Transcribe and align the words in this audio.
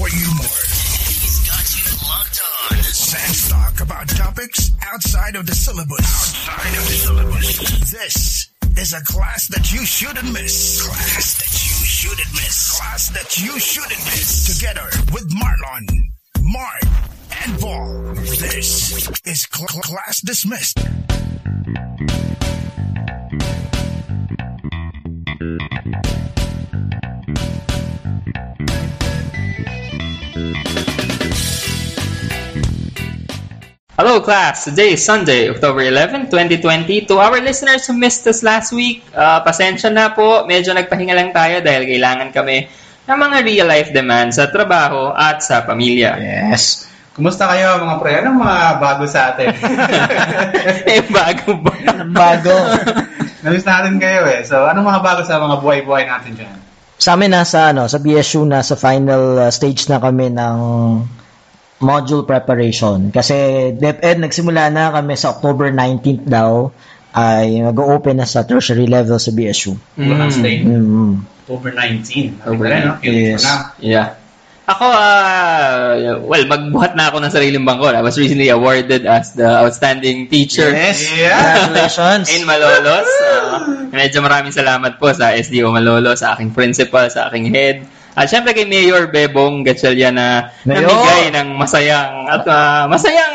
For 0.00 0.08
humor. 0.08 0.48
He's 1.12 1.44
got 1.44 1.76
you 1.76 2.08
locked 2.08 2.40
on. 2.72 2.82
Sans 2.84 3.48
talk 3.50 3.80
about 3.82 4.08
topics 4.08 4.70
outside 4.90 5.36
of 5.36 5.44
the 5.44 5.54
syllabus. 5.54 6.00
Outside 6.00 6.68
of 6.68 6.84
the 6.86 6.92
syllabus. 7.04 7.90
This 7.90 8.50
is 8.78 8.94
a 8.94 9.02
class 9.04 9.48
that 9.48 9.70
you 9.74 9.84
shouldn't 9.84 10.32
miss. 10.32 10.80
Class 10.86 11.34
that 11.36 11.52
you 11.52 11.84
shouldn't 11.84 12.32
miss. 12.32 12.78
Class 12.78 13.10
that 13.10 13.44
you 13.44 13.60
shouldn't 13.60 14.02
miss. 14.06 14.56
Together 14.56 14.88
with 15.12 15.28
Marlon, 15.34 15.84
Mark, 16.44 16.82
and 17.44 17.60
Paul. 17.60 18.14
This 18.14 19.06
is 19.26 19.46
cl- 19.52 19.82
class 19.82 20.22
dismissed. 20.22 20.78
Hello 33.98 34.22
class, 34.22 34.70
today 34.70 34.94
is 34.94 35.02
Sunday, 35.02 35.50
October 35.50 35.82
11, 35.82 36.30
2020. 36.30 37.10
To 37.10 37.18
our 37.18 37.42
listeners 37.42 37.90
who 37.90 37.98
missed 37.98 38.22
us 38.30 38.46
last 38.46 38.70
week, 38.70 39.02
uh, 39.10 39.42
pasensya 39.42 39.90
na 39.90 40.14
po, 40.14 40.46
medyo 40.46 40.70
nagpahinga 40.70 41.10
lang 41.10 41.34
tayo 41.34 41.58
dahil 41.58 41.90
kailangan 41.90 42.30
kami 42.30 42.70
ng 43.10 43.18
mga 43.18 43.36
real 43.42 43.66
life 43.66 43.90
demands 43.90 44.38
sa 44.38 44.46
trabaho 44.46 45.10
at 45.10 45.42
sa 45.42 45.66
pamilya. 45.66 46.14
Yes. 46.22 46.86
Kumusta 47.18 47.50
kayo 47.50 47.82
mga 47.82 47.96
pre? 47.98 48.12
Anong 48.22 48.38
mga 48.38 48.58
bago 48.78 49.04
sa 49.10 49.34
atin? 49.34 49.50
eh, 50.94 51.02
bago 51.10 51.58
ba? 51.58 51.74
Bago. 52.14 52.54
Namiss 53.42 53.66
natin 53.66 53.98
kayo 53.98 54.22
eh. 54.30 54.46
So, 54.46 54.70
anong 54.70 54.86
mga 54.86 55.00
bago 55.02 55.20
sa 55.26 55.42
mga 55.42 55.58
buhay-buhay 55.58 56.06
natin 56.06 56.38
dyan? 56.38 56.56
Sa 56.94 57.18
amin 57.18 57.34
nasa 57.34 57.74
ano, 57.74 57.90
sa 57.90 57.98
BSU 57.98 58.46
na 58.46 58.62
sa 58.62 58.78
final 58.78 59.48
uh, 59.48 59.50
stage 59.50 59.90
na 59.90 59.98
kami 59.98 60.30
ng 60.30 60.56
module 61.80 62.28
preparation. 62.28 63.08
Kasi 63.08 63.72
DepEd 63.74 64.20
nagsimula 64.20 64.68
na 64.68 64.92
kami 64.92 65.16
sa 65.16 65.32
October 65.32 65.72
19th 65.72 66.24
daw 66.28 66.68
ay 67.10 67.58
mag-open 67.66 68.22
na 68.22 68.28
sa 68.28 68.46
tertiary 68.46 68.86
level 68.86 69.18
sa 69.18 69.34
BSU. 69.34 69.74
State. 70.30 70.62
Mm. 70.62 71.26
October 71.42 71.74
19. 71.74 72.46
October 72.46 72.66
Rin, 72.70 72.82
no? 72.86 72.94
Yes. 73.02 73.42
Na. 73.42 73.74
Yeah. 73.82 74.08
Ako, 74.70 74.86
ah, 74.86 75.98
well, 76.22 76.46
magbuhat 76.46 76.94
na 76.94 77.10
ako 77.10 77.18
ng 77.18 77.32
sariling 77.34 77.66
bangko. 77.66 77.90
I 77.90 78.06
was 78.06 78.14
recently 78.14 78.54
awarded 78.54 79.02
as 79.02 79.34
the 79.34 79.50
outstanding 79.66 80.30
teacher 80.30 80.70
Yes. 80.70 81.10
Yeah. 81.10 81.66
Congratulations. 81.66 82.30
in 82.30 82.46
Malolos. 82.46 83.10
Uh, 83.18 83.90
medyo 83.90 84.22
maraming 84.22 84.54
salamat 84.54 85.02
po 85.02 85.10
sa 85.10 85.34
SDO 85.34 85.74
Malolos, 85.74 86.22
sa 86.22 86.38
aking 86.38 86.54
principal, 86.54 87.10
sa 87.10 87.26
aking 87.26 87.50
head. 87.50 87.82
At 88.20 88.28
syempre 88.28 88.52
kay 88.52 88.68
Mayor 88.68 89.08
Bebong 89.08 89.64
Gatchalian 89.64 90.12
na 90.12 90.52
Mayor! 90.62 90.84
namigay 90.84 91.32
ng 91.32 91.48
masayang 91.56 92.28
at 92.28 92.44
ah, 92.44 92.84
masayang 92.84 93.34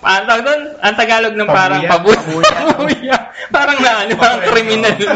ang 0.00 0.24
tawag 0.24 0.42
doon, 0.42 0.60
ang 0.80 0.94
Tagalog 0.96 1.36
ng 1.36 1.44
parang 1.46 1.84
Pabuya. 1.84 2.16
pabuya. 2.16 2.52
Pabuya. 2.64 3.16
parang 3.54 3.78
na 3.78 3.90
ano, 4.00 4.12
parang 4.16 4.40
kriminal. 4.42 4.96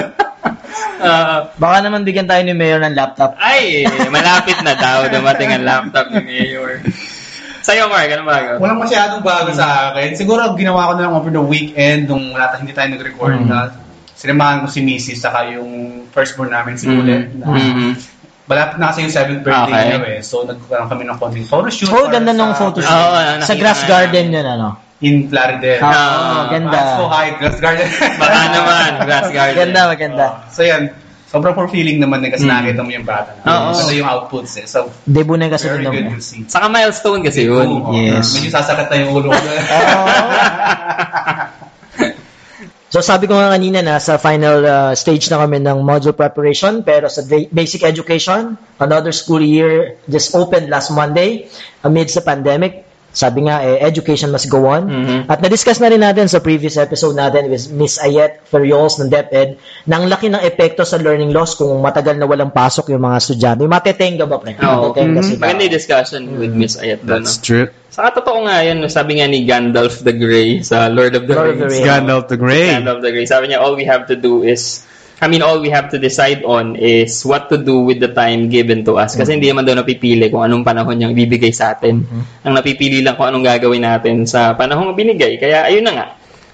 Ah, 0.96 1.52
Baka 1.56 1.80
naman 1.82 2.04
bigyan 2.04 2.24
tayo 2.24 2.40
ni 2.40 2.52
Mayor 2.52 2.80
ng 2.80 2.92
laptop. 2.92 3.36
ay, 3.36 3.84
malapit 4.08 4.56
na 4.60 4.72
daw 4.74 5.04
dumating 5.06 5.48
ang 5.50 5.64
laptop 5.64 6.08
ni 6.10 6.20
Mayor. 6.22 6.80
Sa'yo, 7.60 7.88
Mark, 7.88 8.06
ano 8.06 8.24
ba? 8.24 8.56
Walang 8.56 8.80
masyadong 8.80 9.20
bago 9.20 9.52
sa 9.52 9.90
akin. 9.90 10.12
Siguro 10.14 10.52
ginawa 10.54 10.88
ko 10.88 10.92
na 10.94 11.02
lang 11.02 11.14
over 11.14 11.28
the 11.28 11.40
weekend 11.40 12.06
nung 12.06 12.30
wala 12.30 12.52
hindi 12.56 12.72
tayo 12.72 12.92
nag-record 12.92 13.40
Mm. 13.40 13.48
na 13.48 13.72
sinamahan 14.12 14.64
ko 14.64 14.68
si 14.68 14.80
Mrs. 14.80 15.20
saka 15.20 15.52
yung 15.52 15.68
firstborn 16.08 16.48
namin 16.48 16.76
si 16.76 16.86
Ulet. 16.86 17.28
Mhm. 17.28 17.38
Na, 17.38 17.46
Mhm. 17.52 17.90
Malapit 18.46 18.78
na 18.78 18.88
kasi 18.88 19.02
yung 19.02 19.10
7th 19.10 19.42
birthday 19.42 19.72
Okay. 19.72 19.88
niya 19.88 20.08
eh. 20.08 20.20
So 20.20 20.42
nagkaroon 20.42 20.86
kami 20.86 21.04
ng 21.04 21.18
konting 21.18 21.44
photoshoot. 21.44 21.90
Oh, 21.90 22.06
ganda 22.06 22.30
sa- 22.30 22.32
nung 22.32 22.54
photoshoot. 22.54 22.86
Oo, 22.86 23.18
nakita 23.18 23.42
sa 23.42 23.54
Grass 23.54 23.82
Garden 23.84 24.30
yun, 24.30 24.46
ano? 24.46 24.76
In 24.98 25.26
Plaridel. 25.26 25.78
Ah, 25.78 25.92
Ah, 25.92 26.48
ganda. 26.48 26.96
So 26.96 27.06
hi, 27.06 27.30
Grass 27.36 27.58
Garden. 27.58 27.86
Baka 28.16 28.48
naman, 28.48 28.88
Grass 29.02 29.28
Garden. 29.28 29.52
Maganda, 29.52 29.86
maganda. 29.86 30.24
so 30.48 30.62
yan, 30.62 30.88
sobrang 31.26 31.52
fulfilling 31.52 31.98
naman 31.98 32.22
din 32.22 32.30
kasi 32.30 32.42
Mm. 32.42 32.50
nakita 32.54 32.80
mo 32.80 32.90
yung 32.94 33.04
bata. 33.04 33.34
Oo. 33.36 33.74
Ganda 33.74 33.92
yung 33.92 34.08
outputs 34.08 34.56
eh. 34.56 34.64
So, 34.64 34.88
Debut 35.04 35.34
na 35.34 35.50
kasi 35.50 35.66
very 35.66 35.84
good 35.84 36.08
to 36.08 36.16
see. 36.16 36.46
Saka 36.46 36.64
milestone 36.66 37.20
kasi 37.20 37.44
yun. 37.44 37.76
Oo, 37.76 37.92
Yes. 37.92 38.32
Medyo 38.32 38.48
sasakit 38.48 38.86
na 38.86 38.94
yung 38.96 39.10
ulo 39.12 39.28
ko. 39.28 39.36
So 42.86 43.02
sabi 43.02 43.26
ko 43.26 43.34
nga 43.34 43.50
kanina 43.50 43.82
na 43.82 43.98
sa 43.98 44.14
final 44.14 44.62
uh, 44.62 44.92
stage 44.94 45.26
na 45.26 45.42
kami 45.42 45.58
ng 45.58 45.82
module 45.82 46.14
preparation 46.14 46.86
pero 46.86 47.10
sa 47.10 47.26
ba- 47.26 47.50
basic 47.50 47.82
education, 47.82 48.54
another 48.78 49.10
school 49.10 49.42
year 49.42 49.98
just 50.06 50.30
opened 50.38 50.70
last 50.70 50.94
Monday 50.94 51.50
amid 51.82 52.06
sa 52.14 52.22
pandemic. 52.22 52.85
Sabi 53.16 53.48
nga, 53.48 53.64
eh, 53.64 53.80
education 53.80 54.28
must 54.28 54.52
go 54.52 54.68
on. 54.68 54.84
Mhm. 54.84 55.32
At 55.32 55.40
na-discuss 55.40 55.80
na 55.80 55.88
rin 55.88 56.04
natin 56.04 56.28
sa 56.28 56.44
previous 56.44 56.76
episode 56.76 57.16
natin 57.16 57.48
with 57.48 57.72
Miss 57.72 57.96
Ayet 57.96 58.44
Ferriols 58.44 59.00
ng 59.00 59.08
DepEd 59.08 59.56
na 59.88 59.96
ang 59.96 60.12
laki 60.12 60.28
ng 60.28 60.44
epekto 60.44 60.84
sa 60.84 61.00
learning 61.00 61.32
loss 61.32 61.56
kung 61.56 61.72
matagal 61.80 62.20
na 62.20 62.28
walang 62.28 62.52
pasok 62.52 62.92
yung 62.92 63.00
mga 63.00 63.16
estudyante. 63.16 63.64
Yung 63.64 63.72
matetenga 63.72 64.28
ba, 64.28 64.36
pre? 64.36 64.60
Oo. 64.60 64.92
Matetenga 64.92 65.24
sila. 65.24 65.40
Maganda 65.48 65.62
yung 65.64 65.76
discussion 65.80 66.20
with 66.36 66.52
Miss 66.52 66.76
doon. 66.76 67.00
That's 67.08 67.40
no? 67.40 67.44
true. 67.48 67.66
Saka 67.88 68.20
totoo 68.20 68.44
nga 68.44 68.60
yan, 68.60 68.84
no? 68.84 68.92
sabi 68.92 69.24
nga 69.24 69.24
ni 69.24 69.48
Gandalf 69.48 70.04
the 70.04 70.12
Grey 70.12 70.60
sa 70.60 70.92
Lord 70.92 71.16
of 71.16 71.24
the 71.24 71.32
Lord 71.32 71.56
of 71.56 71.64
the 71.64 71.72
Rings. 71.72 71.80
Rings. 71.80 71.88
Gandalf 71.88 72.24
the 72.28 72.36
Grey. 72.36 72.68
Gandalf 72.68 73.00
the 73.00 73.12
Grey. 73.16 73.24
Sabi 73.24 73.44
niya, 73.48 73.64
all 73.64 73.72
we 73.72 73.88
have 73.88 74.04
to 74.12 74.16
do 74.20 74.44
is, 74.44 74.84
I 75.16 75.32
mean, 75.32 75.40
all 75.40 75.64
we 75.64 75.72
have 75.72 75.88
to 75.92 75.98
decide 75.98 76.44
on 76.44 76.76
is 76.76 77.24
what 77.24 77.48
to 77.48 77.56
do 77.56 77.80
with 77.80 78.04
the 78.04 78.12
time 78.12 78.52
given 78.52 78.84
to 78.84 79.00
us. 79.00 79.16
Kasi 79.16 79.32
hindi 79.40 79.48
naman 79.48 79.64
daw 79.64 79.72
napipili 79.72 80.28
kung 80.28 80.44
anong 80.44 80.60
panahon 80.60 80.92
niyang 81.00 81.16
ibibigay 81.16 81.56
sa 81.56 81.72
atin. 81.72 82.04
Ang 82.44 82.52
napipili 82.52 83.00
lang 83.00 83.16
kung 83.16 83.32
anong 83.32 83.48
gagawin 83.48 83.80
natin 83.80 84.28
sa 84.28 84.52
panahong 84.52 84.92
binigay. 84.92 85.40
Kaya 85.40 85.72
ayun 85.72 85.88
na 85.88 85.92
nga. 85.96 86.06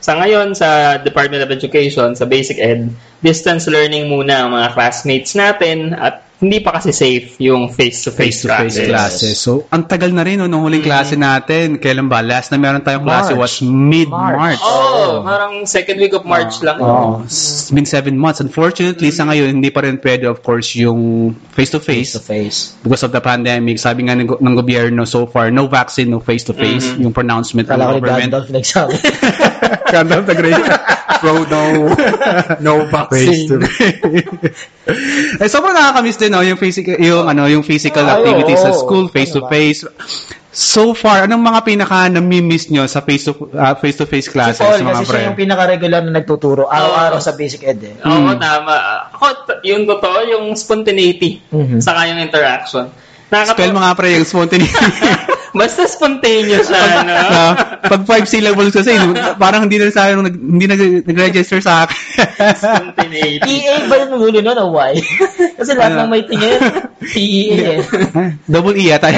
Sa 0.03 0.19
ngayon, 0.19 0.55
sa 0.55 0.99
Department 0.99 1.47
of 1.47 1.51
Education, 1.51 2.15
sa 2.15 2.27
Basic 2.27 2.59
Ed, 2.59 2.91
distance 3.23 3.71
learning 3.71 4.11
muna 4.11 4.47
ang 4.47 4.51
mga 4.55 4.75
classmates 4.75 5.35
natin 5.39 5.95
at 5.95 6.27
hindi 6.43 6.59
pa 6.59 6.75
kasi 6.75 6.91
safe 6.91 7.39
yung 7.39 7.71
face-to-face, 7.71 8.43
face-to-face 8.43 8.91
classes. 8.91 9.39
So, 9.39 9.71
ang 9.71 9.87
tagal 9.87 10.11
na 10.11 10.27
rin 10.27 10.43
no, 10.43 10.51
nung 10.51 10.67
huling 10.67 10.83
Mm. 10.83 10.89
klase 10.91 11.15
natin. 11.15 11.79
Kailan 11.79 12.11
ba? 12.11 12.19
Last 12.19 12.51
na 12.51 12.59
meron 12.59 12.83
tayong 12.83 13.07
klase 13.07 13.31
March. 13.31 13.39
was 13.39 13.55
mid-March. 13.63 14.59
Oh, 14.59 15.23
parang 15.23 15.63
second 15.65 16.03
week 16.03 16.11
of 16.11 16.27
March 16.27 16.59
lang. 16.61 16.83
Oh, 16.83 17.23
it's 17.23 17.71
been 17.71 17.87
seven 17.87 18.19
months. 18.19 18.43
Unfortunately, 18.43 19.15
sa 19.15 19.31
ngayon, 19.31 19.63
hindi 19.63 19.71
pa 19.71 19.87
rin 19.87 20.03
pwede, 20.03 20.27
of 20.27 20.43
course, 20.43 20.75
yung 20.75 21.31
face-to-face 21.55 22.19
Face-to-face. 22.19 22.83
because 22.83 23.07
of 23.07 23.15
the 23.15 23.23
pandemic. 23.23 23.79
Sabi 23.79 24.11
nga 24.11 24.19
ng, 24.19 24.27
ng 24.43 24.55
gobyerno 24.59 25.07
so 25.07 25.31
far, 25.31 25.55
no 25.55 25.71
vaccine, 25.71 26.11
no 26.11 26.19
face-to-face. 26.19 26.99
Yung 26.99 27.15
pronouncement 27.15 27.71
ng 27.71 27.79
Kala 27.79 27.87
ko 27.87 27.93
ni 27.95 28.03
government. 28.03 28.31
Gandalf 28.35 28.49
nagsabi. 28.51 28.95
Gandalf 29.95 30.25
the 30.27 30.35
Bro, 31.23 31.47
no. 31.47 31.63
no 32.67 32.73
vaccine. 32.91 33.63
eh, 35.43 35.49
sobrang 35.49 35.71
nakakamiss 35.71 36.19
din, 36.19 36.35
no? 36.35 36.43
Yung 36.43 36.59
physical, 36.59 36.99
yung, 36.99 37.31
ano, 37.31 37.47
yung 37.47 37.63
physical 37.63 38.03
Ay, 38.03 38.19
activities 38.19 38.59
sa 38.59 38.75
oo. 38.75 38.81
school, 38.83 39.07
face-to-face. 39.07 39.87
So 40.53 40.93
far, 40.93 41.25
anong 41.25 41.41
mga 41.41 41.61
pinaka 41.65 42.13
nami-miss 42.13 42.69
nyo 42.69 42.85
sa 42.85 43.01
face 43.01 43.25
to 43.25 43.33
uh, 43.57 43.73
face-to-face 43.73 44.29
Si 44.29 44.35
classes, 44.37 44.61
Paul, 44.61 44.85
mga 44.85 45.01
kasi 45.01 45.05
pre? 45.09 45.15
siya 45.17 45.25
yung 45.33 45.39
pinaka-regular 45.41 46.01
na 46.05 46.13
nagtuturo 46.21 46.69
araw-araw 46.69 47.23
sa 47.25 47.33
basic 47.33 47.65
ed 47.65 47.81
eh. 47.81 47.97
Oo, 48.05 48.37
tama. 48.37 48.75
Ako, 49.17 49.49
yung 49.65 49.89
totoo, 49.89 50.19
yung 50.29 50.45
spontaneity. 50.53 51.41
Mhm. 51.49 51.81
Saka 51.81 52.05
yung 52.13 52.21
interaction. 52.21 52.93
Spell 53.33 53.73
Nakakatawa. 53.73 53.81
mga 53.81 53.91
pre 53.97 54.09
yung 54.13 54.29
spontaneity. 54.29 54.77
Basta 55.53 55.85
spontaneous 55.85 56.69
siya, 56.69 57.05
no? 57.05 57.13
Ah, 57.13 57.53
pag 57.85 58.03
five 58.09 58.25
syllables 58.25 58.73
kasi, 58.73 58.97
parang 59.37 59.69
hindi 59.69 59.77
na 59.77 59.93
sa 59.93 60.09
akin, 60.09 60.25
hindi 60.33 60.65
nag- 60.65 61.05
nag-register 61.05 61.61
sa 61.61 61.85
akin. 61.85 61.97
spontaneity. 62.57 63.45
PEA 63.45 63.85
ba 63.85 63.95
yung 64.01 64.11
nulo 64.17 64.41
nun 64.41 64.59
o 64.59 64.67
why? 64.73 64.97
kasi 65.61 65.77
lahat 65.77 66.01
ng 66.01 66.09
may 66.09 66.25
tingin, 66.25 66.61
PEA 67.05 67.53
eh. 67.69 67.81
Double 68.49 68.77
E 68.81 68.89
yata. 68.89 69.13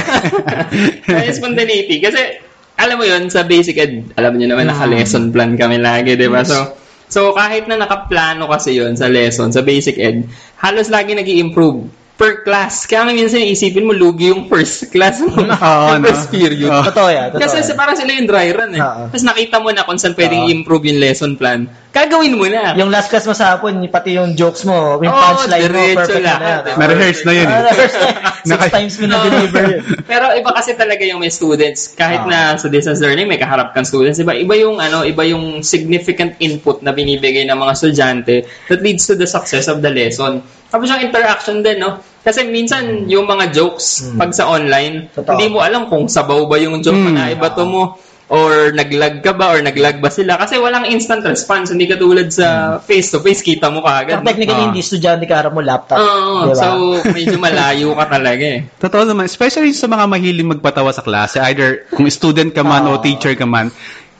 Spontaneity. 1.39 2.03
Kasi, 2.03 2.19
alam 2.83 2.99
mo 2.99 3.07
yun, 3.07 3.31
sa 3.31 3.47
basic 3.47 3.79
ed, 3.79 3.93
alam 4.19 4.35
niyo 4.35 4.51
naman, 4.51 4.67
naka-lesson 4.67 5.31
plan 5.31 5.55
kami 5.55 5.79
lagi, 5.79 6.19
di 6.19 6.27
ba? 6.27 6.43
So, 6.43 6.83
So, 7.05 7.31
kahit 7.31 7.71
na 7.71 7.79
nakaplano 7.79 8.51
kasi 8.51 8.81
yon 8.81 8.99
sa 8.99 9.07
lesson, 9.07 9.55
sa 9.55 9.63
basic 9.63 10.01
ed, 10.03 10.27
halos 10.59 10.91
lagi 10.91 11.15
nag 11.15 11.29
improve 11.29 11.87
per 12.15 12.47
class. 12.47 12.87
Kaya 12.87 13.05
nga 13.05 13.13
minsan 13.13 13.43
isipin 13.43 13.83
mo, 13.83 13.93
lugi 13.93 14.31
yung 14.31 14.47
first 14.47 14.87
class 14.89 15.19
mo. 15.19 15.35
Oo, 15.35 15.83
yung 15.91 15.99
no? 15.99 16.07
first 16.07 16.31
period. 16.31 16.71
Oo. 16.71 16.87
Totoo 16.87 17.11
yan, 17.11 17.29
totoo 17.29 17.43
Kasi 17.43 17.59
yan. 17.61 17.75
parang 17.75 17.97
sila 17.99 18.11
yung 18.13 18.29
dry 18.31 18.49
run 18.49 18.71
eh. 18.71 18.81
Oo. 18.81 19.11
Tapos 19.11 19.25
nakita 19.25 19.57
mo 19.59 19.69
na 19.69 19.83
kung 19.83 19.99
saan 19.99 20.15
pwedeng 20.15 20.43
Oo. 20.43 20.49
i-improve 20.49 20.85
yung 20.89 21.01
lesson 21.03 21.35
plan. 21.35 21.67
Gagawin 21.91 22.35
mo 22.35 22.47
na. 22.47 22.75
Yung 22.75 22.91
last 22.91 23.07
class 23.07 23.23
mo 23.23 23.35
sa 23.35 23.55
hapon, 23.55 23.83
pati 23.87 24.15
yung 24.15 24.35
jokes 24.35 24.63
mo, 24.63 24.99
yung 24.99 25.11
Oo, 25.11 25.23
punchline 25.37 25.71
mo, 25.71 25.83
perfect 25.97 26.23
lahat. 26.23 26.39
na 26.39 26.47
yan. 26.47 26.63
eh. 26.63 26.75
Na-rehearse 26.77 27.23
na 27.23 27.33
yun. 27.33 27.47
eh. 27.47 27.51
Ah, 27.51 27.63
rehearse 27.65 27.97
na. 27.99 28.09
Six 28.51 28.63
times 28.69 28.95
mo 28.95 29.05
na-deliver 29.09 29.63
yun. 29.69 29.83
Pero 30.11 30.25
iba 30.35 30.51
kasi 30.51 30.71
talaga 30.75 31.03
yung 31.03 31.19
may 31.19 31.31
students. 31.31 31.91
Kahit 31.93 32.23
Ah. 32.23 32.31
na 32.31 32.39
sa 32.55 32.67
distance 32.67 32.99
learning, 32.99 33.27
may 33.27 33.39
kaharap 33.39 33.75
kang 33.75 33.83
students. 33.83 34.19
Iba, 34.19 34.35
iba 34.35 34.55
yung 34.55 34.79
ano, 34.79 35.03
iba 35.03 35.23
yung 35.23 35.63
significant 35.63 36.35
input 36.39 36.79
na 36.81 36.91
binibigay 36.91 37.43
ng 37.43 37.55
mga 37.55 37.73
estudyante 37.73 38.35
that 38.67 38.79
leads 38.81 39.03
to 39.05 39.15
the 39.15 39.27
success 39.27 39.67
of 39.67 39.79
the 39.79 39.91
lesson. 39.91 40.43
Tapos 40.75 40.91
yung 40.91 41.03
interaction 41.05 41.63
din, 41.63 41.79
no? 41.79 42.03
Kasi 42.19 42.43
minsan, 42.43 43.07
yung 43.07 43.25
mga 43.25 43.55
jokes, 43.55 44.11
pag 44.19 44.35
sa 44.35 44.49
online. 44.49 45.07
Totoo. 45.09 45.39
hindi 45.39 45.47
mo 45.49 45.63
alam 45.63 45.87
kung 45.87 46.11
sabaw 46.11 46.43
ba 46.45 46.59
yung 46.59 46.83
joke 46.83 46.99
Hmm. 46.99 47.15
na 47.15 47.31
naibato 47.31 47.63
mo 47.63 47.95
or 48.27 48.73
naglag 48.73 49.21
ka 49.21 49.31
ba 49.31 49.53
or 49.53 49.61
naglag 49.61 50.01
ba 50.01 50.09
sila 50.09 50.35
kasi 50.35 50.57
walang 50.57 50.89
instant 50.89 51.21
response 51.23 51.69
hindi 51.69 51.85
katulad 51.85 52.27
sa 52.27 52.81
face-to-face 52.81 53.45
kita 53.45 53.69
mo 53.69 53.79
kaagad 53.79 54.19
Pero 54.19 54.27
technically, 54.27 54.57
Ah. 54.57 54.67
hindi 54.67 54.81
estudyante 54.81 55.29
ka 55.29 55.37
harap 55.37 55.53
mo 55.53 55.61
laptop. 55.61 56.01
Oo, 56.01 56.49
Di 56.49 56.51
ba? 56.51 56.57
so 56.57 56.69
medyo 57.07 57.37
malayo 57.39 57.93
ka 57.93 58.05
talaga 58.11 58.45
eh 58.49 58.61
Totoo 58.83 59.05
naman, 59.05 59.29
especially 59.29 59.71
sa 59.71 59.87
mga 59.87 60.09
mahiling 60.09 60.51
magpatawa 60.51 60.91
sa 60.91 61.05
klase, 61.05 61.37
either 61.45 61.85
kung 61.93 62.09
student 62.09 62.51
ka 62.51 62.65
man 62.65 62.89
o 62.89 62.97
Ah. 62.97 62.99
teacher 62.99 63.37
ka 63.37 63.45
man, 63.45 63.69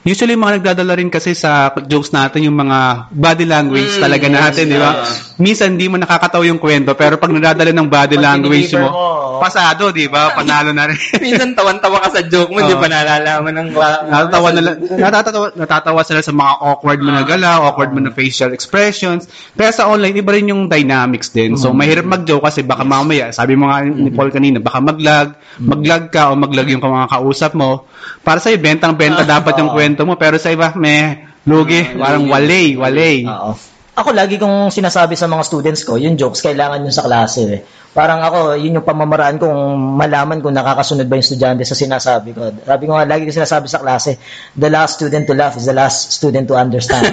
usually 0.05 0.37
mga 0.37 0.61
nagdadala 0.61 0.93
rin 1.01 1.09
kasi 1.09 1.33
sa 1.33 1.73
jokes 1.89 2.13
natin 2.13 2.45
yung 2.45 2.55
mga 2.55 3.09
body 3.09 3.45
language 3.49 3.97
Mm, 3.97 4.03
talaga 4.05 4.25
yes, 4.29 4.35
natin, 4.37 4.63
di 4.69 4.77
ba? 4.77 4.91
yeah. 5.01 5.33
Minsan 5.35 5.67
hindi 5.75 5.89
mo 5.89 5.97
nakakatawa 5.97 6.45
yung 6.45 6.61
kwento, 6.61 6.93
pero 6.93 7.17
pag 7.17 7.33
nadadala 7.33 7.73
ng 7.73 7.89
body 7.89 8.15
Pag 8.15 8.23
language 8.23 8.71
mo, 8.77 8.87
mo, 8.87 9.03
pasado, 9.41 9.89
di 9.91 10.05
ba? 10.07 10.31
Panalo 10.31 10.71
na 10.71 10.87
rin. 10.87 10.95
minsan 11.25 11.57
tawan-tawa 11.57 12.05
ka 12.05 12.09
sa 12.15 12.21
joke 12.23 12.53
mo, 12.53 12.61
hindi 12.61 12.77
Oo. 12.77 12.81
pa 12.81 12.87
nalalaman 12.87 13.53
ng 13.65 13.69
natatawa 13.75 14.47
na 14.53 14.61
natatawa, 15.09 15.45
natatawa 15.57 16.01
sila 16.05 16.21
sa 16.21 16.31
mga 16.31 16.53
awkward 16.61 16.99
mo 17.01 17.09
na 17.11 17.23
galaw, 17.25 17.67
awkward 17.67 17.91
mo 17.91 17.99
na 17.99 18.13
facial 18.13 18.53
expressions. 18.53 19.25
Pero 19.57 19.73
sa 19.73 19.89
online, 19.89 20.21
iba 20.21 20.31
rin 20.31 20.53
yung 20.53 20.69
dynamics 20.69 21.33
din. 21.33 21.57
So, 21.57 21.73
mahirap 21.73 22.05
mag-joke 22.05 22.45
kasi 22.45 22.61
baka 22.61 22.85
mamaya, 22.85 23.33
sabi 23.33 23.57
mo 23.57 23.67
nga 23.67 23.81
ni 23.83 24.13
Paul 24.13 24.29
kanina, 24.29 24.61
baka 24.61 24.79
maglag, 24.79 25.35
maglag 25.59 26.13
ka 26.13 26.29
o 26.31 26.37
maglag 26.37 26.69
yung 26.69 26.83
mga 26.83 27.09
kausap 27.11 27.57
mo. 27.57 27.87
Para 28.21 28.41
sa 28.41 28.49
bentang-benta 28.53 29.21
dapat 29.25 29.53
yung 29.61 29.69
kwento 29.71 29.94
mo. 30.03 30.19
Pero 30.19 30.35
sa 30.35 30.51
iba, 30.51 30.75
may 30.75 31.23
lugi, 31.47 31.95
parang 31.95 32.27
walay, 32.27 32.75
walay. 32.75 33.23
Oo. 33.23 33.55
Ako 33.95 34.11
lagi 34.11 34.35
kong 34.35 34.75
sinasabi 34.75 35.15
sa 35.15 35.31
mga 35.31 35.47
students 35.47 35.87
ko, 35.87 35.95
yung 35.95 36.19
jokes 36.19 36.43
kailangan 36.43 36.83
yun 36.83 36.91
sa 36.91 37.07
klase. 37.07 37.41
Eh. 37.47 37.61
Parang 37.95 38.19
ako, 38.19 38.59
yun 38.59 38.75
yung 38.75 38.83
pamamaraan 38.83 39.39
kong 39.39 39.55
malaman 39.95 40.43
kung 40.43 40.51
nakakasunod 40.51 41.07
ba 41.07 41.15
yung 41.15 41.23
estudyante 41.23 41.63
sa 41.63 41.79
sinasabi 41.79 42.35
ko. 42.35 42.51
Sabi 42.67 42.91
ko 42.91 42.99
nga, 42.99 43.07
lagi 43.07 43.23
ko 43.23 43.31
sinasabi 43.31 43.71
sa 43.71 43.79
klase, 43.79 44.19
the 44.51 44.67
last 44.67 44.99
student 44.99 45.23
to 45.23 45.31
laugh 45.31 45.55
is 45.55 45.63
the 45.63 45.71
last 45.71 46.11
student 46.11 46.43
to 46.43 46.59
understand. 46.59 47.07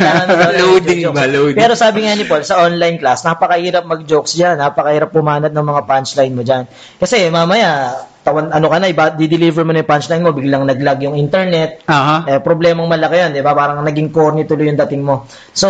Loading 0.64 1.12
ba? 1.12 1.28
Loading. 1.28 1.60
Pero 1.60 1.76
sabi 1.76 2.08
nga 2.08 2.16
ni 2.16 2.24
Paul, 2.24 2.48
sa 2.48 2.64
online 2.64 2.96
class, 2.96 3.28
napakahirap 3.28 3.84
mag-jokes 3.84 4.32
dyan, 4.32 4.56
napakahirap 4.56 5.12
pumanat 5.12 5.52
ng 5.52 5.66
mga 5.68 5.84
punchline 5.84 6.32
mo 6.32 6.40
dyan. 6.40 6.64
Kasi 6.96 7.28
mamaya, 7.28 7.92
tawan, 8.22 8.54
ano 8.54 8.66
ka 8.70 8.78
na, 8.78 8.86
iba, 8.86 9.10
di-deliver 9.10 9.66
mo 9.66 9.74
na 9.74 9.82
yung 9.82 9.90
punchline 9.90 10.22
mo, 10.22 10.30
biglang 10.30 10.62
naglag 10.62 11.02
yung 11.02 11.18
internet, 11.18 11.82
Aha. 11.90 12.26
eh, 12.30 12.38
problemang 12.38 12.86
malaki 12.86 13.18
yan, 13.18 13.30
di 13.34 13.42
ba? 13.42 13.50
Parang 13.52 13.82
naging 13.82 14.14
corny 14.14 14.46
tuloy 14.46 14.70
yung 14.70 14.78
dating 14.78 15.02
mo. 15.02 15.26
So, 15.50 15.68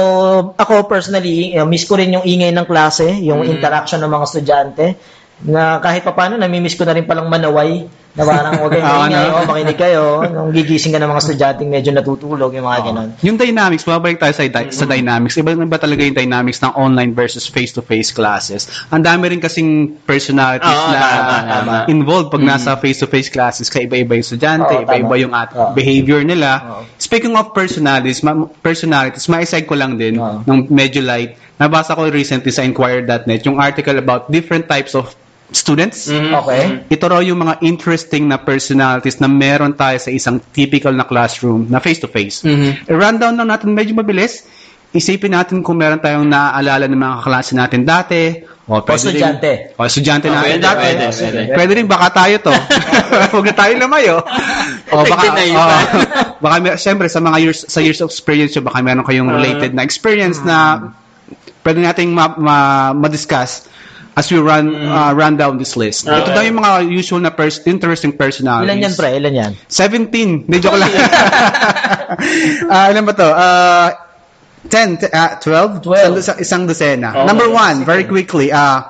ako 0.54 0.84
personally, 0.84 1.56
eh, 1.56 1.64
miss 1.64 1.88
ko 1.88 1.96
rin 1.96 2.12
yung 2.12 2.24
ingay 2.24 2.52
ng 2.52 2.68
klase, 2.68 3.08
yung 3.24 3.42
interaction 3.48 4.04
ng 4.04 4.12
mga 4.12 4.24
estudyante, 4.28 4.86
na 5.42 5.82
kahit 5.82 6.06
pa 6.06 6.12
paano, 6.14 6.36
namimiss 6.38 6.76
ko 6.76 6.84
na 6.86 6.94
rin 6.94 7.08
palang 7.08 7.26
manaway, 7.26 7.88
na 8.12 8.22
parang 8.22 8.52
huwag 8.56 8.70
kayong 8.74 8.84
Oo, 8.84 9.00
maingay, 9.02 9.24
no? 9.24 9.32
oh, 9.32 9.44
makinig 9.46 9.78
kayo, 9.78 10.02
nung 10.26 10.50
gigising 10.50 10.92
ka 10.92 11.00
ng 11.00 11.08
mga 11.08 11.22
estudyante, 11.22 11.60
medyo 11.62 11.90
natutulog, 11.90 12.52
yung 12.52 12.62
mga 12.62 12.80
ganon. 12.84 13.08
Yung 13.20 13.36
dynamics, 13.36 13.82
mabalik 13.82 14.16
tayo 14.16 14.30
sa, 14.30 14.44
dy- 14.44 14.68
sa 14.68 14.84
dynamics. 14.84 15.34
Iba 15.34 15.54
iba 15.54 15.76
talaga 15.76 16.00
yung 16.00 16.12
dynamics 16.14 16.60
ng 16.60 16.72
online 16.74 17.12
versus 17.12 17.44
face-to-face 17.44 18.10
classes. 18.10 18.62
Ang 18.88 19.00
dami 19.00 19.28
rin 19.28 19.40
kasing 19.40 19.70
personalities 20.02 20.68
Oo, 20.68 20.88
na 20.88 21.00
tama, 21.00 21.36
tama. 21.42 21.76
involved 21.88 22.28
pag 22.28 22.42
nasa 22.42 22.76
face-to-face 22.76 23.28
classes. 23.28 23.66
Kaya 23.66 23.86
iba-iba 23.86 24.12
yung 24.12 24.24
estudyante, 24.24 24.72
Oo, 24.74 24.82
iba-iba 24.82 25.14
yung 25.18 25.32
at- 25.32 25.52
Oo. 25.52 25.72
behavior 25.72 26.20
nila. 26.20 26.50
Oo. 26.60 26.82
Speaking 26.96 27.32
of 27.32 27.52
personalities, 27.52 28.20
ma- 28.20 28.44
personalities, 28.60 29.24
ma-side 29.26 29.64
ko 29.64 29.72
lang 29.72 29.96
din 29.96 30.16
Oo. 30.16 30.44
ng 30.44 30.68
medyo 30.68 31.00
light. 31.00 31.32
Nabasa 31.54 31.92
ko 31.92 32.06
recently 32.06 32.50
sa 32.50 32.60
Inquirer.net 32.60 33.40
yung 33.42 33.56
article 33.56 33.94
about 33.94 34.28
different 34.28 34.66
types 34.66 34.92
of 34.92 35.14
students. 35.54 36.08
Mhm. 36.08 36.32
Okay. 36.34 36.62
Ito 36.88 37.04
raw 37.06 37.20
yung 37.20 37.40
mga 37.40 37.60
interesting 37.60 38.26
na 38.26 38.36
personalities 38.36 39.16
na 39.18 39.26
meron 39.26 39.72
tayo 39.72 39.96
sa 39.96 40.08
isang 40.08 40.40
typical 40.50 40.92
na 40.92 41.04
classroom 41.04 41.68
na 41.68 41.78
face-to-face. 41.78 42.42
Mhm. 42.42 42.88
I-rundown 42.88 43.34
lang 43.36 43.48
natin 43.48 43.72
medyo 43.72 43.92
mabilis. 43.92 44.44
Isipin 44.92 45.32
natin 45.32 45.64
kung 45.64 45.80
meron 45.80 45.96
tayong 45.96 46.28
naaalala 46.28 46.84
ng 46.84 47.00
mga 47.00 47.14
kaklase 47.24 47.56
natin 47.56 47.80
dati. 47.82 48.44
O, 48.68 48.78
pwede 48.84 49.08
estudyante. 49.08 49.52
O, 49.74 49.88
estudyante 49.88 50.28
Oh, 50.28 50.36
natin 50.36 50.60
pwede, 50.60 50.62
dati. 50.62 50.80
pwede, 50.84 51.04
pwede. 51.08 51.40
Pwede 51.56 51.72
rin, 51.80 51.86
baka 51.88 52.06
tayo 52.12 52.36
to. 52.44 52.52
Huwag 53.32 53.46
na 53.48 53.54
tayo 53.56 53.72
lumayo. 53.80 54.16
O, 54.92 55.00
baka, 55.02 55.24
o, 55.32 55.64
baka, 56.38 56.54
may- 56.60 56.76
siyempre, 56.76 57.08
sa 57.08 57.24
mga 57.24 57.36
years, 57.40 57.64
sa 57.66 57.80
years 57.80 58.04
of 58.04 58.12
experience 58.12 58.52
baka 58.60 58.84
meron 58.84 59.02
kayong 59.02 59.32
Ah. 59.32 59.40
related 59.40 59.72
na 59.72 59.80
experience 59.82 60.44
na 60.44 60.92
pwede 61.64 61.80
nating 61.80 62.12
ma- 62.12 62.36
ma- 62.36 62.92
ma-discuss 62.92 63.71
as 64.12 64.28
we 64.28 64.36
run 64.36 64.68
uh, 64.76 65.12
run 65.16 65.36
down 65.36 65.56
this 65.56 65.72
list. 65.72 66.04
Ito 66.04 66.12
Okay. 66.20 66.34
daw 66.36 66.42
yung 66.44 66.58
mga 66.60 66.70
usual 66.84 67.20
na 67.20 67.32
pers- 67.32 67.64
interesting 67.64 68.12
personalities. 68.12 68.68
Ilan 68.68 68.84
yan, 68.84 68.92
pre? 68.92 69.10
Ilan 69.16 69.34
yan? 69.34 69.52
17. 69.66 70.48
Hindi, 70.48 70.56
joke 70.60 70.76
lang. 70.76 70.92
Ah, 72.68 72.92
ilan 72.92 73.08
ba 73.08 73.12
to? 73.16 73.24
Uh, 73.24 73.88
10, 74.68 75.00
t- 75.00 75.10
ah, 75.10 75.40
12? 75.40 75.80
12. 75.82 76.20
Isang, 76.20 76.38
isang 76.38 76.62
dosena. 76.68 77.08
Okay. 77.10 77.26
Number 77.26 77.48
one, 77.48 77.82
very 77.82 78.04
quickly, 78.04 78.52
uh, 78.52 78.84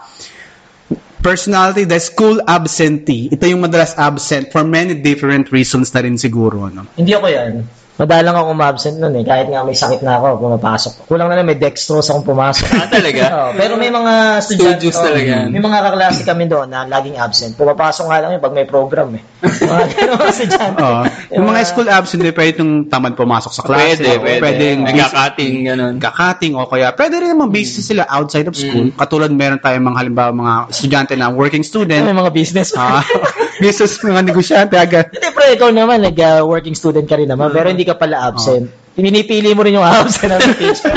personality, 1.23 1.85
the 1.87 2.03
school 2.03 2.43
absentee. 2.45 3.31
Ito 3.31 3.47
yung 3.47 3.63
madalas 3.63 3.95
absent 3.97 4.51
for 4.51 4.67
many 4.67 4.99
different 4.99 5.55
reasons 5.55 5.95
na 5.95 6.03
rin 6.03 6.19
siguro. 6.19 6.67
No? 6.69 6.83
Hindi 6.99 7.15
ako 7.15 7.27
yan. 7.31 7.53
Madalang 7.93 8.33
ako 8.33 8.57
umabsent 8.57 8.97
nun 8.97 9.13
eh. 9.21 9.23
Kahit 9.23 9.53
nga 9.53 9.61
may 9.61 9.77
sakit 9.77 10.01
na 10.01 10.17
ako, 10.17 10.41
pumapasok. 10.41 11.05
Kulang 11.05 11.29
na 11.29 11.37
lang 11.37 11.45
may 11.45 11.61
dextrose 11.61 12.09
akong 12.09 12.25
pumasok. 12.25 12.67
Ah, 12.73 12.89
talaga? 12.89 13.23
Oo, 13.37 13.51
pero 13.53 13.77
may 13.77 13.93
mga 13.93 14.13
estudyante, 14.41 14.81
Studios 14.81 14.97
oo, 14.97 15.05
talaga. 15.05 15.35
may 15.53 15.61
mga 15.61 15.79
kaklase 15.85 16.23
kami 16.25 16.45
doon 16.49 16.73
na 16.73 16.89
laging 16.89 17.21
absent. 17.21 17.53
Pumapasok 17.53 18.05
nga 18.09 18.19
lang 18.25 18.31
yun 18.33 18.41
pag 18.41 18.57
may 18.57 18.65
program 18.65 19.13
eh. 19.13 19.23
Mga 19.63 19.85
ganun 19.93 20.25
estudyante. 20.25 20.79
Oo. 20.81 21.03
yung 21.37 21.47
mga 21.47 21.61
school 21.69 21.89
absent, 21.93 22.23
eh, 22.25 22.33
pwede 22.33 22.51
itong 22.57 22.73
tamad 22.89 23.13
pumasok 23.13 23.53
sa 23.53 23.63
klase. 23.63 24.01
Pwede, 24.01 24.09
o 24.09 24.23
pwede. 24.25 24.41
Pwedeng 24.41 24.79
Nagkakating, 24.89 25.53
ganun. 25.69 25.95
kakating 26.01 26.53
o 26.57 26.65
kaya 26.65 26.97
pwede 26.97 27.15
rin 27.21 27.31
naman 27.37 27.53
busy 27.53 27.85
sila 27.85 28.09
outside 28.09 28.49
of 28.49 28.57
school. 28.57 28.89
Katulad 28.97 29.29
meron 29.35 29.61
tayong 29.61 29.85
mga 29.85 29.99
halimbawa 30.01 30.31
mga 30.33 30.55
estudyante 30.73 31.13
na 31.15 31.29
working 31.29 31.61
May 31.61 31.69
student. 31.69 32.03
mga 32.09 32.33
business. 32.33 32.73
Ah, 32.73 33.05
business 33.63 33.95
mga 33.97 34.27
negosyante 34.27 34.75
agad. 34.75 35.07
Hindi, 35.09 35.31
pre, 35.31 35.55
ikaw 35.55 35.71
naman, 35.71 36.03
nag-working 36.03 36.75
student 36.75 37.07
ka 37.07 37.15
rin 37.15 37.31
naman, 37.31 37.49
pero 37.49 37.71
hindi 37.71 37.87
ka 37.87 37.95
pala 37.95 38.27
absent. 38.27 38.67
Pinipili 38.93 39.55
mo 39.55 39.63
rin 39.63 39.79
yung 39.79 39.87
absent 39.87 40.27
ng 40.29 40.43
teacher. 40.61 40.93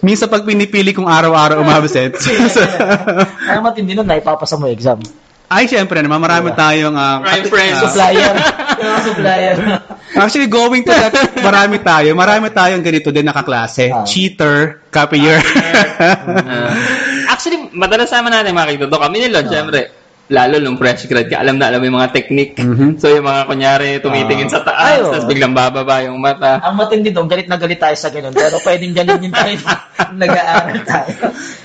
Minsan 0.00 0.26
pag 0.26 0.42
pinipili 0.42 0.90
kong 0.90 1.04
araw-araw 1.04 1.60
umabsent. 1.60 2.16
Ano 3.50 3.60
matindi 3.60 3.92
nun, 3.92 4.08
naipapasa 4.08 4.56
mo 4.56 4.64
yung 4.64 4.74
exam. 4.74 4.98
Ay, 5.50 5.66
syempre 5.66 5.98
naman, 5.98 6.22
marami 6.22 6.54
tayong... 6.54 6.94
ah, 6.94 7.18
Prime 7.20 7.42
kati- 7.42 7.50
friends. 7.50 7.76
ah, 7.76 7.90
Supplier. 7.90 8.34
Supplier. 9.02 9.56
actually, 10.14 10.46
going 10.46 10.86
to 10.86 10.94
that, 10.94 11.10
marami 11.42 11.82
tayo. 11.82 12.14
Marami 12.14 12.48
tayong 12.48 12.86
ganito 12.86 13.10
din 13.10 13.26
nakaklase. 13.26 13.90
Ah. 13.90 14.06
Cheater, 14.06 14.78
copier. 14.88 15.42
Ah. 16.00 16.72
actually, 17.28 17.68
madalas 17.74 18.08
naman 18.08 18.32
natin 18.32 18.54
makikita 18.54 18.86
to. 18.86 18.96
Kami 18.96 19.16
nila, 19.20 19.42
syempre, 19.44 19.90
lalo 20.30 20.62
nung 20.62 20.78
fresh 20.78 21.10
grad 21.10 21.26
ka, 21.26 21.42
alam 21.42 21.58
na 21.58 21.68
alam 21.68 21.82
mo 21.82 21.90
yung 21.90 21.98
mga 21.98 22.14
technique. 22.14 22.54
Mhm. 22.54 23.02
So, 23.02 23.10
yung 23.10 23.26
mga 23.26 23.50
kunyari, 23.50 23.98
tumitingin 23.98 24.46
sa 24.46 24.62
taas, 24.62 25.02
tapos 25.02 25.26
biglang 25.26 25.50
bababa 25.50 26.06
yung 26.06 26.22
mata. 26.22 26.62
Ang 26.62 26.78
matindi 26.78 27.10
doon, 27.10 27.26
galit 27.26 27.50
na 27.50 27.58
galit 27.58 27.82
tayo 27.82 27.98
sa 27.98 28.14
ganun. 28.14 28.30
Pero 28.30 28.62
pwedeng 28.62 28.94
galinin 28.94 29.34
tayo 29.34 29.58
nung 29.58 30.18
nag-aaral 30.22 30.78
tayo. 30.86 31.12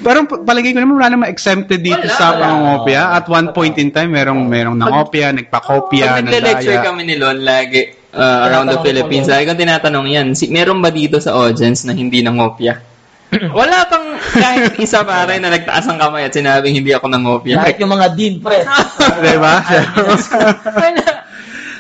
Pero 0.01 0.17
pa- 0.25 0.41
palagay 0.41 0.74
ko 0.74 0.81
naman 0.81 0.98
wala 0.98 1.13
namang 1.13 1.29
exempted 1.29 1.86
dito 1.86 2.10
Wala, 2.10 2.17
sa 2.17 2.34
pangongopia. 2.34 3.01
At 3.13 3.29
one 3.29 3.53
point 3.53 3.77
in 3.77 3.93
time, 3.93 4.10
merong, 4.10 4.41
merong 4.50 4.77
nangopia, 4.81 5.29
nagpakopia, 5.29 6.17
Pag 6.17 6.25
nagle-lecture 6.25 6.81
nagdaya. 6.81 6.89
kami 6.89 7.01
ni 7.05 7.15
Lon 7.22 7.39
lagi 7.45 7.86
uh, 8.17 8.50
around 8.50 8.74
the 8.74 8.81
Philippines, 8.81 9.29
ko 9.29 9.38
lagi 9.38 9.45
kong 9.45 9.62
tinatanong 9.62 10.07
yan, 10.10 10.27
si, 10.34 10.50
meron 10.50 10.81
ba 10.81 10.89
dito 10.89 11.22
sa 11.22 11.38
audience 11.38 11.86
na 11.86 11.93
hindi 11.93 12.25
nangopia? 12.25 12.95
Wala 13.58 13.77
pang 13.86 14.06
kahit 14.32 14.75
isa 14.77 15.01
pare 15.01 15.38
na 15.38 15.50
nagtaas 15.50 15.86
ng 15.86 15.98
kamay 15.98 16.24
at 16.24 16.32
sinabing 16.32 16.75
hindi 16.75 16.92
ako 16.92 17.06
nangopia. 17.08 17.58
Kahit 17.58 17.77
yung 17.77 17.92
mga 17.92 18.08
dean, 18.12 18.39
pre. 18.39 18.63
Diba? 19.24 19.56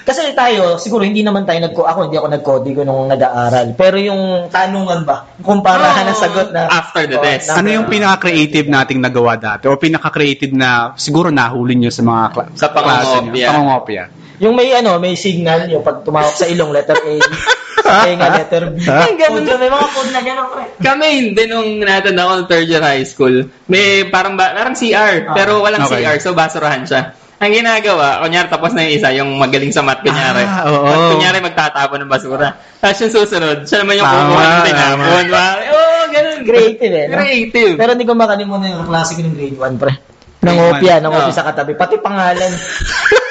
Kasi 0.05 0.37
tayo, 0.37 0.77
siguro 0.77 1.01
hindi 1.01 1.25
naman 1.25 1.49
tayo 1.49 1.57
nag 1.59 1.73
ako 1.73 1.99
hindi 2.05 2.13
ako 2.13 2.27
nag-coding 2.29 2.85
nung 2.85 3.09
nag-aaral. 3.09 3.73
Pero 3.73 3.97
yung 3.97 4.53
tanungan 4.53 5.01
ba, 5.01 5.25
kumparahan 5.41 6.05
ng 6.05 6.13
sagot 6.15 6.53
na 6.53 6.69
After 6.69 7.09
the 7.09 7.17
Oh, 7.17 7.25
test. 7.25 7.49
na- 7.49 7.57
Ano 7.57 7.73
yung 7.73 7.89
pinaka-creative 7.89 8.69
nating 8.69 9.01
nagawa 9.01 9.33
dati? 9.33 9.65
O 9.65 9.73
pinaka-creative 9.73 10.53
na 10.53 10.93
siguro 10.93 11.33
nahuli 11.33 11.73
nyo 11.73 11.89
sa 11.89 12.05
mga 12.05 12.23
kla- 12.29 12.49
Sa 12.53 12.69
klase 12.69 12.85
nyo? 13.17 13.33
pangongopya. 13.33 13.47
Pangongopya. 13.49 14.03
Yung 14.37 14.53
may 14.53 14.69
ano, 14.77 14.99
may 14.99 15.17
signal 15.17 15.65
yung 15.65 15.81
pag 15.81 16.05
tumawag 16.05 16.37
sa 16.37 16.45
ilong 16.45 16.69
letter 16.69 17.01
A, 17.01 17.13
tenga 17.85 18.27
letter 18.33 18.63
B. 18.69 18.77
Ha? 18.83 18.99
Ganun 19.07 19.43
may 19.45 19.69
mga 19.69 19.87
code 19.89 20.11
na 20.11 20.21
ganun 20.21 20.47
pre. 20.49 20.63
Kami 20.77 21.05
hindi 21.07 21.43
nung 21.45 21.69
natanda 21.77 22.23
ko 22.23 22.33
ng 22.35 22.47
third 22.47 22.65
year 22.65 22.81
high 22.81 23.03
school. 23.03 23.35
May 23.65 23.85
parang 24.05 24.33
ba, 24.33 24.51
parang 24.51 24.73
CR, 24.73 25.31
pero 25.31 25.61
walang 25.61 25.85
Okay. 25.85 26.01
CR, 26.01 26.17
so 26.17 26.31
basurahan 26.31 26.81
siya. 26.81 27.01
Ang 27.35 27.51
ginagawa, 27.51 28.23
kunyari 28.23 28.47
tapos 28.47 28.71
na 28.71 28.81
yung 28.81 28.93
isa, 28.95 29.11
yung 29.11 29.35
magaling 29.35 29.69
sa 29.69 29.83
math, 29.83 29.99
kunyari. 29.99 30.41
Ah, 30.41 30.65
oo. 30.65 30.87
At 30.87 30.99
kunyari 31.11 31.37
magtatapon 31.39 31.99
ng 32.01 32.09
basura. 32.09 32.47
Tapos 32.79 32.97
yung 32.97 33.13
susunod, 33.13 33.57
siya 33.63 33.83
naman 33.83 33.99
yung 33.99 34.07
Tama, 34.07 34.17
kumuha 34.23 34.43
ng 34.45 34.63
tinapon. 34.65 35.23
Oo, 35.67 35.83
ganun. 36.09 36.37
Creative 36.41 36.93
eh. 36.95 37.05
No? 37.05 37.15
Creative. 37.19 37.73
Pero 37.75 37.89
hindi 37.91 38.05
ko 38.05 38.13
makalimutan 38.15 38.71
yung 38.71 38.87
klase 38.87 39.11
ko 39.13 39.21
ng 39.21 39.35
grade 39.35 39.57
1 39.59 39.75
pre. 39.77 39.93
Grade 39.93 40.47
Nangopia, 40.47 40.93
one. 40.95 41.01
nangopia 41.03 41.27
Oh. 41.27 41.35
sa 41.35 41.43
katabi. 41.43 41.71
Pati 41.75 41.95
pangalan. 41.99 42.51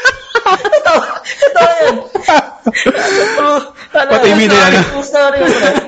Totoo, 0.45 1.01
totoo 1.25 1.71
yun. 1.81 1.97
Ano, 3.95 4.11
Pati 4.11 4.29
middle, 4.35 4.59
ano? 4.59 4.81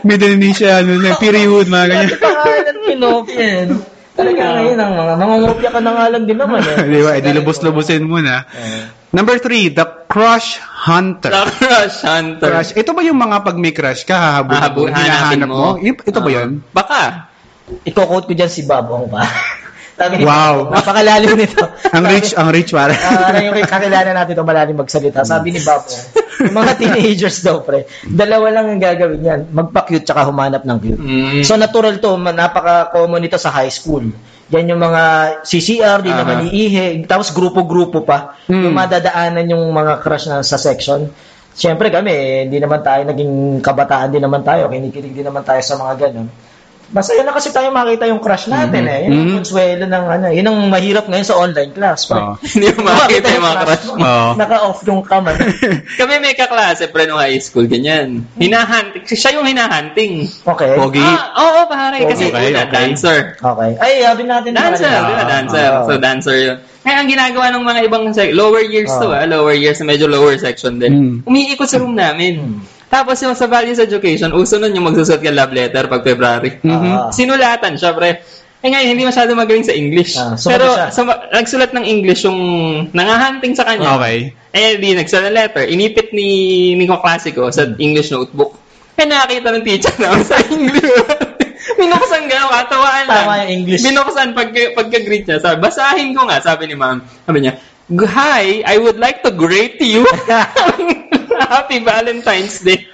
Middle 0.07 0.35
initial, 0.39 0.87
ano, 0.87 1.11
period, 1.19 1.67
mga 1.67 1.87
ganyan. 1.91 2.11
Kinopia 2.87 3.47
yun. 3.67 3.71
Talaga 4.17 4.43
ngayon, 4.57 4.79
ang 4.81 4.93
mga 4.97 5.15
nangungopia 5.21 5.71
ka 5.75 5.81
na 5.85 5.93
nga 5.93 6.07
lang 6.09 6.25
din 6.25 6.39
naman 6.41 6.65
eh. 6.65 6.77
Di 6.97 7.01
ba? 7.05 7.11
Eh, 7.19 7.21
di 7.21 7.31
lubos-lubosin 7.37 8.01
muna. 8.09 8.49
Number 9.13 9.37
three, 9.37 9.69
the 9.69 9.85
crush 10.09 10.57
hunter. 10.61 11.29
The 11.29 11.45
crush 11.53 12.01
hunter. 12.01 12.49
Crush. 12.49 12.73
Ito 12.73 12.97
ba 12.97 13.05
yung 13.05 13.21
mga 13.21 13.45
pag 13.45 13.57
may 13.61 13.77
crush 13.77 14.09
ka, 14.09 14.17
hahabol 14.41 14.89
hinahanap 14.89 15.37
hanapin 15.37 15.45
mo? 15.45 15.77
mo. 15.77 15.85
Ito 15.85 16.01
ito 16.09 16.21
ba 16.25 16.31
yun? 16.33 16.51
Baka. 16.73 17.01
Iko-quote 17.85 18.31
ko 18.31 18.33
dyan 18.33 18.49
si 18.49 18.65
Bob 18.65 18.89
Ong 18.89 19.13
pa. 19.13 19.27
Sabi 19.97 20.21
Wow. 20.29 20.77
Napakalalim 20.77 21.41
nito. 21.41 21.65
Ang 21.97 22.05
rich, 22.05 22.37
ang 22.37 22.53
rich 22.53 22.77
para. 22.77 22.93
Ah, 22.93 23.33
ano 23.33 23.49
yung 23.49 23.57
kakilala 23.65 24.13
natin 24.13 24.37
ito 24.37 24.45
malalim 24.45 24.77
magsalita. 24.77 25.25
Sabi 25.25 25.57
ni 25.57 25.61
Bob, 25.65 25.89
yung 26.45 26.53
mga 26.53 26.73
teenagers 26.81 27.41
daw, 27.41 27.65
pre, 27.65 27.89
dalawa 28.05 28.53
lang 28.53 28.77
ang 28.77 28.81
gagawin 28.83 29.25
yan. 29.25 29.41
Magpa-cute 29.49 30.05
tsaka 30.05 30.29
humanap 30.29 30.69
ng 30.69 30.79
cute. 30.85 31.01
Mm. 31.01 31.41
So 31.49 31.57
natural 31.57 31.97
to, 31.97 32.21
napaka-common 32.21 33.25
ito 33.25 33.41
sa 33.41 33.49
high 33.49 33.73
school. 33.73 34.05
Yan 34.53 34.69
yung 34.77 34.83
mga 34.85 35.03
CCR, 35.43 36.05
di 36.05 36.13
naman 36.13 36.47
Aha. 36.47 36.53
iihi, 36.53 37.03
tapos 37.09 37.35
grupo-grupo 37.35 38.07
pa. 38.07 38.39
Hmm. 38.47 38.63
Yung 38.63 38.79
madadaanan 38.79 39.43
yung 39.43 39.75
mga 39.75 39.99
crush 39.99 40.31
na 40.31 40.47
sa 40.47 40.55
section. 40.55 41.11
Siyempre 41.51 41.91
kami, 41.91 42.13
eh, 42.15 42.39
hindi 42.47 42.63
naman 42.63 42.79
tayo 42.85 43.03
naging 43.11 43.59
kabataan 43.59 44.15
din 44.15 44.23
naman 44.23 44.47
tayo, 44.47 44.71
kinikilig 44.71 45.19
din 45.19 45.27
naman 45.27 45.43
tayo 45.43 45.59
sa 45.67 45.75
mga 45.75 45.95
ganun. 45.99 46.31
Masaya 46.87 47.21
na 47.21 47.35
kasi 47.35 47.51
tayo 47.51 47.69
makita 47.69 48.07
yung 48.07 48.19
crush 48.19 48.47
natin 48.47 48.87
eh. 48.87 49.05
Yun 49.05 49.13
ang 49.13 49.27
Mhm. 49.27 49.35
konsuelo 49.37 49.85
ng 49.85 50.05
ano, 50.09 50.27
yun 50.31 50.47
ang 50.47 50.59
mahirap 50.67 51.05
ngayon 51.05 51.25
sa 51.25 51.35
online 51.35 51.71
class. 51.71 52.07
pre. 52.07 52.15
Oo. 52.17 52.39
Hindi 52.55 52.67
mo 52.73 52.81
makakita 52.87 53.27
yung 53.29 53.45
mga 53.45 53.59
crush 53.61 53.85
mo. 53.85 53.93
Oo. 53.97 54.29
Naka-off 54.41 54.79
yung 54.85 55.03
cam. 55.03 55.25
ano. 55.25 55.43
Kami 55.99 56.13
may 56.19 56.33
kaklase, 56.33 56.87
pre, 56.87 57.05
nung 57.05 57.19
high 57.19 57.37
school, 57.37 57.67
ganyan. 57.67 58.23
Hinahunting. 58.37 59.03
Siya 59.05 59.35
yung 59.35 59.45
hinahunting. 59.45 60.31
Okay. 60.41 60.73
Pogi. 60.75 61.03
Ah, 61.03 61.35
oo, 61.37 61.61
pare. 61.67 61.99
Kasi 62.07 62.29
Okay, 62.29 62.55
una, 62.55 62.63
okay. 62.63 62.73
dancer. 62.73 63.19
Okay. 63.37 63.71
Ay, 63.77 63.93
sabi 64.01 64.23
natin 64.23 64.51
na 64.53 64.61
Dancer, 64.65 64.87
kanina. 64.87 65.03
di 65.03 65.13
ba? 65.13 65.25
Dancer. 65.27 65.69
Ah, 65.69 65.83
So, 65.83 65.93
dancer 65.97 66.37
yun. 66.39 66.57
Kaya 66.81 66.97
ang 67.03 67.11
ginagawa 67.11 67.47
ng 67.51 67.65
mga 67.67 67.81
ibang 67.83 68.05
sec- 68.11 68.31
lower 68.33 68.63
years 68.63 68.95
to, 68.95 69.11
Ah. 69.11 69.27
lower 69.27 69.53
years, 69.53 69.83
medyo 69.83 70.07
lower 70.07 70.39
section 70.39 70.79
din. 70.79 70.93
Mm. 70.95 71.15
Umiikot 71.25 71.67
sa 71.67 71.77
room 71.77 71.93
namin. 71.93 72.63
Tapos 72.87 73.19
yung 73.19 73.35
sa 73.35 73.51
values 73.51 73.83
education, 73.83 74.31
uso 74.31 74.57
nun 74.57 74.71
yung 74.71 74.87
magsusot 74.87 75.19
ka 75.19 75.35
love 75.35 75.51
letter 75.51 75.91
pag 75.91 76.07
February. 76.07 76.63
Ah. 76.63 77.11
Sinulatan 77.11 77.75
siya, 77.75 77.91
pre. 77.93 78.23
Eh 78.63 78.73
ngayon, 78.73 78.89
hindi 78.95 79.05
masyado 79.05 79.37
magaling 79.37 79.67
sa 79.67 79.75
English. 79.75 80.17
Ah, 80.17 80.35
sumagot 80.35 80.51
Pero 80.55 80.67
siya. 80.73 80.87
suma- 80.91 81.23
nagsulat 81.29 81.71
ng 81.75 81.85
English 81.85 82.25
yung 82.25 82.41
nangahanting 82.91 83.53
sa 83.53 83.69
kanya. 83.69 83.99
Okay. 83.99 84.33
Eh, 84.55 84.81
di 84.81 84.97
nagsulat 84.97 85.29
ng 85.29 85.37
letter. 85.37 85.65
Inipit 85.69 86.15
ni, 86.15 86.29
ni 86.75 86.87
kaklase 86.89 87.35
ko 87.35 87.51
sa 87.51 87.69
English 87.77 88.11
notebook. 88.11 88.57
Eh, 88.97 89.05
nakakita 89.05 89.53
ng 89.53 89.65
teacher 89.67 89.95
namin 90.01 90.25
sa 90.31 90.41
English. 90.41 90.89
Binuksan 91.77 92.31
gano'n, 92.31 92.51
katawaan 92.65 93.05
lang. 93.05 93.25
Tama 93.27 93.35
yung 93.45 93.53
English. 93.61 93.83
Binuksan 93.85 94.29
pag, 94.33 94.51
pagka-greet 94.73 95.25
niya. 95.27 95.39
Sabi, 95.43 95.57
basahin 95.61 96.17
ko 96.17 96.25
nga, 96.25 96.39
sabi 96.41 96.71
ni 96.71 96.75
ma'am. 96.79 97.05
Sabi 97.27 97.39
niya, 97.45 97.55
Hi, 97.87 98.67
I 98.67 98.83
would 98.83 98.99
like 98.99 99.23
to 99.23 99.31
greet 99.31 99.79
you. 99.79 100.03
Happy 101.53 101.79
Valentine's 101.81 102.61
Day. 102.61 102.87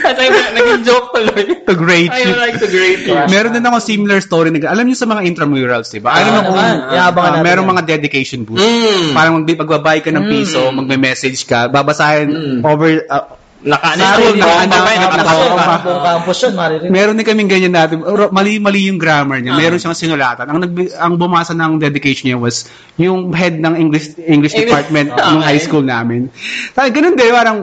At 0.00 0.16
niya, 0.16 0.48
naging 0.56 0.82
joke 0.88 1.12
tuloy. 1.12 1.44
To 1.68 1.74
great 1.76 2.08
I 2.08 2.24
you. 2.24 2.32
would 2.32 2.40
like 2.40 2.56
to 2.56 2.68
greet 2.72 3.04
you. 3.04 3.12
Meron 3.28 3.52
din 3.52 3.60
ako 3.60 3.84
similar 3.84 4.18
story. 4.24 4.48
na 4.48 4.72
Alam 4.72 4.88
niyo 4.88 4.96
sa 4.96 5.04
mga 5.04 5.28
intramurals, 5.28 5.92
di 5.92 6.00
ba? 6.00 6.16
Ah, 6.16 6.24
Alam 6.24 6.32
mo 6.32 6.40
kung 6.48 6.56
naman. 6.56 6.76
Inaabangan 6.88 7.32
ah, 7.36 7.44
yan. 7.60 7.72
mga 7.76 7.82
dedication 7.84 8.40
booth. 8.48 8.64
Mm. 8.64 9.12
Parang 9.12 9.34
mag 9.36 9.44
magbabay 9.44 10.00
ka 10.00 10.08
ng 10.08 10.24
piso, 10.24 10.72
magme-message 10.72 11.44
ka, 11.44 11.68
babasahin 11.68 12.32
Mm. 12.32 12.60
over 12.64 13.04
ah, 13.12 13.28
Naka, 13.64 13.96
Naririnig 13.96 14.44
naka, 14.44 14.68
naka, 14.68 14.92
naka- 14.92 15.16
naka, 15.24 15.56
naka- 15.56 16.04
campus 16.04 16.38
yun, 16.44 16.52
maririnig. 16.52 16.92
Meron 16.92 17.16
din 17.16 17.24
kaming 17.24 17.48
ganyan 17.48 17.72
natin. 17.72 18.04
Mali-mali 18.28 18.92
yung 18.92 19.00
grammar 19.00 19.40
niya. 19.40 19.56
Ah. 19.56 19.60
Meron 19.64 19.80
siyang 19.80 19.96
sinulatan. 19.96 20.52
Ang 20.52 20.58
nag 20.60 20.72
ang 21.00 21.16
bumasa 21.16 21.56
ng 21.56 21.80
dedication 21.80 22.28
niya 22.28 22.36
was 22.36 22.68
yung 23.00 23.32
head 23.32 23.56
ng 23.56 23.72
English 23.72 24.20
English 24.20 24.52
department 24.52 25.16
Okay. 25.16 25.24
ng 25.24 25.40
high 25.40 25.62
school 25.64 25.80
namin. 25.80 26.28
Tayo 26.76 26.92
ganun 26.92 27.16
din 27.16 27.32
parang 27.32 27.58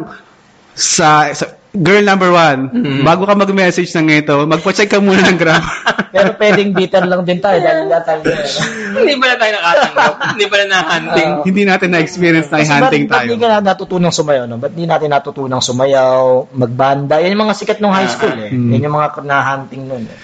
sa, 0.74 1.30
sa 1.38 1.61
girl 1.72 2.04
number 2.04 2.28
one, 2.30 2.68
Mm-hmm. 2.72 3.04
bago 3.08 3.24
ka 3.24 3.32
mag-message 3.32 3.88
ng 3.96 4.12
ito, 4.12 4.44
magpa-check 4.44 4.92
ka 4.92 5.00
muna 5.00 5.24
ng 5.24 5.40
grammar. 5.40 5.72
Pero 6.16 6.36
pwedeng 6.36 6.76
bitter 6.76 7.08
lang 7.08 7.24
din 7.24 7.40
tayo 7.40 7.64
dahil 7.64 7.88
wala 7.88 8.04
tayo. 8.04 8.20
Hindi 9.00 9.16
pala 9.16 9.36
tayo 9.40 9.52
nakatanggap. 9.56 10.14
Hindi 10.36 10.46
pala 10.52 10.64
na-hunting. 10.68 11.30
Hindi 11.48 11.62
natin 11.64 11.90
na-experience 11.96 12.48
na 12.52 12.58
hunting 12.68 13.08
ba't, 13.08 13.12
ba't 13.12 13.20
tayo. 13.24 13.30
di 13.32 13.38
ka 13.40 13.48
na 13.48 13.60
natutunang 13.64 14.12
sumayaw? 14.12 14.44
No? 14.52 14.60
Ba't 14.60 14.74
di 14.76 14.84
natin 14.84 15.10
natutunang 15.16 15.64
sumayaw, 15.64 16.52
magbanda? 16.52 17.24
Yan 17.24 17.32
yung 17.32 17.44
mga 17.48 17.56
sikat 17.56 17.80
ng 17.80 17.94
high 17.96 18.12
school 18.12 18.36
eh. 18.36 18.52
Hmm. 18.52 18.76
Yan 18.76 18.92
yung 18.92 18.96
mga 19.00 19.08
na-hunting 19.24 19.84
nun 19.88 20.04
eh. 20.12 20.18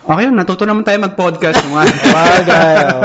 Okay, 0.00 0.26
natuto 0.32 0.64
naman 0.64 0.80
tayo 0.80 0.96
mag-podcast. 0.96 1.60
Mga. 1.70 1.84
Oh. 1.84 3.02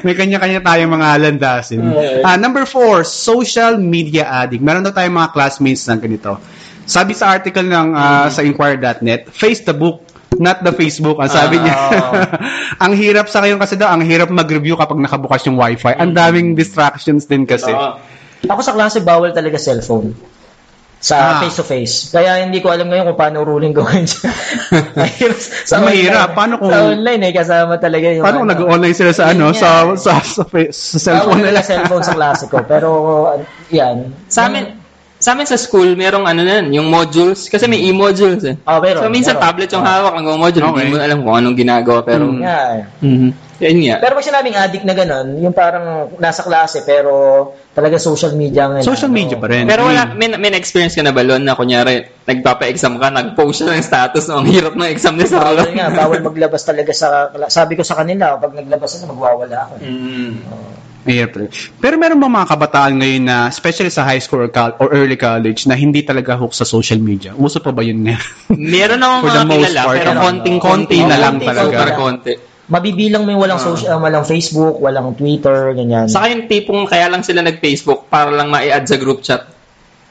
May 0.00 0.16
kanya-kanya 0.16 0.64
tayong 0.64 0.90
mga 0.90 1.08
landasin. 1.20 1.84
Okay. 1.84 2.24
Ah, 2.24 2.40
number 2.40 2.64
four, 2.64 3.04
social 3.04 3.76
media 3.76 4.24
addict. 4.24 4.64
Meron 4.64 4.80
daw 4.80 4.90
tayong 4.90 5.12
mga 5.12 5.30
classmates 5.36 5.84
na 5.84 6.00
ganito. 6.00 6.40
Sabi 6.88 7.12
sa 7.12 7.30
article 7.30 7.62
ng 7.62 7.88
ah, 7.92 8.26
sa 8.26 8.40
inquire.net, 8.40 9.28
face 9.28 9.60
the 9.60 9.72
book, 9.72 10.00
not 10.34 10.60
the 10.60 10.72
Facebook. 10.72 11.20
Ang 11.20 11.28
sabi 11.28 11.56
Ah. 11.56 11.62
niya, 11.62 11.76
ang 12.84 12.92
hirap 12.92 13.28
sa 13.28 13.38
ngayon 13.38 13.60
kasi 13.60 13.76
daw, 13.76 13.90
ang 13.90 14.00
hirap 14.00 14.28
mag-review 14.28 14.72
kapag 14.74 14.96
nakabukas 14.96 15.44
yung 15.44 15.54
wifi. 15.54 15.92
Ang 15.92 16.12
daming 16.12 16.52
distractions 16.52 17.24
din 17.24 17.44
kasi. 17.44 17.68
Oo. 17.68 18.00
Ako 18.40 18.60
sa 18.62 18.72
klase, 18.72 18.98
bawal 18.98 19.30
talaga 19.30 19.54
cellphone. 19.54 20.16
Sa 20.98 21.14
Ah. 21.14 21.38
face-to-face. 21.38 22.10
Kaya 22.10 22.42
hindi 22.42 22.58
ko 22.58 22.70
alam 22.70 22.88
ngayon 22.88 23.06
kung 23.06 23.20
paano 23.20 23.42
ruling 23.42 23.70
gawin 23.70 24.02
siya. 24.02 24.30
Mahirap. 24.98 25.38
Ang 25.70 25.82
mahirap. 25.84 26.28
Paano 26.34 26.54
kung- 26.58 26.72
Sa 26.72 26.88
online 26.88 27.22
eh, 27.22 27.32
kasama 27.32 27.72
talaga 27.76 28.06
yung... 28.08 28.24
Paano 28.24 28.38
kung 28.38 28.48
ano. 28.48 28.54
nag-online 28.56 28.96
sila 28.96 29.12
sa 29.12 29.30
ano, 29.30 29.50
Yun 29.50 29.54
sa, 29.54 29.70
nga. 29.84 29.94
sa, 29.94 30.12
sa, 30.18 30.42
fa- 30.42 30.72
sa 30.72 30.96
cellphone 30.98 31.38
nila? 31.38 31.50
talaga 31.54 31.68
cellphone 31.68 32.02
sa 32.02 32.14
klase 32.14 32.44
ko. 32.46 32.56
Pero, 32.64 32.88
yan. 33.68 34.10
Sa 34.26 34.46
amin, 34.46 34.74
sa 35.18 35.34
amin 35.34 35.46
sa 35.50 35.58
school, 35.58 35.98
merong 35.98 36.24
ano 36.30 36.46
na 36.46 36.62
yung 36.62 36.86
modules. 36.86 37.50
Kasi 37.50 37.66
may 37.66 37.82
e-modules 37.90 38.42
eh. 38.46 38.54
Oh, 38.62 38.78
pero, 38.78 39.02
so, 39.02 39.10
minsan 39.10 39.34
pero- 39.34 39.44
tablet 39.50 39.70
yung 39.74 39.82
hawak, 39.82 40.14
ang 40.14 40.26
module. 40.38 40.62
Okay. 40.70 40.78
Hindi 40.78 40.94
mo 40.94 40.98
alam 41.02 41.18
kung 41.26 41.34
anong 41.34 41.56
ginagawa, 41.58 42.00
pero... 42.06 42.24
Mm. 42.30 42.40
Yeah. 42.40 42.86
Mhm. 43.02 43.30
Yan 43.58 43.78
nga. 43.82 43.96
Pero 43.98 44.14
pag 44.14 44.26
sinabing 44.30 44.54
addict 44.54 44.86
na 44.86 44.94
ganun, 44.94 45.34
yung 45.42 45.50
parang 45.50 46.14
nasa 46.22 46.46
klase 46.46 46.86
pero 46.86 47.10
talaga 47.74 47.98
social 47.98 48.38
media 48.38 48.70
ngayon. 48.70 48.86
Social 48.86 49.10
media 49.10 49.34
pa 49.34 49.50
rin. 49.50 49.66
Pero 49.66 49.90
wala, 49.90 50.14
may, 50.14 50.30
may 50.38 50.54
experience 50.54 50.94
ka 50.94 51.02
na 51.02 51.10
ba, 51.10 51.26
Lon, 51.26 51.42
na 51.42 51.58
kunyari, 51.58 52.06
nagpapa-exam 52.22 53.02
ka, 53.02 53.10
nag-post 53.10 53.66
siya 53.66 53.74
ng 53.74 53.82
status 53.82 54.30
na 54.30 54.38
ang 54.38 54.46
hirap 54.46 54.78
ng 54.78 54.86
exam 54.86 55.18
ni 55.18 55.26
Bawal 55.26 55.58
Sarah. 55.58 55.74
nga, 55.74 55.90
bawal 55.90 56.22
maglabas 56.22 56.62
talaga 56.62 56.94
sa 56.94 57.34
sabi 57.50 57.74
ko 57.74 57.82
sa 57.82 57.98
kanila, 57.98 58.38
pag 58.38 58.54
naglabas 58.54 58.94
na 58.94 59.10
magwawala 59.10 59.56
ako. 59.66 59.74
Mm. 59.82 60.32
Rin. 61.08 61.48
Pero 61.80 61.94
meron 61.96 62.20
ba 62.20 62.28
mga 62.28 62.48
kabataan 62.52 63.00
ngayon 63.00 63.24
na, 63.24 63.36
especially 63.48 63.88
sa 63.88 64.04
high 64.04 64.20
school 64.20 64.44
or, 64.44 64.52
col- 64.52 64.76
or 64.76 64.92
early 64.92 65.16
college, 65.16 65.64
na 65.64 65.72
hindi 65.72 66.04
talaga 66.04 66.36
hook 66.36 66.52
sa 66.52 66.68
social 66.68 67.00
media? 67.00 67.32
Uso 67.32 67.58
pa 67.58 67.72
ba 67.72 67.80
yun 67.80 68.04
na? 68.04 68.20
Meron 68.52 69.00
the 69.04 69.08
mga 69.24 69.42
most 69.48 69.72
kilala, 69.72 69.80
part, 69.88 69.96
pero 69.96 70.10
ano? 70.12 70.20
konting-konti 70.20 70.96
Konti 71.00 71.08
na 71.08 71.16
lang 71.16 71.36
talaga. 71.40 71.96
konti. 71.96 72.32
Mabibilang 72.68 73.24
mo 73.24 73.32
yung 73.32 73.40
walang 73.40 73.56
social, 73.56 73.96
uh, 73.96 74.00
walang 74.04 74.28
Facebook, 74.28 74.76
walang 74.76 75.16
Twitter, 75.16 75.72
ganyan. 75.72 76.04
Saka 76.04 76.28
yung 76.28 76.44
tipong 76.52 76.84
kaya 76.84 77.08
lang 77.08 77.24
sila 77.24 77.40
nag-Facebook 77.40 78.12
para 78.12 78.28
lang 78.28 78.52
ma-add 78.52 78.84
sa 78.84 79.00
group 79.00 79.24
chat. 79.24 79.48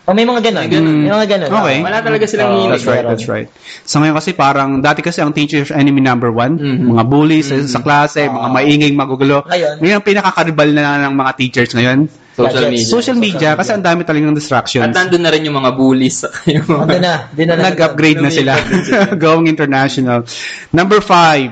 O 0.07 0.15
may 0.15 0.23
mga 0.23 0.39
ganun. 0.39 0.63
May 0.63 0.71
ganun. 0.71 0.95
May 1.03 1.11
mga 1.11 1.27
ganun. 1.27 1.49
Okay. 1.51 1.77
oo. 1.77 1.83
Wala 1.83 1.99
talaga 1.99 2.23
silang 2.23 2.51
hilig. 2.55 2.79
That's 2.79 2.87
right, 2.87 3.03
that's 3.03 3.27
right. 3.27 3.47
So 3.83 3.99
ngayon 3.99 4.15
kasi 4.15 4.31
parang, 4.31 4.79
dati 4.79 5.03
kasi 5.03 5.19
ang 5.19 5.35
teacher's 5.35 5.67
enemy 5.67 5.99
number 5.99 6.31
one, 6.31 6.55
Mhm. 6.55 6.95
mga 6.95 7.03
bullies 7.03 7.51
sa- 7.51 7.59
sa 7.67 7.83
klase, 7.83 8.23
mga 8.23 8.47
mainging 8.47 8.95
magugulo. 8.95 9.43
Ngayon? 9.43 9.83
Ngayon, 9.83 9.95
ang 9.99 10.05
pinakakaribal 10.07 10.69
na 10.71 10.83
ng 11.03 11.13
mga 11.13 11.31
teachers 11.35 11.75
ngayon, 11.75 12.07
Social 12.39 12.53
gadgets. 12.55 12.71
media. 12.71 12.87
Social 12.87 13.17
media, 13.19 13.49
kasi 13.59 13.69
ang 13.75 13.83
dami 13.83 14.07
talagang 14.07 14.31
At 14.31 14.39
distractions. 14.39 14.93
nandun 14.95 15.27
na 15.27 15.29
rin 15.33 15.43
yung 15.43 15.57
mga 15.59 15.71
bullies. 15.75 16.23
yung 16.55 16.63
mga- 16.63 17.03
na, 17.03 17.13
di 17.35 17.43
na 17.43 17.53
Nag-upgrade 17.59 18.23
na 18.23 18.31
sila. 18.31 18.55
Going 19.19 19.51
international. 19.51 20.23
Number 20.71 21.03
five, 21.03 21.51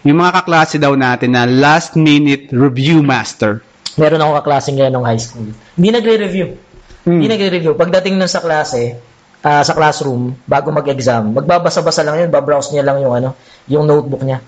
yung 0.00 0.16
mga 0.16 0.40
kaklase 0.40 0.80
daw 0.80 0.96
natin 0.96 1.36
na 1.36 1.44
last 1.44 1.92
minute 1.92 2.48
review 2.56 3.04
master. 3.04 3.60
Meron 4.00 4.24
ako 4.24 4.40
kaklase 4.40 4.72
ngayon 4.72 4.96
nung 4.96 5.04
high 5.04 5.20
school. 5.20 5.52
Hindi 5.76 5.88
nagre-review. 5.92 6.71
Hmm. 7.02 7.18
Hindi 7.18 7.28
nagre-review. 7.34 7.74
Pagdating 7.74 8.14
nun 8.18 8.30
sa 8.30 8.38
klase, 8.38 8.94
ah, 9.42 9.62
sa 9.66 9.74
classroom, 9.74 10.34
bago 10.46 10.70
mag-exam, 10.70 11.34
magbabasa-basa 11.34 12.06
lang 12.06 12.26
yun, 12.26 12.30
babrowse 12.30 12.70
niya 12.70 12.86
lang 12.86 13.02
yung 13.02 13.14
ano, 13.14 13.34
yung 13.66 13.84
notebook 13.86 14.22
niya. 14.22 14.38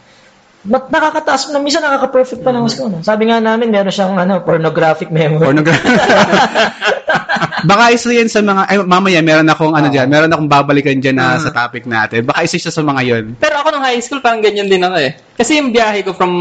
Mat 0.65 0.89
nakakataas 0.89 1.53
na, 1.53 1.61
minsan 1.61 1.85
nakaka-perfect 1.85 2.41
pa 2.41 2.49
ng 2.49 2.65
score. 2.73 2.89
no? 2.89 3.05
Sabi 3.05 3.29
nga 3.29 3.37
namin, 3.37 3.69
meron 3.69 3.93
siyang 3.93 4.17
ano, 4.17 4.41
pornographic 4.41 5.13
memory. 5.13 5.45
Pornography. 5.45 5.93
Baka 7.69 7.93
isa 7.93 8.13
yan 8.13 8.29
sa 8.33 8.41
mga, 8.41 8.63
ay, 8.69 8.77
mamaya 8.81 9.21
meron 9.21 9.49
akong 9.49 9.73
ano 9.77 9.89
dyan, 9.93 10.09
meron 10.09 10.33
akong 10.33 10.49
babalikan 10.49 10.97
dyan 11.01 11.17
na 11.17 11.41
sa 11.41 11.53
topic 11.53 11.85
natin. 11.85 12.25
Baka 12.25 12.45
isa 12.45 12.57
siya 12.57 12.73
sa 12.73 12.85
mga 12.85 13.01
yon. 13.05 13.25
Pero 13.37 13.61
ako 13.61 13.77
nung 13.77 13.85
high 13.85 14.01
school, 14.01 14.21
parang 14.25 14.41
ganyan 14.41 14.69
din 14.69 14.81
ako 14.81 14.97
eh. 15.01 15.17
Kasi 15.37 15.61
yung 15.61 15.73
biyahe 15.73 16.01
ko 16.05 16.13
from 16.17 16.33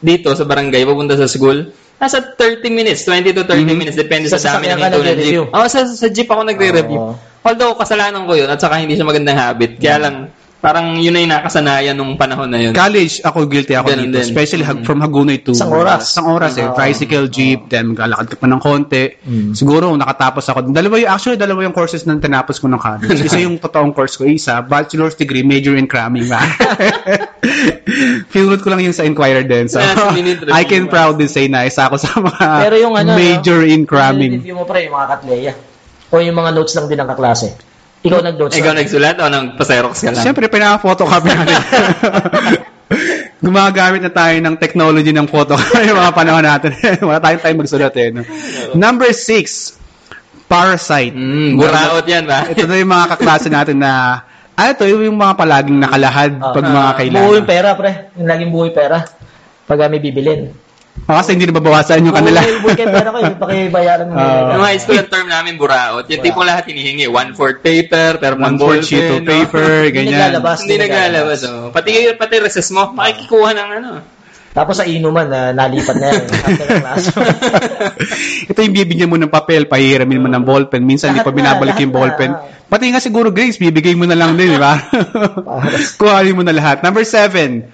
dito 0.00 0.32
sa 0.36 0.44
barangay, 0.44 0.84
papunta 0.84 1.16
sa 1.16 1.28
school, 1.28 1.72
nasa 2.02 2.18
30 2.34 2.66
minutes, 2.66 3.06
20 3.06 3.30
to 3.30 3.46
30 3.46 3.78
minutes, 3.78 3.94
depende 3.94 4.26
Sa 4.26 4.42
sa, 4.42 4.58
dami 4.58 4.74
ng 4.74 4.78
hinto 4.82 4.98
ng 4.98 5.22
jeep. 5.22 5.46
Oo, 5.46 5.66
sa, 5.70 5.86
sa 5.86 6.08
jeep 6.10 6.26
ako 6.26 6.42
nagre-review. 6.50 6.98
Oo. 6.98 7.14
Although, 7.46 7.78
kasalanan 7.78 8.26
ko 8.26 8.34
yun, 8.34 8.50
at 8.50 8.58
saka 8.58 8.82
hindi 8.82 8.98
siya 8.98 9.06
magandang 9.06 9.38
habit. 9.38 9.78
Kaya 9.78 10.02
lang, 10.02 10.14
parang 10.62 10.94
yun 10.94 11.10
na 11.10 11.20
yung 11.26 11.32
nakasanayan 11.34 11.98
nung 11.98 12.14
panahon 12.14 12.46
na 12.46 12.62
yun. 12.62 12.70
College, 12.70 13.18
ako 13.26 13.50
guilty 13.50 13.74
ako 13.74 13.90
Ganun 13.90 14.14
dito. 14.14 14.22
din. 14.22 14.24
Especially 14.30 14.62
hag- 14.62 14.86
from 14.86 15.02
Hagonoy 15.02 15.42
to... 15.42 15.50
Isang 15.50 15.74
oras. 15.74 16.14
Isang 16.14 16.30
oras 16.30 16.54
eh. 16.54 16.70
Tricycle, 16.70 17.26
jeep, 17.26 17.66
then 17.66 17.98
maglalakad 17.98 18.30
ka 18.30 18.36
pa 18.38 18.46
ng 18.46 18.62
konti. 18.62 19.18
Siguro, 19.58 19.90
nakatapos 19.98 20.46
ako. 20.46 20.70
Dalawa 20.70 20.94
yung, 21.02 21.10
actually, 21.10 21.34
dalawa 21.34 21.66
yung 21.66 21.74
courses 21.74 22.06
na 22.06 22.14
tinapos 22.14 22.62
ko 22.62 22.70
ng 22.70 22.78
college. 22.78 23.18
Isa 23.26 23.42
yung 23.42 23.58
totoong 23.58 23.90
course 23.90 24.14
ko. 24.14 24.22
Isa, 24.22 24.62
bachelor's 24.62 25.18
degree, 25.18 25.42
major 25.42 25.74
in 25.74 25.90
cramming. 25.90 26.30
Feel 28.32 28.54
ko 28.62 28.68
lang 28.70 28.86
yun 28.86 28.94
sa 28.94 29.02
Inquirer 29.02 29.42
din. 29.42 29.66
So, 29.66 29.82
review. 30.14 30.46
I 30.54 30.62
can 30.62 30.86
proudly 30.86 31.26
say 31.26 31.50
na 31.50 31.66
isa 31.66 31.90
ako 31.90 31.98
sa 31.98 32.22
mga 32.22 32.46
Pero 32.62 32.76
yung 32.78 32.94
ano, 32.94 33.18
major 33.18 33.66
in 33.66 33.82
Yung 33.82 33.90
cramming. 33.90 34.38
review 34.38 34.54
mo 34.54 34.64
pre, 34.64 34.86
yung 34.86 34.94
mga 34.94 35.08
katleya. 35.18 35.52
O 36.12 36.20
yung 36.22 36.38
mga 36.38 36.50
notes 36.54 36.74
lang 36.78 36.86
din 36.86 37.02
ng 37.02 37.08
kaklase. 37.08 37.71
Ikaw 38.02 38.20
nag-notes 38.22 38.58
Ikaw 38.58 38.72
nagsulat 38.74 39.16
o 39.22 39.24
nagpaserox 39.30 39.94
ka 40.02 40.10
lang? 40.10 40.22
Siyempre, 40.26 40.50
pinaka-photocopy 40.50 41.28
natin. 41.30 41.58
Gumagamit 43.46 44.02
na 44.02 44.12
tayo 44.12 44.36
ng 44.38 44.54
technology 44.58 45.10
ng 45.14 45.26
photocopy 45.30 45.86
yung 45.90 45.98
mga 45.98 46.14
panahon 46.14 46.44
natin. 46.44 46.70
Wala 47.08 47.22
tayong 47.22 47.42
time 47.42 47.58
magsulat 47.62 47.94
eh. 47.98 48.08
No? 48.10 48.22
Number 48.74 49.10
six, 49.14 49.78
Parasite. 50.52 51.16
Mm, 51.16 51.56
buraot 51.56 52.04
yan 52.04 52.28
ba? 52.28 52.44
Ito 52.44 52.68
na 52.68 52.76
yung 52.76 52.92
mga 52.92 53.06
kaklase 53.16 53.48
natin 53.48 53.80
na 53.80 54.20
ano 54.52 54.70
to, 54.76 54.84
yung 54.84 55.16
mga 55.16 55.32
palaging 55.32 55.80
nakalahad 55.80 56.36
Ah. 56.36 56.52
pag 56.52 56.64
mga 56.68 56.92
kailangan. 57.00 57.28
Yung 57.40 57.48
pera, 57.48 57.68
pre. 57.72 57.90
Yung 58.20 58.28
laging 58.28 58.50
yung 58.52 58.76
pera. 58.76 58.98
Pag 59.64 59.78
ah, 59.80 59.88
may 59.88 60.02
bibilin. 60.02 60.52
O, 61.02 61.18
kasi 61.18 61.34
hindi 61.34 61.50
nababawasan 61.50 62.06
yung 62.06 62.14
kanila. 62.14 62.38
Yung 62.46 62.62
pera 62.78 63.10
ko, 63.10 63.18
yung 63.18 63.38
pakibayaran 63.42 64.06
mo. 64.06 64.14
Nung 64.54 64.62
high 64.62 64.78
school, 64.78 65.02
ang 65.02 65.10
term 65.10 65.26
namin 65.26 65.58
buraot. 65.58 66.06
Yung 66.06 66.22
tipong 66.22 66.46
lahat 66.46 66.70
hinihingi. 66.70 67.10
One-fourth 67.10 67.58
paper, 67.58 68.22
pero 68.22 68.38
One 68.38 68.54
fourth 68.54 68.86
sheet 68.86 69.10
of 69.10 69.26
paper, 69.26 69.82
Hindi 69.90 70.14
ganyan. 70.14 70.38
naglalabas. 70.38 70.62
Hindi 70.62 70.76
naglalabas. 70.78 71.38
Oh. 71.50 71.68
Pati, 71.74 72.14
pati 72.14 72.34
recess 72.38 72.70
mo, 72.70 72.94
makikikuha 72.94 73.50
ng 73.50 73.68
ano. 73.82 73.90
Tapos 74.52 74.78
sa 74.78 74.84
inuman, 74.84 75.26
na 75.26 75.50
nalipat 75.50 75.96
na 75.96 76.06
yan. 76.12 76.22
After 76.28 76.66
class. 76.70 77.04
Ito 78.52 78.58
yung 78.60 78.76
bibigyan 78.76 79.08
mo 79.10 79.16
ng 79.16 79.32
papel, 79.32 79.64
pahiramin 79.66 80.22
mo 80.22 80.28
ng 80.28 80.44
ballpen. 80.44 80.84
Minsan 80.86 81.16
hindi 81.16 81.24
pa 81.24 81.32
na, 81.32 81.38
binabalik 81.40 81.76
yung 81.82 81.90
ballpen. 81.90 82.30
na. 82.30 82.40
Pati 82.68 82.92
nga 82.92 83.00
siguro 83.00 83.32
grades, 83.32 83.56
bibigay 83.56 83.96
mo 83.96 84.04
na 84.04 84.14
lang 84.14 84.36
din, 84.36 84.54
di 84.54 84.60
ba? 84.60 84.76
Kuhanin 86.00 86.36
mo 86.36 86.44
na 86.44 86.52
lahat. 86.52 86.84
Number 86.84 87.02
seven, 87.02 87.64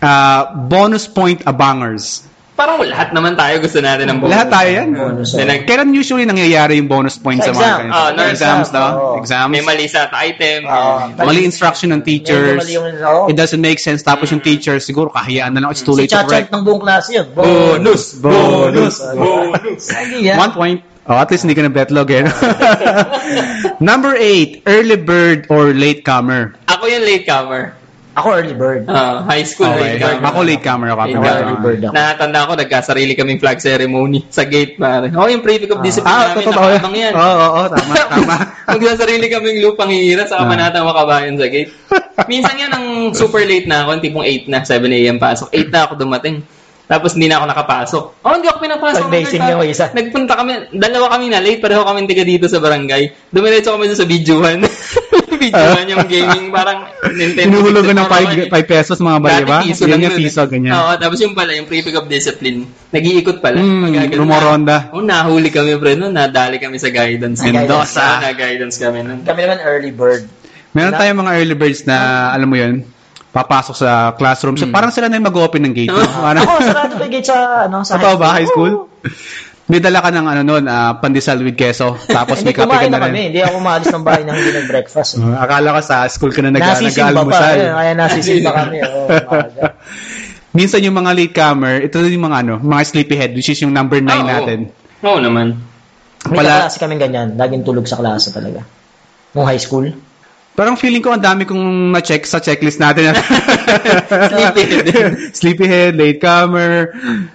uh, 0.00 0.42
bonus 0.66 1.04
point 1.04 1.44
abangers. 1.44 2.26
Parang 2.52 2.76
lahat 2.76 3.10
naman 3.10 3.32
tayo 3.34 3.56
gusto 3.58 3.80
natin 3.80 4.04
ng 4.04 4.18
bonus. 4.20 4.32
Lahat 4.32 4.48
tayo 4.52 4.68
yan. 4.68 4.88
Bonus, 4.92 5.32
Na 5.32 5.40
oh. 5.40 5.48
nag- 5.48 5.64
Kailan 5.64 5.88
usually 5.90 6.24
nangyayari 6.24 6.76
yung 6.76 6.86
bonus 6.86 7.16
points 7.16 7.42
Sa 7.42 7.50
sa 7.50 7.56
mga 7.56 7.56
exam. 7.56 7.78
ganito? 7.80 7.96
Ah, 7.96 8.08
no, 8.10 8.20
exams, 8.22 8.68
exam, 8.68 8.76
no? 8.76 8.88
oo. 8.92 9.14
Exams. 9.16 9.50
may 9.50 9.62
mali 9.64 9.86
sa 9.88 10.00
item. 10.12 10.60
Oo. 10.64 10.94
Mali 11.16 11.40
instruction 11.42 11.88
ng 11.90 12.02
teachers. 12.02 12.68
Yung- 12.68 13.00
oo. 13.00 13.22
It 13.26 13.34
doesn't 13.34 13.58
make 13.58 13.80
sense. 13.80 14.02
Tapos 14.02 14.28
yung 14.28 14.40
teacher, 14.40 14.76
siguro 14.76 15.08
kahiyaan 15.08 15.56
na 15.56 15.64
lang. 15.64 15.72
It's 15.72 15.80
too 15.80 15.96
Si 15.96 16.04
late 16.04 16.12
to 16.12 16.20
correct. 16.20 16.52
ng 16.52 16.60
buong 16.60 16.82
klase 16.84 17.16
yun. 17.16 17.26
Bonus! 17.32 18.20
Bonus! 18.20 18.94
Bonus! 19.16 19.84
Hindi 19.88 20.18
yan. 20.28 20.36
One 20.36 20.52
point. 20.52 20.78
Oh, 21.08 21.16
at 21.16 21.26
least 21.26 21.42
hindi 21.42 21.56
ka 21.56 21.64
na 21.64 21.72
betlog 21.72 22.12
eh. 22.12 22.22
Number 23.80 24.14
eight, 24.14 24.62
early 24.68 25.00
bird 25.00 25.48
or 25.48 25.72
late 25.72 26.04
comer. 26.04 26.54
Ako 26.68 26.86
yung 26.86 27.02
latecomer. 27.02 27.74
Ako 28.10 28.26
early 28.32 28.52
bird. 28.52 28.84
Ah, 28.84 29.22
high 29.22 29.42
school 29.42 29.70
Okay. 29.70 30.02
Ako 30.02 30.42
late 30.42 30.60
comer 30.60 30.90
ako. 30.90 31.00
Late 31.00 31.14
Ako 31.14 31.16
comer. 31.16 31.34
early 31.36 31.56
bird 31.58 31.80
ako. 31.80 31.92
Nakatanda 31.94 32.38
ko, 32.42 32.52
nagkasarili 32.58 33.12
kaming 33.14 33.38
flag 33.38 33.58
ceremony 33.58 34.26
sa 34.34 34.42
gate, 34.42 34.74
pare. 34.74 35.08
Oh, 35.10 35.30
yung 35.30 35.40
prefect 35.40 35.70
of 35.70 35.80
discipline 35.80 36.10
Ah, 36.10 36.34
namin, 36.34 36.44
totoo 36.44 36.64
yan. 36.64 36.74
nakabang 36.74 36.96
yan. 36.98 37.12
Oo, 37.12 37.22
oo, 37.22 37.48
oo, 37.54 37.66
tama, 37.68 37.92
tama. 38.12 38.36
Magsasarili 38.66 39.26
kaming 39.26 39.58
lupang 39.60 39.88
hihira 39.88 40.26
sa 40.26 40.36
Ah. 40.36 40.44
kabanatang 40.44 40.82
makabayan 40.82 41.34
sa 41.34 41.46
gate. 41.46 41.70
Minsan 42.26 42.58
yan, 42.58 42.70
ang 42.70 42.86
super 43.12 43.42
late 43.42 43.64
na 43.64 43.82
ako, 43.82 43.88
yung 43.92 44.04
tipong 44.04 44.26
8 44.26 44.44
na, 44.46 44.58
7 44.60 44.90
a.m. 44.90 45.16
pasok. 45.16 45.48
8 45.50 45.70
na 45.70 45.80
ako 45.86 45.92
dumating. 45.96 46.42
Tapos 46.84 47.14
hindi 47.14 47.30
na 47.30 47.38
ako 47.38 47.46
nakapasok. 47.46 48.04
Oh, 48.18 48.34
hindi 48.34 48.50
ako 48.50 48.58
pinapasok. 48.58 49.06
Pag-basing 49.06 49.46
yung 49.46 49.62
isa. 49.62 49.94
Nagpunta 49.94 50.34
kami, 50.34 50.74
dalawa 50.74 51.14
kami 51.14 51.30
na 51.30 51.38
late, 51.38 51.62
pareho 51.62 51.86
kami 51.86 52.02
tiga 52.04 52.26
dito 52.26 52.50
sa 52.50 52.58
barangay. 52.58 53.30
Dumiretso 53.30 53.70
kami 53.70 53.86
doon 53.86 53.94
sa 53.96 54.10
videohan. 54.10 54.58
videohan 55.40 55.86
yung 55.88 56.04
gaming, 56.04 56.46
parang 56.52 56.78
Nintendo. 57.16 57.48
Hinuhulugan 57.56 57.96
ng 57.96 58.08
5 58.08 58.52
64 58.52 58.72
pesos 58.76 58.96
mga 59.00 59.18
ba, 59.18 59.28
Dati 59.28 59.40
di 59.40 59.44
ba? 59.48 59.58
piso 59.64 59.82
Yan 59.82 59.90
lang 59.90 60.00
yung 60.04 60.12
dun 60.12 60.20
eh. 60.20 60.20
piso, 60.20 60.40
ganyan. 60.44 60.72
Oo, 60.76 60.92
tapos 61.00 61.18
yung 61.24 61.34
pala, 61.34 61.50
yung 61.56 61.68
prefect 61.68 61.96
of 61.96 62.06
discipline, 62.06 62.68
nag-iikot 62.92 63.38
pala. 63.40 63.58
Mm, 63.58 64.12
rumoronda. 64.12 64.92
Oo, 64.92 65.00
nahuli 65.00 65.48
kami, 65.48 65.80
pre, 65.80 65.96
no? 65.96 66.12
Nadali 66.12 66.60
kami 66.60 66.76
sa 66.76 66.92
guidance. 66.92 67.40
Mendoza. 67.40 68.20
Na 68.20 68.36
guidance 68.36 68.76
kami 68.76 69.00
nun. 69.00 69.24
Kami 69.24 69.40
naman 69.48 69.58
early 69.64 69.90
bird. 69.90 70.28
Meron 70.70 70.94
tayong 70.94 71.18
mga 71.24 71.32
early 71.40 71.56
birds 71.56 71.82
na, 71.88 72.30
alam 72.30 72.46
mo 72.46 72.54
yun, 72.54 72.86
papasok 73.30 73.74
sa 73.74 73.90
classroom. 74.14 74.58
Hmm. 74.58 74.70
So, 74.70 74.74
parang 74.74 74.90
sila 74.94 75.06
na 75.06 75.18
yung 75.18 75.26
mag-open 75.26 75.62
ng 75.66 75.74
gate. 75.74 75.94
Parang, 76.26 76.42
Ako, 76.42 76.52
sarado 76.66 76.92
pa 76.98 77.02
yung 77.06 77.14
gate 77.14 77.28
sa, 77.30 77.66
ano, 77.70 77.86
sa 77.86 77.98
Totoo 77.98 78.14
ba, 78.18 78.28
high 78.34 78.46
school? 78.46 78.90
May 79.70 79.78
dala 79.78 80.02
ka 80.02 80.10
ng 80.10 80.26
ano 80.26 80.40
nun, 80.42 80.64
ah, 80.66 80.98
pandesal 80.98 81.38
with 81.40 81.54
keso. 81.54 81.94
Tapos 82.04 82.42
may 82.44 82.50
kape 82.50 82.66
ka 82.66 82.74
kumain 82.74 82.90
na 82.90 82.98
na 82.98 83.06
kami. 83.06 83.14
rin. 83.14 83.24
Hindi 83.30 83.40
ako 83.40 83.54
umalis 83.56 83.88
ng 83.88 84.02
bahay 84.02 84.22
nang 84.26 84.34
hindi 84.34 84.50
nag-breakfast. 84.52 85.10
Uh, 85.16 85.38
akala 85.46 85.78
ko 85.78 85.80
sa 85.80 85.96
school 86.10 86.34
ka 86.34 86.42
na 86.42 86.50
nag 86.50 86.58
Nasisimba 86.58 86.90
pa. 86.90 87.22
nag-almusal. 87.22 87.54
Ayun, 87.54 87.72
Kaya 87.72 87.92
nasisimba 87.94 88.50
kami. 88.50 88.76
Oo, 88.84 89.06
umaga. 89.06 89.62
Minsan 90.50 90.82
yung 90.82 90.98
mga 90.98 91.10
latecomer, 91.14 91.86
ito 91.86 92.02
din 92.02 92.18
yung 92.18 92.26
mga 92.26 92.38
ano, 92.42 92.54
mga 92.58 92.82
sleepyhead, 92.84 93.30
which 93.32 93.46
is 93.46 93.62
yung 93.62 93.70
number 93.70 94.02
9 94.02 94.10
Oo. 94.10 94.26
natin. 94.26 94.58
Oo 95.00 95.22
naman. 95.22 95.62
May 96.26 96.42
Wala- 96.42 96.66
kaklase 96.66 96.78
kami 96.82 96.98
ganyan. 96.98 97.38
Laging 97.38 97.62
tulog 97.62 97.86
sa 97.86 97.94
klase 97.94 98.28
talaga. 98.28 98.66
Nung 99.30 99.46
high 99.46 99.62
school. 99.62 99.86
Parang 100.50 100.74
feeling 100.74 101.00
ko 101.00 101.14
ang 101.14 101.22
dami 101.22 101.46
kong 101.46 101.94
na-check 101.94 102.26
sa 102.26 102.42
checklist 102.42 102.82
natin. 102.82 103.14
Sleepyhead. 104.34 104.86
sleepyhead, 105.32 105.92
latecomer. 105.94 106.90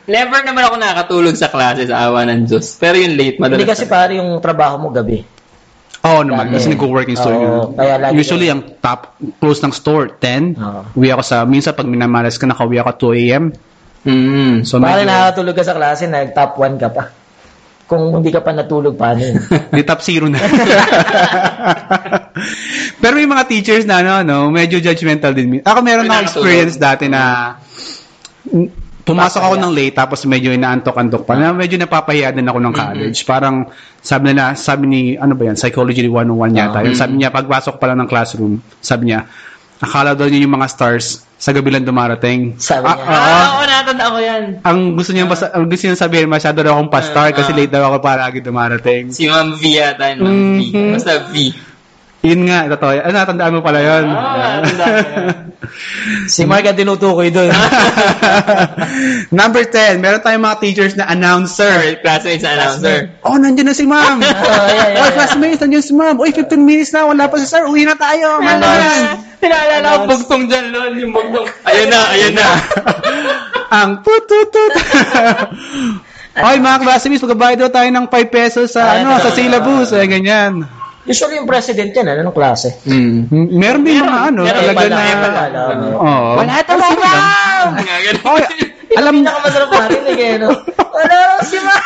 Never 0.06 0.40
naman 0.44 0.68
ako 0.68 0.76
nakakatulog 0.78 1.36
sa 1.40 1.50
klase 1.50 1.88
sa 1.88 2.12
awa 2.12 2.28
ng 2.28 2.46
Diyos. 2.46 2.76
Pero 2.78 3.00
yung 3.00 3.16
late, 3.16 3.40
madalas. 3.40 3.64
Hindi 3.64 3.72
kasi 3.72 3.86
pare 3.88 4.20
yung 4.20 4.38
trabaho 4.44 4.78
mo 4.78 4.92
gabi. 4.92 5.24
Oo 6.06 6.22
naman, 6.22 6.54
Dati. 6.54 6.62
kasi 6.62 6.68
nag-working 6.70 7.18
store 7.18 7.34
Oo, 7.34 7.42
yun. 7.42 7.60
kaya 7.74 8.14
Usually, 8.14 8.48
ang 8.54 8.78
top, 8.78 9.18
close 9.42 9.58
ng 9.66 9.74
store, 9.74 10.22
10. 10.22 10.54
Oo. 10.54 10.82
Uwi 11.02 11.10
ako 11.10 11.24
sa, 11.26 11.50
minsan 11.50 11.74
pag 11.74 11.90
minamalas 11.90 12.38
ka, 12.38 12.46
nakauwi 12.46 12.78
ako 12.78 13.10
2 13.10 13.22
a.m. 13.26 13.44
Mm. 14.06 14.62
So, 14.70 14.78
Pare 14.78 15.02
medyo, 15.02 15.10
nakakatulog 15.10 15.56
ka 15.58 15.64
sa 15.66 15.74
klase, 15.74 16.06
nag-top 16.06 16.62
1 16.62 16.78
ka 16.78 16.90
pa. 16.94 17.04
Kung 17.86 18.18
hindi 18.18 18.34
ka 18.34 18.42
pa 18.42 18.50
natulog, 18.50 18.98
paano 18.98 19.22
yun? 19.22 19.38
di 19.78 19.86
top 19.86 20.02
zero 20.02 20.26
na. 20.26 20.42
Pero 23.02 23.14
may 23.14 23.30
mga 23.30 23.46
teachers 23.46 23.86
na, 23.86 24.02
ano, 24.02 24.26
no, 24.26 24.50
medyo 24.50 24.82
judgmental 24.82 25.38
din. 25.38 25.62
Ako 25.62 25.86
meron 25.86 26.10
May 26.10 26.18
na 26.18 26.26
experience 26.26 26.82
dati 26.82 27.06
na 27.06 27.54
mm, 28.50 29.06
pumasok 29.06 29.38
ako 29.38 29.56
ng 29.62 29.70
late 29.70 29.94
tapos 29.94 30.26
medyo 30.26 30.50
inaantok-antok 30.50 31.30
pa. 31.30 31.38
Na 31.38 31.54
medyo 31.54 31.78
napapahiya 31.78 32.34
din 32.34 32.50
ako 32.50 32.58
ng 32.58 32.74
college. 32.74 33.22
Parang 33.22 33.70
sabi 34.02 34.34
nila, 34.34 34.58
sabi 34.58 34.90
ni 34.90 35.02
ano 35.14 35.38
ba 35.38 35.46
yan, 35.46 35.54
psychology 35.54 36.10
101 36.10 36.58
yata. 36.58 36.82
Yung 36.82 36.98
sabi 36.98 37.22
niya 37.22 37.30
pagpasok 37.30 37.78
pa 37.78 37.94
lang 37.94 38.02
ng 38.02 38.10
classroom, 38.10 38.58
sabi 38.82 39.14
niya, 39.14 39.30
akala 39.82 40.16
daw 40.16 40.28
niya 40.28 40.46
yung 40.46 40.56
mga 40.56 40.68
stars 40.72 41.26
sa 41.36 41.52
gabi 41.52 41.68
lang 41.68 41.84
dumarating. 41.84 42.56
Sabi 42.58 42.88
niya. 42.88 42.96
Ah, 42.96 43.04
oo. 43.04 43.12
Ah, 43.12 43.48
oo, 43.60 43.64
natanda 43.68 44.06
ko 44.08 44.18
yan. 44.24 44.44
ang 44.64 44.80
gusto 44.96 45.12
niya 45.12 45.28
basta, 45.28 45.52
ang 45.52 45.68
gusto 45.68 45.84
niya 45.86 46.00
sabihin 46.00 46.32
masyado 46.32 46.64
daw 46.64 46.80
akong 46.80 46.92
pa-star 46.92 47.30
kasi 47.36 47.52
late 47.52 47.72
daw 47.76 47.92
ako 47.92 47.98
palagi 48.00 48.40
dumarating. 48.40 49.12
Si 49.12 49.28
Ma'am 49.28 49.54
V 49.60 49.62
yata. 49.68 50.16
Ma'am 50.16 50.58
V. 50.58 50.60
Mhm. 50.72 50.92
Basta 50.96 51.28
V. 51.28 51.36
Yun 52.26 52.42
nga, 52.50 52.66
totoo. 52.74 52.92
Ah, 52.98 53.14
natandaan 53.14 53.54
mo 53.54 53.62
pala 53.62 53.80
yun. 53.86 54.06
Ah. 54.10 54.60
Si 56.30 56.46
Mark 56.46 56.66
ang 56.66 56.78
tinutukoy 56.78 57.34
doon. 57.34 57.50
Number 59.40 59.66
10, 59.66 59.98
meron 59.98 60.22
tayong 60.22 60.46
mga 60.46 60.60
teachers 60.62 60.94
na 60.94 61.10
announcer. 61.10 61.66
Sir, 61.82 62.02
classmates 62.06 62.46
na 62.46 62.52
announcer. 62.58 62.98
Oh, 63.26 63.38
nandiyan 63.38 63.74
na 63.74 63.76
si 63.78 63.86
ma'am. 63.86 64.22
Oh, 64.26 64.30
yeah, 64.70 64.94
yeah, 64.94 65.02
Oh, 65.02 65.06
yeah. 65.10 65.14
classmates, 65.14 65.62
nandiyan 65.62 65.86
si 65.86 65.94
ma'am. 65.98 66.16
Uy, 66.22 66.30
15 66.34 66.62
minutes 66.62 66.94
na, 66.94 67.10
wala 67.10 67.26
pa 67.26 67.42
si 67.42 67.50
sir. 67.50 67.66
Uwi 67.66 67.86
na 67.86 67.98
tayo. 67.98 68.42
Ano 68.42 68.62
yan? 68.62 69.02
Pinaalala 69.42 69.88
ko 69.90 70.04
bugtong 70.14 70.44
dyan, 70.50 70.66
lol. 70.70 70.94
Yung 70.98 71.14
bugtong. 71.14 71.46
Ayun 71.66 71.88
na, 71.90 72.00
ayun 72.14 72.34
na. 72.38 72.48
Ang 73.74 73.92
tututut. 74.06 74.74
Oy, 76.36 76.56
mga 76.62 76.78
classmates, 76.84 77.24
magbabayad 77.26 77.58
daw 77.66 77.72
tayo 77.74 77.90
ng 77.90 78.06
5 78.12 78.30
pesos 78.30 78.68
sa 78.70 78.98
Ay, 78.98 79.02
ano, 79.02 79.18
sa 79.18 79.32
syllabus, 79.34 79.90
eh, 79.98 80.06
ganyan. 80.06 80.68
Usually 81.06 81.38
yung 81.38 81.46
president 81.46 81.94
yan, 81.94 82.10
ano, 82.10 82.34
ng 82.34 82.36
klase. 82.36 82.82
Mm. 82.90 83.30
Meron 83.54 83.82
din 83.86 84.02
mga 84.02 84.22
ano, 84.34 84.42
meron 84.42 84.62
talaga 84.66 84.80
pala, 84.82 84.90
na... 84.90 85.06
meron 85.06 85.22
pala. 85.38 85.62
Oo. 86.02 86.30
Wala 86.42 86.56
talaga! 86.66 87.10
Nga, 87.78 87.96
ganun. 88.02 88.24
Oy, 88.26 88.44
alam 88.96 89.12
Hindi 89.14 89.22
pinakamasarap 89.28 89.70
marinig 89.70 90.18
eh, 90.18 90.34
no? 90.42 90.50
Wala 90.78 91.18
si 91.46 91.58
Mark! 91.62 91.86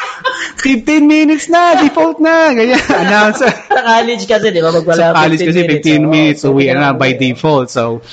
15 0.60 1.03
minutes 1.03 1.47
na, 1.47 1.79
default 1.84 2.19
na, 2.19 2.51
ganyan. 2.55 2.79
Announcer. 3.03 3.51
Sa 3.51 3.82
college 3.84 4.23
kasi, 4.23 4.45
di 4.51 4.60
ba? 4.63 4.71
Pag 4.71 4.88
wala 4.88 4.99
Sa 4.99 5.15
college 5.15 5.43
kasi 5.43 5.62
15 5.67 6.03
minutes, 6.03 6.41
oh, 6.47 6.55
uwi 6.55 6.71
na 6.71 6.95
by 6.95 7.15
default. 7.15 7.71
So, 7.71 8.03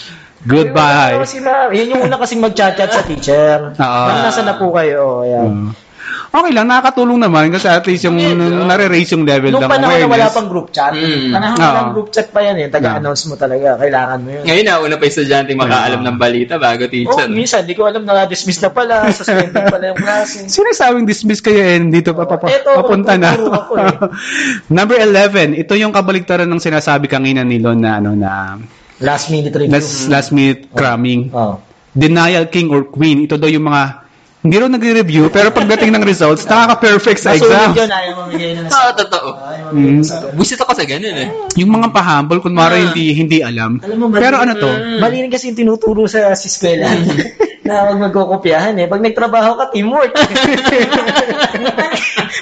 goodbye. 0.47 1.23
Wala 1.23 1.27
sila. 1.27 1.71
Yan 1.71 1.87
yung 1.95 2.03
una 2.07 2.19
kasing 2.19 2.43
mag-chat-chat 2.43 2.91
sa 2.91 3.03
teacher. 3.07 3.75
Nang 3.79 4.27
nasa 4.27 4.43
na 4.47 4.59
po 4.59 4.71
kayo. 4.75 5.23
Ayan. 5.27 5.71
Mm. 5.71 5.86
Okay 6.37 6.53
lang, 6.53 6.69
nakakatulong 6.69 7.17
naman 7.19 7.49
kasi 7.49 7.65
at 7.65 7.81
least 7.83 8.05
yung 8.05 8.21
nare-raise 8.63 9.09
yung 9.09 9.25
level 9.25 9.49
Nung 9.49 9.65
ng 9.65 9.73
panahon 9.73 9.89
na 9.89 10.05
wala 10.05 10.05
awareness. 10.21 10.37
pang 10.37 10.49
group 10.49 10.69
chat, 10.69 10.93
Mm. 10.93 11.33
panahon 11.33 11.57
walang 11.57 11.91
group 11.91 12.09
chat 12.11 12.29
pa 12.29 12.41
yan 12.43 12.57
eh. 12.59 12.69
Taga-announce 12.69 13.25
mo 13.25 13.35
talaga. 13.35 13.81
Kailangan 13.81 14.19
mo 14.21 14.29
yun. 14.31 14.43
Ngayon 14.45 14.65
na, 14.65 14.75
una 14.79 14.95
pa 14.95 15.03
yung 15.03 15.13
estudyante 15.13 15.51
makaalam 15.51 16.01
ng 16.03 16.17
balita 16.17 16.55
bago 16.57 16.85
Oh, 16.85 16.93
teacher. 16.93 17.27
minsan, 17.27 17.65
di 17.65 17.73
ko 17.73 17.89
alam 17.89 18.05
na 18.05 18.29
dismiss 18.29 18.61
na 18.61 18.69
pala, 18.69 19.09
suspended 19.17 19.65
pala 19.65 19.85
yung 19.89 19.99
klase. 19.99 20.45
Sinasabing 20.45 21.09
dismiss 21.09 21.41
kayo 21.41 21.57
eh, 21.57 21.81
dito 21.81 22.13
pa, 22.13 22.29
pa, 22.29 22.37
pa- 22.37 22.53
Eto, 22.53 22.69
papunta 22.77 23.17
na. 23.17 23.33
ako 23.33 23.73
eh. 23.75 23.97
Number 24.77 24.99
11, 24.99 25.57
ito 25.57 25.73
yung 25.73 25.91
kabaligtaran 25.91 26.45
ng 26.45 26.61
sinasabi 26.61 27.09
kanina 27.09 27.41
ni 27.41 27.57
Lon 27.57 27.81
na 27.81 27.97
ano 27.97 28.13
na 28.13 28.61
Last 28.99 29.29
minute 29.29 29.53
review. 29.53 29.73
last, 29.73 30.09
last 30.09 30.31
minute 30.31 30.69
cramming. 30.71 31.29
Oh. 31.31 31.61
Denial 31.93 32.45
king 32.47 32.69
or 32.69 32.85
queen. 32.85 33.25
Ito 33.25 33.37
daw 33.37 33.49
yung 33.49 33.65
mga 33.65 34.05
hindi 34.47 34.57
raw 34.57 34.69
nagre-review 34.69 35.27
pero 35.29 35.51
pagdating 35.51 35.91
ng 35.91 36.03
results 36.03 36.47
nakaka-perfect 36.47 37.19
sa 37.19 37.35
Nasulit 37.35 37.51
exam. 37.51 37.71
yun, 37.75 37.91
ayaw 37.91 38.13
mo 38.15 38.23
bigay 38.31 38.51
na 38.55 38.61
Oo, 38.65 38.91
totoo. 38.95 39.29
Sagot. 40.01 40.31
Busit 40.33 40.57
ako 40.57 40.73
sa 40.73 40.87
ganun 40.87 41.19
eh. 41.19 41.29
Yung 41.59 41.71
mga 41.73 41.91
pahambol 41.91 42.39
kunwari 42.39 42.87
hindi 42.87 43.11
hindi 43.13 43.39
alam. 43.41 43.83
Alam 43.83 43.97
mo, 43.99 44.07
mali- 44.07 44.23
pero 44.23 44.39
ano 44.39 44.55
to? 44.55 44.71
Mali 44.97 45.21
rin 45.21 45.29
kasi 45.29 45.51
yung 45.51 45.59
tinuturo 45.59 46.07
sa 46.07 46.31
sa 46.31 46.47
eskwela 46.47 46.87
na 47.67 47.91
huwag 47.91 47.99
magkukopyahan 48.07 48.79
eh. 48.79 48.87
Pag 48.87 49.03
nagtrabaho 49.03 49.59
ka, 49.59 49.65
teamwork. 49.69 50.15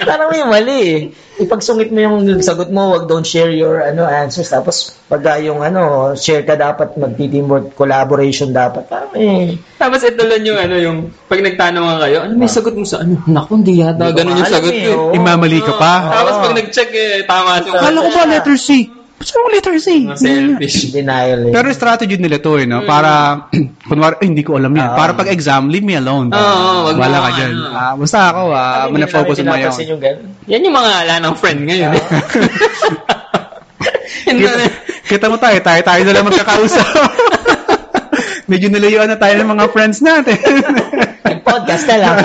Parang 0.03 0.29
may 0.35 0.43
mali 0.43 0.79
eh. 0.83 1.01
Ipagsungit 1.45 1.91
mo 1.95 1.99
yung 2.03 2.17
sagot 2.43 2.71
mo, 2.71 2.95
wag 2.95 3.07
don't 3.07 3.27
share 3.27 3.51
your 3.51 3.83
ano 3.83 4.07
answers. 4.07 4.51
Tapos 4.51 4.99
pag 5.07 5.23
ah, 5.31 5.39
yung 5.39 5.63
ano, 5.63 6.15
share 6.19 6.43
ka 6.43 6.59
dapat, 6.59 6.99
magti-teamwork, 6.99 7.79
collaboration 7.79 8.51
dapat. 8.51 8.91
Parang 8.91 9.15
eh. 9.15 9.55
Tapos 9.79 10.03
ito 10.03 10.23
lang 10.25 10.43
yung 10.43 10.59
ano, 10.59 10.75
yung 10.79 10.99
pag 11.31 11.43
nagtanong 11.43 11.87
kayo, 12.03 12.19
ano 12.27 12.33
may 12.35 12.51
sagot 12.51 12.75
mo 12.75 12.87
sa 12.87 13.03
ano? 13.05 13.21
Naku, 13.29 13.63
hindi 13.63 13.83
yata. 13.83 14.11
Ganun 14.11 14.41
yung 14.41 14.51
sagot 14.51 14.75
eh, 14.75 14.91
eh. 14.91 14.97
oo. 14.97 15.13
Imamali 15.15 15.61
ka 15.63 15.75
pa. 15.79 15.93
Tapos 16.23 16.35
pag 16.43 16.55
nag-check 16.57 16.91
eh, 16.95 17.23
tama 17.29 17.63
Kala 17.63 17.99
ko 18.01 18.11
ba 18.11 18.25
letter 18.27 18.59
C? 18.59 18.89
Saan 19.25 19.41
mo 19.41 19.49
letter? 19.49 19.73
Mga 19.73 20.21
selfish. 20.21 20.93
Denial 20.93 21.49
eh. 21.49 21.53
Pero 21.57 21.67
strategy 21.73 22.21
nila 22.21 22.37
to 22.45 22.61
eh, 22.61 22.69
no? 22.69 22.85
Para, 22.85 23.49
kunwari, 23.89 24.21
ay, 24.21 24.27
hindi 24.29 24.45
ko 24.45 24.61
alam 24.61 24.77
yan. 24.77 24.93
Ah. 24.93 24.97
Para 24.97 25.17
pag 25.17 25.33
exam, 25.33 25.73
leave 25.73 25.83
me 25.85 25.97
alone. 25.97 26.29
Oo, 26.29 26.93
wag 26.93 26.97
Wala 27.01 27.17
mo, 27.19 27.25
ka 27.25 27.31
dyan. 27.41 27.53
ano. 27.57 27.73
Ah, 27.73 27.93
basta 27.97 28.19
ako, 28.29 28.41
ah, 28.53 28.85
mana-focus 28.93 29.37
mo 29.41 29.57
yun. 29.57 29.73
pinapansin 29.73 29.87
yung. 29.89 30.01
Yan 30.45 30.61
yung 30.69 30.77
mga 30.77 30.91
ala 31.03 31.15
ng 31.25 31.35
friend 31.41 31.61
ngayon 31.65 31.91
eh. 31.97 32.05
Yun 34.25 34.41
Kita, 34.41 34.57
na- 34.57 34.75
kita 35.05 35.27
mo 35.29 35.37
tayo, 35.37 35.59
tayo, 35.61 35.81
tayo 35.85 36.01
na 36.05 36.13
lang 36.17 36.25
magkakausap. 36.25 36.87
Medyo 38.51 38.69
nilayuan 38.69 39.09
na 39.09 39.17
tayo 39.17 39.41
ng 39.41 39.51
mga 39.57 39.65
friends 39.73 40.01
natin. 40.05 40.37
Podcast 41.45 41.85
na 41.89 41.97
lang. 41.97 42.17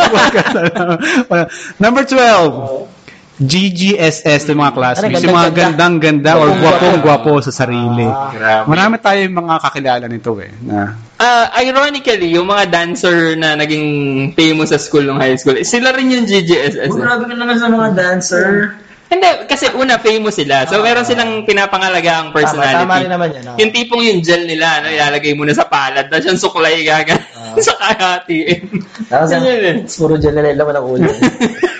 Number 1.83 2.03
12. 2.03 2.98
GGSS 3.39 4.51
ng 4.51 4.59
mga 4.59 4.73
classmates. 4.73 5.15
Ano, 5.15 5.25
Yung 5.25 5.37
mga 5.37 5.51
gandang-ganda 5.53 6.35
or 6.35 6.51
gwapong-gwapo 6.53 7.39
sa 7.39 7.55
sarili. 7.55 8.03
Grabe. 8.03 8.67
Marami 8.67 8.99
tayong 8.99 9.31
mga 9.31 9.55
kakilala 9.59 10.05
nito 10.05 10.35
eh. 10.37 10.51
Na, 10.61 10.93
Ah, 11.19 11.51
ironically, 11.59 12.31
yung 12.31 12.47
mga 12.47 12.71
dancer 12.71 13.35
na 13.35 13.51
naging 13.53 13.87
famous 14.33 14.71
sa 14.71 14.79
school 14.79 15.03
nung 15.03 15.19
high 15.19 15.35
school, 15.35 15.55
sila 15.63 15.91
rin 15.91 16.07
yung 16.09 16.23
GGSS. 16.23 16.87
eh. 16.87 16.95
Grabe 16.95 17.27
ka 17.27 17.35
naman 17.35 17.59
sa 17.59 17.67
mga 17.67 17.89
dancer. 17.91 18.75
Hindi, 19.09 19.25
kasi 19.49 19.65
una, 19.73 19.97
famous 19.97 20.37
sila. 20.37 20.69
So, 20.69 20.79
meron 20.79 21.01
silang 21.01 21.41
pinapangalaga 21.41 22.21
ang 22.21 22.27
personality. 22.29 22.85
Tama, 22.85 22.93
tama 22.93 23.01
rin 23.01 23.09
naman 23.09 23.29
yan. 23.33 23.43
ah. 23.43 23.55
Yung 23.57 23.71
tipong 23.73 24.01
yung 24.05 24.21
gel 24.21 24.45
nila, 24.45 24.79
ano, 24.79 24.87
ilalagay 24.87 25.33
mo 25.33 25.43
na 25.43 25.53
sa 25.53 25.65
palad, 25.65 26.05
tapos 26.07 26.29
yung 26.29 26.37
suklay 26.37 26.85
gaga 26.85 27.17
sa 27.65 27.73
kahatiin. 27.73 28.69
Tapos 29.09 29.33
Yun 29.33 29.41
yun 29.41 29.61
eh. 29.65 29.75
puro 29.97 30.13
dyan 30.13 30.37
nila 30.37 30.61
laman 30.61 30.75
ang 30.77 30.85
ulo. 30.85 31.09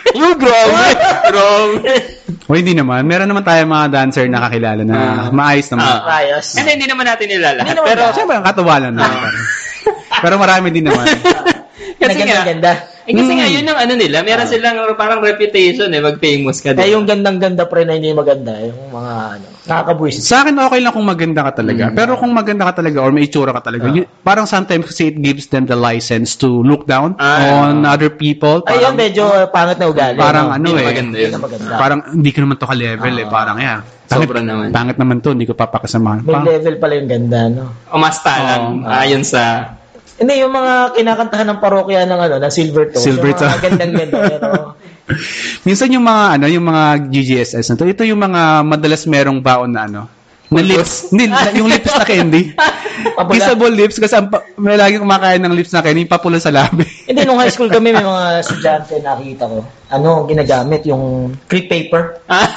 Yung 0.09 0.35
grabe. 0.35 0.81
grabe. 1.29 1.91
o 2.49 2.57
hindi 2.57 2.73
naman, 2.73 3.05
meron 3.05 3.29
naman 3.29 3.45
tayong 3.45 3.69
mga 3.69 3.87
dancer 3.93 4.25
na 4.25 4.49
kakilala 4.49 4.81
na 4.81 4.95
Ah. 4.97 5.29
maayos 5.29 5.69
naman. 5.69 5.85
Ah. 5.85 6.17
Ayos. 6.17 6.57
Hindi, 6.57 6.81
hindi 6.81 6.87
naman 6.89 7.05
natin 7.05 7.25
nilalahat. 7.29 7.61
Hindi 7.61 7.77
naman 7.77 7.89
Pero. 7.93 8.03
Siyempre, 8.17 8.35
ang 8.41 8.47
katawalan 8.49 8.93
naman. 8.97 9.33
Pero 10.19 10.35
marami 10.35 10.67
din 10.73 10.89
naman. 10.89 11.05
kasi 12.01 12.19
nga, 12.25 12.41
ganda. 12.41 12.73
Eh, 13.09 13.13
kasi 13.15 13.31
nga, 13.33 13.43
Mm. 13.43 13.53
yun 13.57 13.65
yung 13.65 13.79
ano 13.79 13.93
nila, 13.95 14.17
meron 14.21 14.45
silang 14.45 14.77
parang 14.93 15.17
reputation 15.19 15.89
eh, 15.89 15.97
mag-famous 15.97 16.61
ka 16.61 16.71
Kaya 16.71 16.85
din. 16.85 16.93
yung 16.93 17.05
gandang-ganda 17.05 17.65
pre 17.65 17.81
na 17.81 17.97
hindi 17.97 18.13
maganda, 18.13 18.53
yung 18.61 18.93
mga 18.93 19.13
ano, 19.33 19.45
nakakabwisit. 19.65 20.21
Sa 20.21 20.41
akin, 20.41 20.53
okay 20.55 20.79
lang 20.79 20.93
kung 20.93 21.03
maganda 21.03 21.41
ka 21.43 21.57
talaga. 21.57 21.89
Pero 21.91 22.13
kung 22.15 22.29
maganda 22.29 22.69
ka 22.69 22.77
talaga 22.77 23.01
or 23.01 23.09
may 23.09 23.25
itsura 23.25 23.49
ka 23.51 23.61
talaga, 23.63 23.89
yun- 23.89 24.05
parang 24.19 24.45
sometimes 24.45 24.85
kasi 24.85 25.09
it 25.09 25.17
gives 25.17 25.45
them 25.47 25.65
the 25.65 25.73
license 25.73 26.33
to 26.35 26.61
look 26.61 26.85
down 26.85 27.17
Ah. 27.17 27.65
on 27.65 27.81
other 27.83 28.09
people. 28.09 28.61
Ay, 28.63 28.77
Parang, 28.77 28.83
yan, 28.83 28.93
medyo 28.95 29.23
uh, 29.25 29.49
pangit 29.49 29.77
na 29.77 29.87
ugali. 29.87 30.13
parang 30.15 30.45
no? 30.45 30.53
ano 30.53 30.65
Hindi 30.67 30.73
eh. 30.75 30.85
maganda 30.85 31.15
Hindi 31.15 31.25
yun. 31.25 31.41
maganda. 31.41 31.71
Parang 31.75 31.99
hindi 32.11 32.29
ko 32.29 32.39
naman 32.39 32.55
to 32.55 32.67
ka-level 32.67 33.13
eh. 33.15 33.25
Parang, 33.27 33.57
yeah. 33.57 33.79
Sobra 34.05 34.37
naman. 34.39 34.69
Pangit 34.69 34.97
naman 34.97 35.17
to, 35.19 35.31
hindi 35.31 35.45
ko 35.45 35.53
papakasamahan. 35.53 36.21
May 36.23 36.33
Pa- 36.33 36.45
level 36.47 36.75
pala 36.77 36.93
yung 36.93 37.09
ganda, 37.09 37.39
no? 37.47 37.63
Umasta 37.89 38.31
lang, 38.37 38.63
Oo. 38.81 38.89
ayon 38.91 39.21
sa... 39.21 39.41
Hindi, 40.19 40.33
yung 40.37 40.51
mga 40.51 40.73
kinakantahan 40.93 41.47
ng 41.47 41.59
parokya 41.59 42.03
ng 42.03 42.19
ano, 42.19 42.35
ng 42.37 42.51
Silver 42.51 42.91
Toe. 42.91 42.99
Silver 43.01 43.29
yung 43.29 43.39
mga 43.39 43.61
gandang-ganda, 43.61 44.17
pero... 44.29 44.49
Minsan 45.63 45.89
yung 45.89 46.05
mga 46.05 46.23
ano, 46.35 46.45
yung 46.45 46.65
mga 46.65 46.83
GGSS 47.09 47.65
na 47.65 47.75
to, 47.75 47.87
ito 47.87 48.03
yung 48.03 48.21
mga 48.21 48.61
madalas 48.61 49.03
merong 49.03 49.39
baon 49.39 49.71
na 49.71 49.87
ano, 49.87 50.01
na 50.49 50.61
lips. 50.61 51.09
Hindi, 51.09 51.29
yung 51.55 51.65
lips 51.65 51.89
na 51.89 52.03
candy. 52.03 52.53
Kissable 53.31 53.71
lips 53.71 53.95
kasi 53.95 54.13
ang 54.13 54.27
may 54.55 54.75
lagi 54.75 54.97
kumakain 54.97 55.39
ng 55.39 55.53
lips 55.53 55.71
na 55.71 55.79
candy, 55.79 56.03
yung 56.03 56.11
papula 56.11 56.37
sa 56.37 56.49
labi. 56.49 56.83
Hindi, 57.05 57.21
nung 57.23 57.37
high 57.37 57.49
school 57.49 57.69
kami, 57.69 57.89
may 57.89 58.01
mga 58.05 58.43
estudyante 58.43 58.97
nakita 58.99 59.45
ko. 59.45 59.61
Ano, 59.89 60.25
ginagamit 60.25 60.83
yung 60.83 61.33
crepe 61.45 61.69
paper. 61.69 62.21
Ah, 62.27 62.49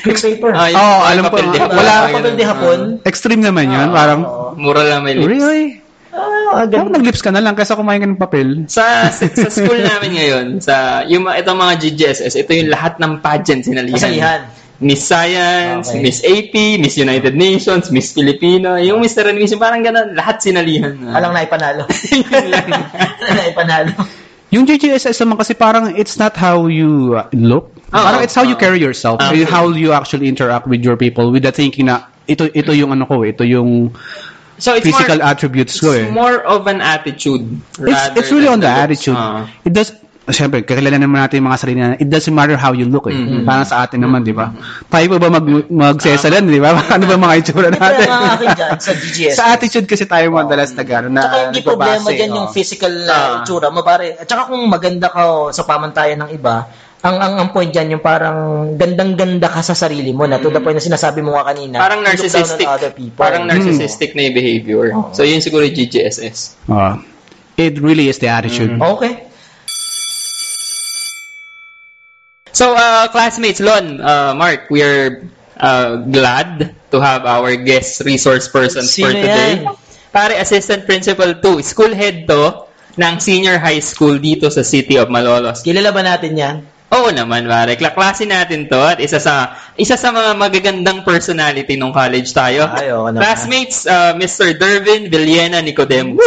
Crepe 0.00 0.38
paper. 0.38 0.52
ah, 0.54 0.70
Oo, 0.70 0.98
alam 1.04 1.22
ko. 1.26 1.36
Wala- 1.68 2.08
Papel 2.08 2.36
de 2.36 2.44
hapon. 2.46 2.78
Extreme 3.02 3.42
naman 3.42 3.68
yun, 3.68 3.90
parang, 3.90 4.20
Ah, 4.22 4.52
Mura 4.54 4.86
lang 4.86 5.02
may 5.02 5.12
lips. 5.12 5.28
really? 5.28 5.81
Ah, 6.52 6.68
Parang 6.68 6.92
ganun. 6.92 7.00
nag-lips 7.00 7.24
ka 7.24 7.32
na 7.32 7.40
lang 7.40 7.56
kaysa 7.56 7.72
kumain 7.72 7.96
ka 7.96 8.06
ng 8.06 8.20
papel. 8.20 8.68
Sa, 8.68 9.08
sa, 9.08 9.24
sa 9.24 9.48
school 9.48 9.80
namin 9.80 10.10
ngayon, 10.12 10.46
sa 10.60 11.00
yung 11.08 11.24
mga- 11.24 11.40
itong 11.40 11.56
mga 11.56 11.74
GGSS, 11.80 12.36
ito 12.36 12.52
yung 12.52 12.68
lahat 12.68 13.00
ng 13.00 13.24
pageant 13.24 13.64
sinalihan. 13.64 13.96
Kasalihan. 13.96 14.40
Miss 14.82 15.00
Science, 15.00 15.94
Okay. 15.94 16.02
Miss 16.02 16.18
AP, 16.20 16.54
Miss 16.76 16.98
United 16.98 17.38
Nations, 17.38 17.88
Miss 17.88 18.10
Filipino, 18.10 18.74
yung 18.76 18.98
Mr. 18.98 19.30
and 19.30 19.38
Miss, 19.38 19.54
parang 19.54 19.80
ganun, 19.80 20.12
lahat 20.12 20.42
sinalihan. 20.42 20.98
Alang 21.16 21.32
naipanalo. 21.32 21.86
Alang 22.34 23.38
naipanalo. 23.38 23.94
Yung 24.52 24.68
GGSS 24.68 25.16
naman 25.24 25.40
kasi 25.40 25.56
parang 25.56 25.96
it's 25.96 26.20
not 26.20 26.36
how 26.36 26.68
you 26.68 27.16
uh, 27.16 27.24
look. 27.32 27.72
Oo. 27.88 28.04
parang 28.04 28.20
it's 28.20 28.36
how 28.36 28.44
you 28.44 28.52
carry 28.52 28.76
yourself. 28.76 29.16
Ah. 29.22 29.32
How 29.48 29.72
you 29.72 29.96
actually 29.96 30.28
interact 30.28 30.68
with 30.68 30.84
your 30.84 30.98
people 31.00 31.32
with 31.32 31.46
the 31.46 31.54
thinking 31.54 31.88
na 31.88 32.04
ito 32.28 32.52
ito 32.52 32.76
yung 32.76 32.92
ano 32.92 33.08
ko, 33.08 33.24
ito 33.24 33.48
yung 33.48 33.96
So 34.62 34.78
it's 34.78 34.86
physical 34.86 35.18
more, 35.18 35.26
attributes 35.26 35.82
ko 35.82 35.90
eh. 35.90 36.06
it's 36.06 36.14
more 36.14 36.38
of 36.46 36.70
an 36.70 36.78
attitude. 36.78 37.42
It's, 37.82 37.82
rather 37.82 38.14
it's 38.14 38.30
really 38.30 38.46
on 38.46 38.62
the 38.62 38.70
looks. 38.70 38.86
attitude. 38.86 39.18
Ah. 39.18 39.50
It 39.66 39.74
does 39.74 39.90
Siyempre, 40.22 40.62
kakilala 40.62 41.02
naman 41.02 41.18
natin 41.18 41.42
yung 41.42 41.50
mga 41.50 41.58
sarili 41.58 41.78
na, 41.82 41.98
it 41.98 42.06
doesn't 42.06 42.30
matter 42.30 42.54
how 42.54 42.70
you 42.70 42.86
look 42.86 43.10
eh. 43.10 43.12
Mm-hmm. 43.12 43.42
Parang 43.42 43.66
sa 43.66 43.82
atin 43.82 44.06
naman, 44.06 44.22
di 44.22 44.30
ba? 44.30 44.54
Tayo 44.86 45.10
pa 45.10 45.18
ba 45.18 45.28
mag, 45.34 45.42
magsesalan, 45.66 46.46
di 46.46 46.62
ba? 46.62 46.78
ano 46.94 47.04
ba 47.10 47.18
mga 47.18 47.34
itsura 47.42 47.74
Ito 47.74 47.82
natin? 47.82 48.06
ang 48.06 48.24
akin 48.38 48.48
dyan 48.54 48.72
sa 48.78 48.92
sa 49.34 49.44
attitude 49.58 49.90
kasi 49.90 50.06
tayo 50.06 50.30
madalas 50.30 50.70
na 50.78 50.86
gano'n 50.86 51.10
na 51.10 51.26
Tsaka 51.26 51.36
hindi 51.50 51.60
problema 51.66 52.08
dyan 52.14 52.38
yung 52.38 52.48
oh. 52.48 52.54
physical 52.54 52.94
Ah. 53.10 53.18
uh, 53.18 53.32
itsura 53.42 53.74
mo, 53.74 53.82
pare. 53.82 54.14
At 54.14 54.30
saka 54.30 54.46
kung 54.46 54.62
maganda 54.70 55.10
ka 55.10 55.20
oh, 55.26 55.50
sa 55.50 55.66
pamantayan 55.66 56.22
ng 56.22 56.30
iba, 56.38 56.70
ang 57.02 57.16
ang 57.18 57.34
ang 57.42 57.48
point 57.50 57.66
diyan 57.66 57.98
yung 57.98 58.04
parang 58.04 58.38
gandang-ganda 58.78 59.50
ka 59.50 59.58
sa 59.58 59.74
sarili 59.74 60.14
mo 60.14 60.22
na 60.30 60.38
to 60.38 60.54
the 60.54 60.62
point 60.62 60.78
na 60.78 60.84
sinasabi 60.86 61.18
mo 61.18 61.34
nga 61.34 61.50
kanina. 61.50 61.82
Parang 61.82 61.98
narcissistic. 61.98 62.62
other 62.62 62.94
people. 62.94 63.18
Parang 63.18 63.42
narcissistic 63.42 64.14
na 64.14 64.30
yung 64.30 64.36
behavior. 64.38 64.94
Oo. 64.94 65.10
So, 65.10 65.26
yun 65.26 65.42
siguro 65.42 65.66
yung 65.66 65.74
GGSS. 65.74 66.62
Ah. 66.70 67.02
it 67.58 67.76
really 67.82 68.08
is 68.08 68.22
the 68.22 68.30
attitude. 68.30 68.78
Okay. 68.80 69.28
So, 72.52 72.76
uh, 72.76 73.08
classmates, 73.08 73.60
Lon, 73.60 74.00
uh, 74.00 74.34
Mark, 74.36 74.70
we 74.70 74.82
are 74.82 75.26
uh, 75.58 75.96
glad 76.06 76.76
to 76.92 77.00
have 77.00 77.24
our 77.24 77.56
guest 77.56 78.04
resource 78.04 78.46
persons 78.46 78.92
for 78.94 79.10
Sino 79.10 79.18
today. 79.18 79.64
yan? 79.64 79.74
Pare, 80.12 80.36
Assistant 80.36 80.84
Principal 80.84 81.40
2, 81.40 81.64
school 81.64 81.92
head 81.96 82.28
to 82.28 82.68
ng 83.00 83.14
senior 83.18 83.56
high 83.56 83.80
school 83.80 84.20
dito 84.20 84.52
sa 84.52 84.60
city 84.60 85.00
of 85.00 85.08
Malolos. 85.08 85.64
Kilala 85.64 85.90
ba 85.90 86.04
natin 86.04 86.32
yan? 86.36 86.56
Oo 86.92 87.08
naman, 87.08 87.48
pare. 87.48 87.80
Klaklase 87.80 88.28
natin 88.28 88.68
to 88.68 88.76
at 88.76 89.00
isa 89.00 89.16
sa 89.16 89.56
isa 89.80 89.96
sa 89.96 90.12
mga 90.12 90.36
magagandang 90.36 91.00
personality 91.08 91.80
nung 91.80 91.96
college 91.96 92.28
tayo. 92.36 92.68
Ay, 92.68 92.92
oo 92.92 93.08
naman. 93.08 93.24
Classmates, 93.24 93.88
uh, 93.88 94.12
Mr. 94.12 94.60
Dervin 94.60 95.08
Villena 95.08 95.64
Nicodemus. 95.64 96.20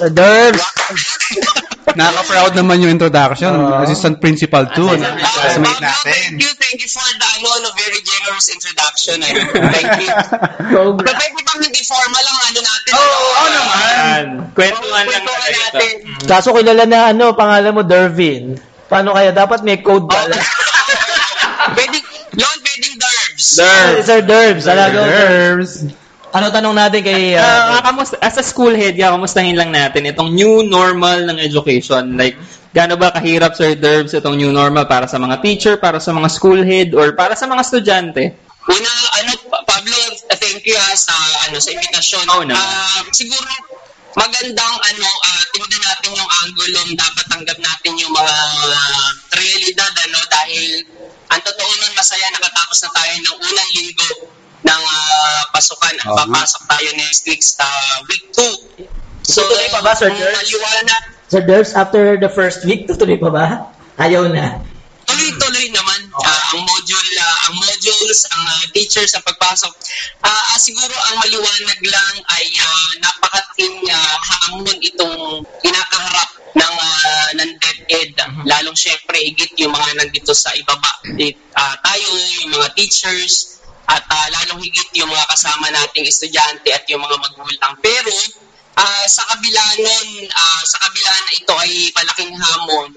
The 0.00 0.08
Derbs. 0.08 0.64
Nakaka-proud 1.98 2.56
naman 2.56 2.80
yung 2.80 2.96
introduction. 2.96 3.52
Oo. 3.52 3.84
Assistant 3.84 4.16
Principal 4.24 4.72
2. 4.72 4.88
Assistant 4.88 5.20
Classmate 5.20 5.76
Pablo, 5.76 5.84
natin. 5.84 6.08
thank 6.08 6.40
you, 6.40 6.50
thank 6.56 6.78
you 6.80 6.88
for 6.88 7.04
the 7.04 7.28
ano, 7.36 7.48
ano, 7.60 7.68
very 7.76 8.00
generous 8.00 8.48
introduction. 8.48 9.20
Ano. 9.20 9.40
Thank 9.68 9.92
you. 10.00 10.14
But 11.04 11.12
pwede 11.12 11.40
bang 11.44 11.60
hindi 11.60 11.82
formal 11.84 12.24
ang 12.24 12.40
ano 12.48 12.58
natin? 12.64 12.90
Oo, 12.96 13.04
ano? 13.04 13.20
oo 13.20 13.46
naman. 13.52 14.22
Kwentuhan 14.56 15.04
lang 15.04 15.24
natin. 15.28 15.92
Kaso 16.24 16.56
kilala 16.56 16.84
na 16.88 17.12
ano, 17.12 17.36
pangalan 17.36 17.76
mo 17.76 17.82
Dervin. 17.84 18.71
Paano 18.92 19.16
kaya? 19.16 19.32
Dapat 19.32 19.64
may 19.64 19.80
code 19.80 20.04
pala. 20.04 20.36
Pwedeng, 21.76 22.04
yun, 22.36 22.56
pwedeng 22.60 22.94
derbs. 23.00 23.46
Derv. 23.56 23.94
Sir 24.04 24.20
Derbs. 24.20 24.64
Alago. 24.68 25.00
Nerves. 25.00 25.88
Ano 26.32 26.52
tanong 26.52 26.76
natin 26.76 27.00
kay... 27.00 27.36
Ah, 27.40 27.76
Uh, 27.76 27.80
kamusta, 27.80 28.20
as 28.20 28.36
a 28.36 28.44
school 28.44 28.72
head, 28.72 28.96
yeah, 28.96 29.08
kamustahin 29.12 29.56
lang 29.56 29.72
natin 29.72 30.04
itong 30.08 30.32
new 30.32 30.60
normal 30.64 31.24
ng 31.24 31.40
education. 31.40 32.20
Like, 32.20 32.36
gaano 32.72 32.96
ba 33.00 33.12
kahirap, 33.12 33.56
Sir 33.56 33.76
Derbs, 33.76 34.12
itong 34.12 34.36
new 34.36 34.52
normal 34.52 34.84
para 34.84 35.08
sa 35.08 35.16
mga 35.16 35.40
teacher, 35.40 35.74
para 35.80 35.96
sa 36.00 36.12
mga 36.12 36.28
school 36.28 36.60
head, 36.60 36.92
or 36.92 37.12
para 37.16 37.32
sa 37.32 37.48
mga 37.48 37.60
estudyante? 37.64 38.32
Una, 38.68 38.92
ano, 39.20 39.30
Pa- 39.48 39.64
Pablo, 39.68 39.96
thank 40.36 40.64
you 40.64 40.76
ah, 40.76 40.96
sa, 40.96 41.12
ano, 41.48 41.60
sa 41.60 41.68
invitasyon. 41.72 42.24
Oo 42.28 42.44
naman. 42.44 42.60
Ah, 42.60 43.04
siguro, 43.12 43.44
magandang, 44.12 44.74
ano, 44.76 45.08
uh, 45.08 45.42
tingnan 45.56 45.82
natin 45.82 46.10
yung 46.12 46.30
angulong 46.44 46.90
dapat 46.96 47.24
tanggap 47.32 47.58
natin 47.58 47.92
yung 47.96 48.12
mga 48.12 48.36
realidad, 49.32 49.92
ano, 50.08 50.20
dahil 50.28 50.64
ang 51.32 51.40
totoo 51.40 51.70
nun, 51.80 51.92
masaya 51.96 52.28
nakatapos 52.32 52.78
na 52.84 52.90
tayo 52.92 53.14
ng 53.16 53.36
unang 53.40 53.70
linggo 53.72 54.10
ng 54.62 54.82
ah, 54.86 55.42
pasukan 55.50 55.96
at 55.98 56.06
papasok 56.06 56.62
tayo 56.70 56.88
next 56.94 57.26
week 57.26 57.42
sa 57.42 57.66
week 58.06 58.24
2. 58.30 58.86
So, 59.26 59.42
Tutuloy 59.42 59.68
pa 59.74 59.80
ba, 59.82 59.92
Sir 59.96 60.12
George? 60.12 60.34
maliwanag, 60.38 61.02
Sir 61.26 61.42
Derbs, 61.42 61.72
after 61.72 62.20
the 62.20 62.28
first 62.28 62.62
week, 62.68 62.84
tutuloy 62.86 63.16
pa 63.16 63.30
ba? 63.32 63.46
Ayaw 63.96 64.28
na. 64.28 64.60
Tuloy-tuloy 65.12 65.66
naman 65.76 66.00
ah, 66.16 66.42
ang 66.56 66.64
module, 66.64 67.12
ah, 67.20 67.38
ang 67.48 67.54
modules, 67.60 68.20
ang 68.32 68.44
ah, 68.48 68.64
teachers, 68.72 69.12
ang 69.12 69.24
pagpasok. 69.28 69.72
Ah, 70.24 70.32
ah, 70.32 70.58
siguro 70.58 70.92
ang 71.12 71.16
maliwanag 71.20 71.80
lang 71.84 72.14
ay 72.32 72.44
uh, 72.48 72.90
napakating 73.04 73.76
ah, 73.92 74.16
hamon 74.24 74.78
itong 74.80 75.44
kinakaharap 75.60 76.30
ng 76.56 76.74
uh, 76.80 77.28
ng 77.36 77.50
DepEd. 77.60 78.16
Lalong 78.48 78.76
syempre 78.76 79.20
higit 79.20 79.52
yung 79.60 79.72
mga 79.72 80.00
nandito 80.00 80.32
sa 80.32 80.52
ibaba. 80.56 80.92
It, 81.20 81.36
ah, 81.56 81.76
tayo, 81.84 82.08
yung 82.44 82.56
mga 82.56 82.72
teachers, 82.72 83.62
at 83.88 84.04
ah, 84.08 84.28
lalong 84.30 84.62
higit 84.62 84.88
yung 84.96 85.10
mga 85.10 85.26
kasama 85.28 85.68
nating 85.68 86.06
estudyante 86.06 86.70
at 86.72 86.86
yung 86.88 87.02
mga 87.02 87.16
magulang. 87.18 87.74
Pero 87.82 88.14
ah, 88.78 89.04
sa 89.10 89.22
kabila 89.34 89.64
nun, 89.80 90.08
ah, 90.32 90.62
sa 90.64 90.78
kabila 90.86 91.10
na 91.10 91.32
ito 91.34 91.54
ay 91.58 91.72
malaking 91.92 92.34
hamon, 92.36 92.88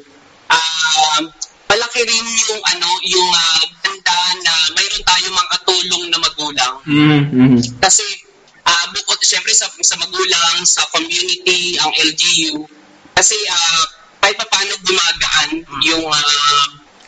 um, 0.51 1.21
malaki 1.65 2.01
rin 2.03 2.25
yung 2.49 2.61
ano 2.63 2.89
yung 3.03 3.29
ah, 3.31 3.61
ganda 3.81 4.17
na 4.43 4.53
mayroon 4.73 5.03
tayong 5.03 5.35
mga 5.35 5.49
katulong 5.59 6.03
na 6.09 6.17
magulang 6.21 6.75
Mm-hmm. 6.85 7.81
kasi 7.81 8.05
ah 8.65 8.85
bukod 8.89 9.17
siyempre 9.21 9.53
sa, 9.53 9.69
sa 9.81 9.95
magulang 9.97 10.65
sa 10.65 10.85
community 10.89 11.77
ang 11.77 11.91
LGU 11.93 12.65
kasi 13.13 13.37
ah 13.49 13.83
kahit 14.21 14.35
pa 14.35 14.45
paano 14.49 14.73
gumagaan 14.81 15.49
yung 15.85 16.05
ah, 16.09 16.65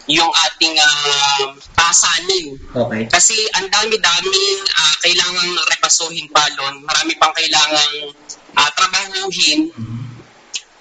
yung 0.07 0.31
ating 0.47 0.71
uh, 0.79 1.51
pasanin 1.75 2.55
Okay. 2.71 3.03
kasi 3.11 3.35
ang 3.57 3.67
dami-daming 3.67 4.59
ah, 4.71 4.95
kailangang 5.03 5.51
repasuhin 5.67 6.29
pa 6.31 6.45
Lon. 6.55 6.79
Marami 6.85 7.11
pang 7.17 7.33
kailangang 7.35 8.13
ah, 8.55 8.69
trabahuhin. 8.71 9.67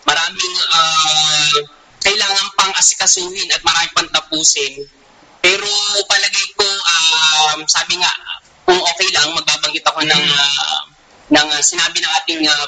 Maraming 0.06 0.54
ah, 0.70 1.56
kailangan 2.06 2.46
pang 2.54 2.70
asikasuhin 2.78 3.50
at 3.50 3.60
marami 3.66 3.90
pang 3.98 4.10
tapusin. 4.14 4.86
Pero 5.42 5.66
palagay 6.06 6.46
ko, 6.54 6.66
um, 6.66 7.66
sabi 7.66 7.98
nga, 7.98 8.12
kung 8.62 8.78
okay 8.78 9.10
lang, 9.10 9.34
magbabanggit 9.34 9.82
ako 9.86 10.06
ng, 10.06 10.24
ah, 10.30 10.80
ng 11.34 11.48
ah, 11.50 11.62
sinabi 11.62 11.98
ng 11.98 12.12
ating 12.22 12.42
ah, 12.46 12.66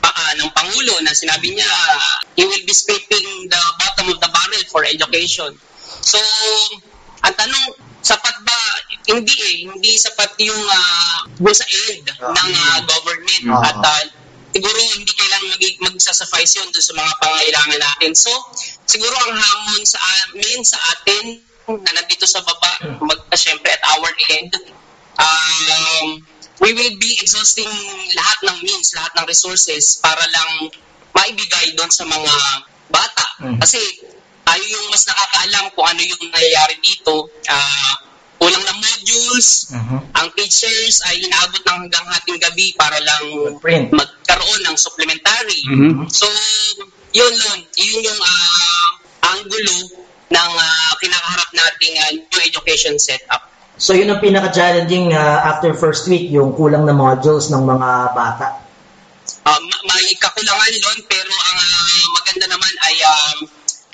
pa, 0.00 0.08
ah, 0.12 0.32
ng 0.40 0.48
Pangulo 0.56 0.96
na 1.04 1.12
sinabi 1.12 1.52
niya, 1.52 1.68
he 2.36 2.44
will 2.44 2.64
be 2.64 2.72
scraping 2.72 3.48
the 3.48 3.62
bottom 3.80 4.12
of 4.12 4.18
the 4.20 4.28
barrel 4.28 4.64
for 4.72 4.84
education. 4.84 5.52
So, 6.04 6.20
ang 7.24 7.34
tanong, 7.36 7.64
sapat 8.04 8.36
ba? 8.44 8.60
Hindi 9.08 9.34
eh. 9.36 9.56
Hindi 9.68 9.96
sapat 9.96 10.36
yung 10.40 10.62
uh, 10.68 11.52
sa 11.52 11.66
end 11.88 12.04
ng 12.08 12.50
ah, 12.56 12.78
government. 12.84 13.44
Ah. 13.52 13.68
At 13.72 13.78
ah, 13.80 14.04
siguro 14.52 14.78
hindi 14.96 15.12
kailangan 15.12 15.48
mag 15.52 15.64
magsasuffice 15.92 16.60
yun 16.60 16.68
doon 16.72 16.84
sa 16.84 16.94
mga 16.96 17.12
pangailangan 17.20 17.80
natin. 17.80 18.12
So, 18.16 18.32
siguro 18.88 19.14
ang 19.14 19.36
hamon 19.36 19.82
sa 19.84 20.00
amin, 20.00 20.60
sa 20.64 20.78
atin, 20.96 21.24
na 21.68 21.90
nandito 21.92 22.24
sa 22.24 22.40
baba, 22.40 22.96
mag, 23.04 23.20
syempre 23.36 23.68
at 23.68 23.82
our 23.84 24.08
end, 24.32 24.52
um, 25.20 26.24
we 26.64 26.72
will 26.72 26.96
be 26.96 27.10
exhausting 27.20 27.68
lahat 28.16 28.38
ng 28.48 28.56
means, 28.64 28.96
lahat 28.96 29.12
ng 29.20 29.26
resources 29.28 30.00
para 30.00 30.24
lang 30.32 30.72
maibigay 31.12 31.76
doon 31.76 31.92
sa 31.92 32.08
mga 32.08 32.34
bata. 32.88 33.26
Mm. 33.44 33.58
Kasi 33.60 33.80
tayo 34.48 34.64
yung 34.64 34.86
mas 34.88 35.04
nakakaalam 35.04 35.64
kung 35.76 35.86
ano 35.86 36.00
yung 36.00 36.20
nangyayari 36.32 36.76
dito. 36.80 37.28
Ah, 37.52 38.07
kulang 38.38 38.62
na 38.62 38.74
modules, 38.74 39.66
Mhm. 39.74 39.98
ang 40.14 40.28
teachers 40.38 41.02
ay 41.10 41.18
inaabot 41.26 41.58
ng 41.58 41.78
hanggang 41.86 42.06
hating 42.06 42.38
gabi 42.38 42.70
para 42.78 42.98
lang 43.02 43.58
Print. 43.58 43.90
magkaroon 43.90 44.60
ng 44.62 44.76
supplementary. 44.78 45.62
Mhm. 45.66 46.06
So, 46.06 46.26
yun 47.10 47.34
Lon, 47.34 47.60
yun 47.74 48.00
yung 48.06 48.20
ah, 48.22 48.88
angulo 49.34 49.76
ng 50.30 50.50
ah, 50.54 50.92
kinakaharap 51.02 51.50
nating 51.50 51.94
ah, 51.98 52.10
new 52.14 52.40
education 52.46 52.94
setup. 52.96 53.48
So 53.78 53.94
yun 53.94 54.10
ang 54.10 54.18
pinaka-challenging 54.18 55.14
uh, 55.14 55.38
after 55.54 55.70
first 55.70 56.10
week, 56.10 56.34
yung 56.34 56.50
kulang 56.50 56.82
na 56.82 56.90
modules 56.90 57.46
ng 57.46 57.62
mga 57.62 57.90
bata. 58.10 58.66
Um, 59.46 59.62
may 59.86 60.10
kakulangan 60.18 60.72
doon 60.82 60.98
pero 61.06 61.30
ang 61.30 61.58
ah, 61.62 62.02
maganda 62.18 62.46
naman 62.50 62.72
ay 62.90 62.94
um, 63.06 63.36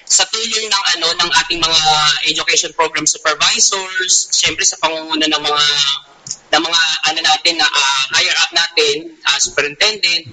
sa 0.05 0.25
tulong 0.29 0.69
ng 0.69 0.85
ano 0.97 1.09
ng 1.17 1.31
ating 1.45 1.61
mga 1.61 1.81
education 2.29 2.73
program 2.77 3.09
supervisors, 3.09 4.29
syempre 4.31 4.63
sa 4.63 4.77
pangunguna 4.81 5.25
ng 5.27 5.43
mga 5.43 5.65
ng 6.55 6.63
mga 6.63 6.83
ano 7.11 7.19
natin 7.25 7.55
na 7.59 7.67
ah, 7.67 8.03
higher 8.15 8.37
up 8.39 8.51
natin, 8.53 9.13
ah, 9.27 9.39
superintendent 9.41 10.31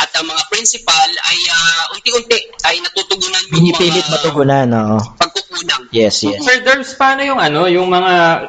at 0.00 0.08
ang 0.16 0.24
mga 0.24 0.42
principal 0.48 1.08
ay 1.28 1.38
ah, 1.52 1.92
unti-unti 1.92 2.38
ay 2.64 2.80
natutugunan 2.80 3.42
yung 3.52 3.54
Pinipilit 3.60 4.06
mga 4.06 4.12
matugunan, 4.16 4.66
oo. 4.72 4.98
pagkukulang. 5.20 5.82
Yes, 5.92 6.24
yes. 6.24 6.40
Sir 6.40 6.64
Derbs, 6.64 6.96
paano 6.96 7.20
yung 7.26 7.40
ano, 7.40 7.68
yung 7.68 7.90
mga 7.90 8.46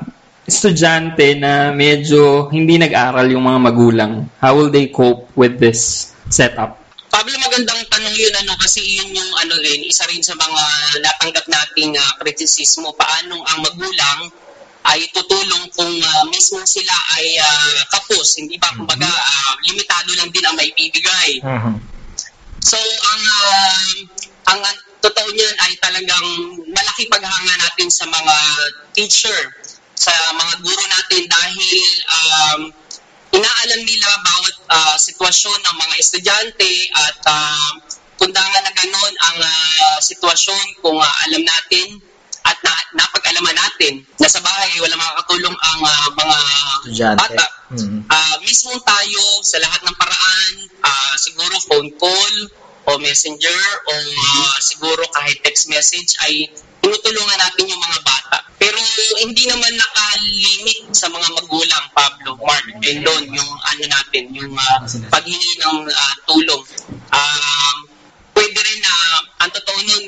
estudyante 0.47 1.37
na 1.37 1.69
medyo 1.71 2.49
hindi 2.49 2.79
nag-aral 2.79 3.27
yung 3.29 3.45
mga 3.45 3.59
magulang? 3.61 4.11
How 4.41 4.57
will 4.57 4.71
they 4.73 4.89
cope 4.89 5.29
with 5.37 5.61
this 5.61 6.11
setup? 6.31 6.80
Pablo, 7.11 7.35
magandang 7.43 7.83
tanong 7.91 8.15
yun 8.15 8.31
ano 8.39 8.55
kasi 8.55 8.79
yun 8.79 9.11
yung 9.11 9.31
ano 9.43 9.59
rin, 9.59 9.83
isa 9.83 10.07
rin 10.07 10.23
sa 10.23 10.31
mga 10.31 10.63
natanggap 11.03 11.43
nating 11.51 11.91
uh, 11.99 12.11
kritisismo 12.23 12.95
paano 12.95 13.35
ang 13.51 13.59
magulang 13.67 14.31
ay 14.87 15.11
tutulong 15.11 15.67
kung 15.75 15.91
ah, 16.01 16.23
mismo 16.31 16.63
sila 16.63 16.95
ay 17.19 17.35
ah, 17.37 17.83
kapos, 17.91 18.39
hindi 18.39 18.55
ba 18.55 18.71
kumbaga 18.73 19.05
ah, 19.11 19.53
limitado 19.67 20.15
lang 20.15 20.31
din 20.31 20.41
ang 20.47 20.55
maibibigay. 20.55 21.43
Mhm. 21.43 21.75
So 22.63 22.79
ang 22.79 23.23
ang 24.47 24.59
ang 24.63 24.77
totoo 25.03 25.29
niyan 25.35 25.57
ay 25.67 25.73
talagang 25.83 26.27
malaki 26.71 27.11
paghanga 27.11 27.55
natin 27.59 27.89
sa 27.91 28.07
mga 28.07 28.35
teacher, 28.95 29.39
sa 29.99 30.13
mga 30.33 30.53
guro 30.63 30.83
natin 30.87 31.23
dahil 31.27 31.77
um, 32.07 32.59
inaalam 33.31 33.81
nila 33.83 34.09
bawat 34.23 34.55
ah, 34.71 34.97
sitwasyon 34.99 35.59
ng 35.59 35.75
mga 35.79 35.95
estudyante 35.99 36.71
at 36.95 37.17
uh, 37.27 37.71
kundangan 38.19 38.63
na 38.63 38.71
ganon 38.75 39.13
ang 39.31 39.37
ah, 39.39 39.97
sitwasyon 40.03 40.83
kung 40.83 40.99
ah, 40.99 41.15
alam 41.27 41.43
natin 41.43 41.99
na, 42.61 42.73
napag-alaman 42.93 43.55
natin 43.57 44.05
na 44.21 44.27
sa 44.29 44.41
bahay 44.41 44.69
wala 44.81 44.95
makakatulong 44.97 45.55
ang 45.55 45.81
ah, 45.81 46.07
mga 46.13 46.37
Estudyante. 46.85 47.19
bata. 47.19 47.45
Mhm. 47.71 47.99
Ah, 48.11 48.35
mismo 48.43 48.71
tayo 48.83 49.23
sa 49.45 49.57
lahat 49.63 49.81
ng 49.87 49.95
paraan, 49.97 50.53
ah, 50.85 51.13
siguro 51.17 51.55
phone 51.65 51.89
call 51.97 52.33
o 52.89 52.97
messenger 52.99 53.61
o 53.87 53.93
ah, 53.93 54.57
siguro 54.61 55.01
kahit 55.13 55.39
text 55.41 55.69
message 55.69 56.17
ay 56.25 56.49
tinutulungan 56.81 57.37
natin 57.39 57.69
yung 57.69 57.81
mga 57.81 57.99
bata. 58.03 58.39
Pero 58.61 58.77
hindi 59.17 59.49
naman 59.49 59.73
nakalimit 59.73 60.93
sa 60.93 61.09
mga 61.09 61.33
magulang, 61.33 61.85
Pablo, 61.97 62.37
Mark, 62.45 62.69
and 62.85 63.01
Don, 63.01 63.25
yung 63.33 63.51
ano 63.57 63.83
natin, 63.89 64.29
yung 64.37 64.53
ah, 64.53 64.85
paghingi 65.09 65.53
ng 65.65 65.89
ah, 65.89 66.15
tulong. 66.29 66.61
Um, 67.09 67.75
pwede 68.37 68.59
rin 68.61 68.79
na, 68.85 68.93
ang 69.41 69.49
totoo 69.49 69.79
nun, 69.81 70.05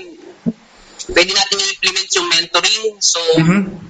pwede 1.18 1.34
natin 1.34 1.66
i-implement 1.66 2.10
yung 2.14 2.30
mentoring. 2.30 2.86
So, 3.02 3.18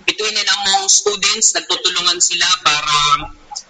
between 0.08 0.40
and 0.40 0.48
among 0.48 0.88
students, 0.88 1.52
nagtutulungan 1.60 2.24
sila 2.24 2.48
para 2.64 2.96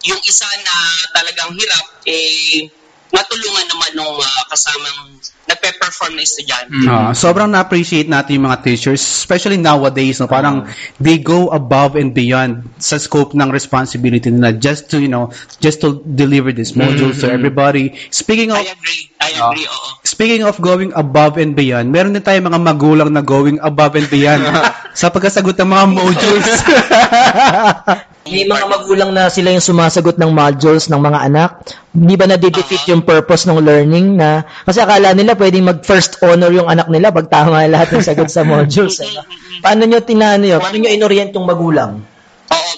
yung 0.06 0.21
isa 0.29 0.45
na 0.62 0.75
talagang 1.10 1.58
hirap, 1.58 1.86
eh, 2.06 2.69
matulungan 3.13 3.65
naman 3.69 3.89
nung 3.93 4.17
ah, 4.17 4.43
kasamang 4.49 5.21
nagpe-perform 5.45 6.17
na 6.17 6.21
estudyante. 6.26 6.73
Ah, 6.89 7.12
sobrang 7.13 7.45
na-appreciate 7.45 8.10
natin 8.10 8.41
yung 8.41 8.49
mga 8.49 8.65
teachers, 8.65 9.04
especially 9.04 9.62
nowadays, 9.62 10.17
no, 10.17 10.26
parang 10.26 10.65
they 10.97 11.21
go 11.21 11.54
above 11.54 11.93
and 11.93 12.17
beyond 12.17 12.65
sa 12.82 12.97
scope 12.97 13.38
ng 13.38 13.54
responsibility 13.54 14.34
nila 14.34 14.56
just 14.58 14.89
to, 14.89 14.97
you 14.97 15.12
know, 15.12 15.30
just 15.62 15.78
to 15.84 16.02
deliver 16.17 16.49
this 16.49 16.73
modules 16.73 17.21
to 17.21 17.30
everybody. 17.30 17.93
Speaking 18.10 18.49
of 18.49 18.58
I 18.58 18.73
agree. 18.73 19.13
I 19.23 19.30
agree, 19.39 19.67
oo. 19.69 19.89
Speaking 20.04 20.43
of 20.43 20.60
going 20.60 20.91
above 20.97 21.38
and 21.38 21.54
beyond, 21.56 21.93
meron 21.93 22.17
din 22.17 22.26
tayong 22.26 22.49
mga 22.49 22.60
magulang 22.60 23.10
na 23.13 23.23
going 23.23 23.62
above 23.62 23.95
and 23.95 24.10
beyond 24.10 24.43
sa 24.99 25.13
pagkasagot 25.13 25.56
ng 25.60 25.69
mga 25.69 25.86
modules. 25.91 26.52
May 28.34 28.50
mga 28.50 28.65
magulang 28.65 29.12
na 29.13 29.30
sila 29.30 29.54
yung 29.54 29.62
sumasagot 29.62 30.17
ng 30.17 30.34
modules 30.34 30.89
ng 30.89 30.98
mga 30.98 31.19
anak. 31.30 31.50
Di 31.93 32.17
ba 32.17 32.26
na-defeat 32.26 32.89
yung 32.89 33.06
purpose 33.06 33.46
ng 33.46 33.62
learning 33.62 34.17
na 34.17 34.41
kasi 34.65 34.82
akala 34.82 35.13
nila 35.13 35.38
pwedeng 35.38 35.69
mag-first 35.69 36.17
honor 36.26 36.50
yung 36.50 36.65
anak 36.65 36.89
nila 36.89 37.13
pag 37.13 37.30
tama 37.30 37.62
lahat 37.69 37.93
ng 37.93 38.02
sagot 38.02 38.34
sa 38.34 38.41
modules. 38.41 38.98
Eh, 39.06 39.13
no? 39.13 39.22
Paano 39.62 39.86
nyo 39.86 40.02
tinano 40.02 40.41
yun? 40.41 40.58
Paano 40.58 40.82
nyo 40.82 40.89
inorient 40.89 41.30
yung 41.38 41.46
magulang? 41.46 42.02
Oo. 42.50 42.72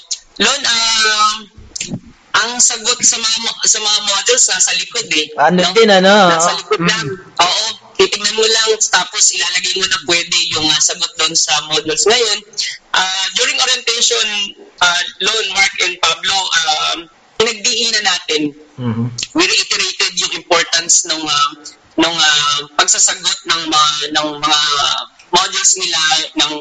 Lon, 0.44 0.62
um, 0.68 1.36
ang 2.36 2.52
sagot 2.60 3.00
sa 3.00 3.16
mga 3.16 3.38
sa 3.64 3.80
mga 3.80 4.00
modules 4.12 4.46
nasa 4.52 4.72
likod 4.76 5.08
eh. 5.08 5.26
Ano 5.40 5.64
din, 5.72 5.88
ano? 5.88 6.36
Nasa 6.36 6.52
likod 6.60 6.84
lang. 6.84 7.06
Oo. 7.40 7.85
Titignan 7.96 8.36
mo 8.36 8.44
lang 8.44 8.70
tapos 8.92 9.24
ilalagay 9.32 9.74
mo 9.80 9.86
na 9.88 10.00
pwede 10.08 10.38
yung 10.52 10.68
ah, 10.68 10.82
sagot 10.84 11.12
doon 11.16 11.32
sa 11.32 11.56
modules. 11.72 12.04
Ngayon, 12.04 12.38
ah, 12.92 13.26
during 13.40 13.56
orientation, 13.56 14.28
uh, 14.84 15.02
Lon, 15.24 15.46
Mark, 15.56 15.74
and 15.84 15.96
Pablo, 16.04 16.36
um, 16.36 16.98
pinagdiinan 17.36 18.04
natin 18.04 18.52
Mhm. 18.76 19.08
we 19.40 19.44
reiterated 19.48 20.12
yung 20.20 20.34
importance 20.36 21.08
ng 21.08 21.24
uh, 21.24 21.52
ng 21.96 22.16
uh, 22.16 22.60
pagsasagot 22.76 23.40
ng 23.48 23.62
mga 23.72 23.92
ng 24.20 24.28
mga 24.36 24.62
modules 25.32 25.72
nila 25.80 26.02
ng 26.44 26.54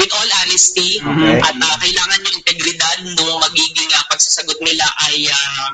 with 0.00 0.12
all 0.16 0.30
honesty 0.44 0.96
Okay. 0.96 1.36
at 1.40 1.56
uh, 1.56 1.76
kailangan 1.76 2.24
yung 2.24 2.36
integridad 2.40 2.96
ng 3.04 3.20
magiging 3.20 3.90
uh, 3.92 4.04
pagsasagot 4.08 4.56
nila 4.64 4.84
ay 5.08 5.28
uh, 5.28 5.68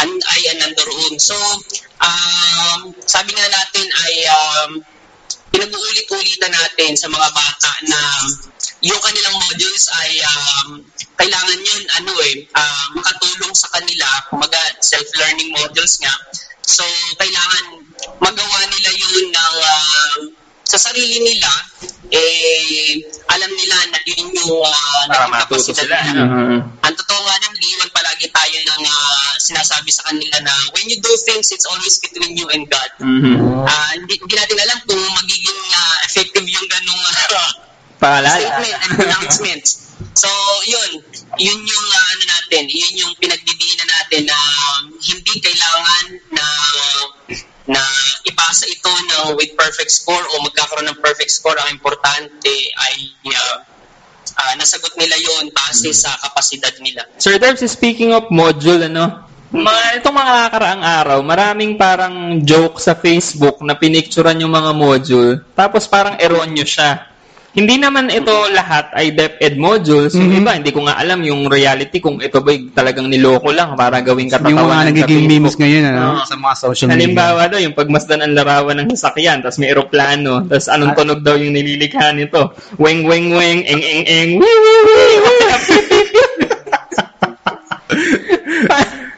an, 0.00 0.08
ay 0.08 0.42
uh, 0.48 0.56
nandoon. 0.62 1.14
So 1.20 1.36
um, 2.00 2.96
sabi 3.04 3.36
nga 3.36 3.46
natin 3.48 3.86
ay 3.86 4.14
um, 4.30 4.70
pinag-uulit-ulitan 5.52 6.48
natin 6.48 6.96
sa 6.96 7.12
mga 7.12 7.28
bata 7.28 7.72
na 7.84 8.00
yung 8.82 8.98
kanilang 9.04 9.36
modules 9.36 9.84
ay 10.00 10.10
um, 10.24 10.80
kailangan 11.20 11.60
yun 11.60 11.84
ano 12.00 12.12
eh 12.24 12.48
ah, 12.56 12.86
makatulong 12.96 13.52
sa 13.54 13.68
kanila 13.70 14.08
kumaga 14.32 14.58
self-learning 14.80 15.52
modules 15.54 16.00
nga 16.00 16.10
so 16.64 16.82
kailangan 17.20 17.84
magawa 18.18 18.58
nila 18.72 18.90
yun 18.96 19.26
ng 19.28 19.56
um, 19.60 20.20
sa 20.62 20.78
sarili 20.78 21.20
nila 21.20 21.50
eh 22.10 23.00
alam 23.28 23.50
nila 23.50 23.76
na 23.88 23.98
yun 24.04 24.28
yung 24.32 24.52
uh, 24.60 25.02
Para 25.08 25.26
matuto 25.28 25.72
sila. 25.72 25.96
Mhm. 26.04 26.80
ang 26.80 26.94
totoo 26.94 27.20
nga 27.22 27.34
na 27.36 27.48
nag-iwan 27.48 27.90
palagi 27.90 28.28
tayo 28.28 28.56
ng 28.62 28.82
ah, 28.84 29.32
sinasabi 29.38 29.88
sa 29.88 30.06
kanila 30.06 30.36
na 30.40 30.52
when 30.72 30.86
you 30.86 31.00
do 31.00 31.12
things 31.24 31.50
it's 31.50 31.64
always 31.66 31.96
between 31.98 32.36
you 32.36 32.46
and 32.52 32.68
God 32.68 32.90
Mhm. 33.00 33.64
Ah, 33.64 33.90
hindi, 33.96 34.14
hindi 34.16 34.34
natin 34.34 34.58
alam 34.58 34.78
kung 34.84 35.00
magiging 35.16 35.60
ah, 35.72 35.96
effective 36.04 36.44
yung 36.44 36.66
ganung 36.68 37.02
Paalala. 37.98 38.34
statement 38.34 38.76
and 38.82 38.92
announcement. 38.98 39.64
So, 40.18 40.26
yun. 40.66 40.90
Yun 41.38 41.60
yung 41.62 41.86
ah, 41.88 42.06
ano 42.12 42.24
natin, 42.26 42.66
yun 42.66 42.94
yung 42.98 43.12
pinagdidiinan 43.16 43.86
natin 43.86 44.26
na 44.26 44.38
hindi 44.98 45.34
kailangan 45.38 46.04
na 46.34 46.44
na 47.62 47.78
ipasa 48.52 48.68
ito 48.68 48.92
ng 48.92 49.40
with 49.40 49.56
perfect 49.56 49.88
score 49.88 50.20
o 50.20 50.44
magkakaroon 50.44 50.92
ng 50.92 51.00
perfect 51.00 51.32
score. 51.32 51.56
Ang 51.56 51.80
importante 51.80 52.52
ay 52.52 52.94
ah, 53.32 53.64
ah, 54.36 54.54
nasagot 54.60 54.92
nila 55.00 55.16
yon 55.16 55.48
base 55.56 55.88
sa 55.96 56.12
kapasidad 56.20 56.76
nila. 56.84 57.08
Sir 57.16 57.40
Debs, 57.40 57.64
speaking 57.64 58.12
of 58.12 58.28
module, 58.28 58.84
ano, 58.84 59.24
mga, 59.52 60.00
itong 60.00 60.16
mga 60.16 60.36
karaang 60.52 60.84
araw, 60.84 61.18
maraming 61.24 61.80
parang 61.80 62.40
joke 62.44 62.76
sa 62.76 62.92
Facebook 62.92 63.60
na 63.64 63.76
pinicturan 63.76 64.40
yung 64.40 64.52
mga 64.52 64.72
module, 64.76 65.44
tapos 65.56 65.88
parang 65.88 66.20
erronyo 66.20 66.64
siya. 66.64 67.11
Hindi 67.52 67.76
naman 67.76 68.08
ito 68.08 68.32
lahat 68.48 68.96
ay 68.96 69.12
DepEd 69.12 69.60
modules. 69.60 70.16
Yung 70.16 70.32
iba, 70.32 70.56
hindi 70.56 70.72
ko 70.72 70.88
nga 70.88 70.96
alam 70.96 71.20
yung 71.20 71.52
reality 71.52 72.00
kung 72.00 72.16
ito 72.16 72.40
ba 72.40 72.48
talagang 72.72 73.12
niloko 73.12 73.52
lang 73.52 73.76
para 73.76 74.00
gawing 74.00 74.32
katatawanan 74.32 74.56
yung 74.56 74.72
mga 74.72 74.84
nagiging 74.88 75.28
memes 75.28 75.60
ngayon 75.60 75.84
ano, 75.92 76.16
Oo. 76.16 76.24
sa 76.24 76.40
mga 76.40 76.54
social 76.56 76.88
media. 76.88 76.96
Halimbawa 76.96 77.52
daw, 77.52 77.60
yung 77.60 77.76
pagmasdan 77.76 78.24
ang 78.24 78.32
larawan 78.32 78.80
ng 78.80 78.96
sasakyan, 78.96 79.44
tapos 79.44 79.60
may 79.60 79.68
eroplano, 79.68 80.48
tapos 80.48 80.72
anong 80.72 80.96
tunog 80.96 81.20
daw 81.20 81.36
yung 81.36 81.52
nililikha 81.52 82.16
nito? 82.16 82.56
Weng, 82.80 83.04
weng, 83.04 83.36
weng, 83.36 83.60
eng, 83.68 83.84
eng, 83.84 84.04
eng, 84.08 84.30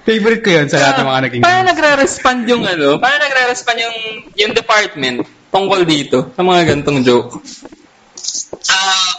Favorite 0.04 0.42
ko 0.44 0.50
yun 0.52 0.66
sa 0.68 0.82
lahat 0.82 1.00
ng 1.00 1.06
mga 1.08 1.20
naging 1.22 1.40
Paano 1.40 1.62
nagre-respond 1.70 2.38
yung 2.50 2.66
ano? 2.66 2.98
Paano 3.00 3.16
nagre-respond 3.24 3.78
yung, 3.78 3.96
yung 4.36 4.52
department 4.52 5.22
tungkol 5.54 5.86
dito 5.86 6.34
sa 6.34 6.42
mga 6.42 6.60
gantong 6.74 7.00
joke? 7.06 7.38
Ah, 8.70 9.12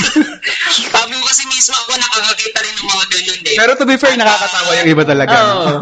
Sabi 0.92 1.12
ko 1.12 1.22
kasi 1.26 1.42
mismo 1.50 1.74
ako 1.76 1.92
nakakakita 1.96 2.58
rin 2.64 2.74
ng 2.76 2.88
mga 2.88 3.04
ganyan 3.12 3.40
din. 3.44 3.56
Pero 3.58 3.72
to 3.76 3.84
be 3.84 3.96
fair, 4.00 4.16
nakakatawa 4.16 4.70
yung 4.80 4.90
iba 4.90 5.04
talaga. 5.04 5.34
Oo. 5.34 5.72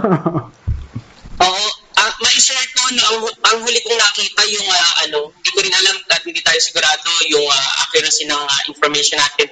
Oo. 1.46 1.66
Ah, 1.98 2.14
ma-share 2.22 2.68
ko 2.78 2.82
na 2.94 3.02
ang, 3.10 3.18
ang 3.26 3.58
huli 3.66 3.78
kong 3.82 3.98
nakita 3.98 4.42
yung 4.46 4.68
ah, 4.70 4.92
ano, 5.06 5.34
hindi 5.34 5.50
ko 5.50 5.58
rin 5.62 5.74
alam 5.74 5.96
at 6.10 6.22
hindi 6.22 6.38
tayo 6.42 6.58
sigurado 6.62 7.10
yung 7.26 7.46
ah, 7.46 7.82
accuracy 7.86 8.26
ng 8.26 8.38
ah, 8.38 8.60
information 8.70 9.18
natin. 9.18 9.50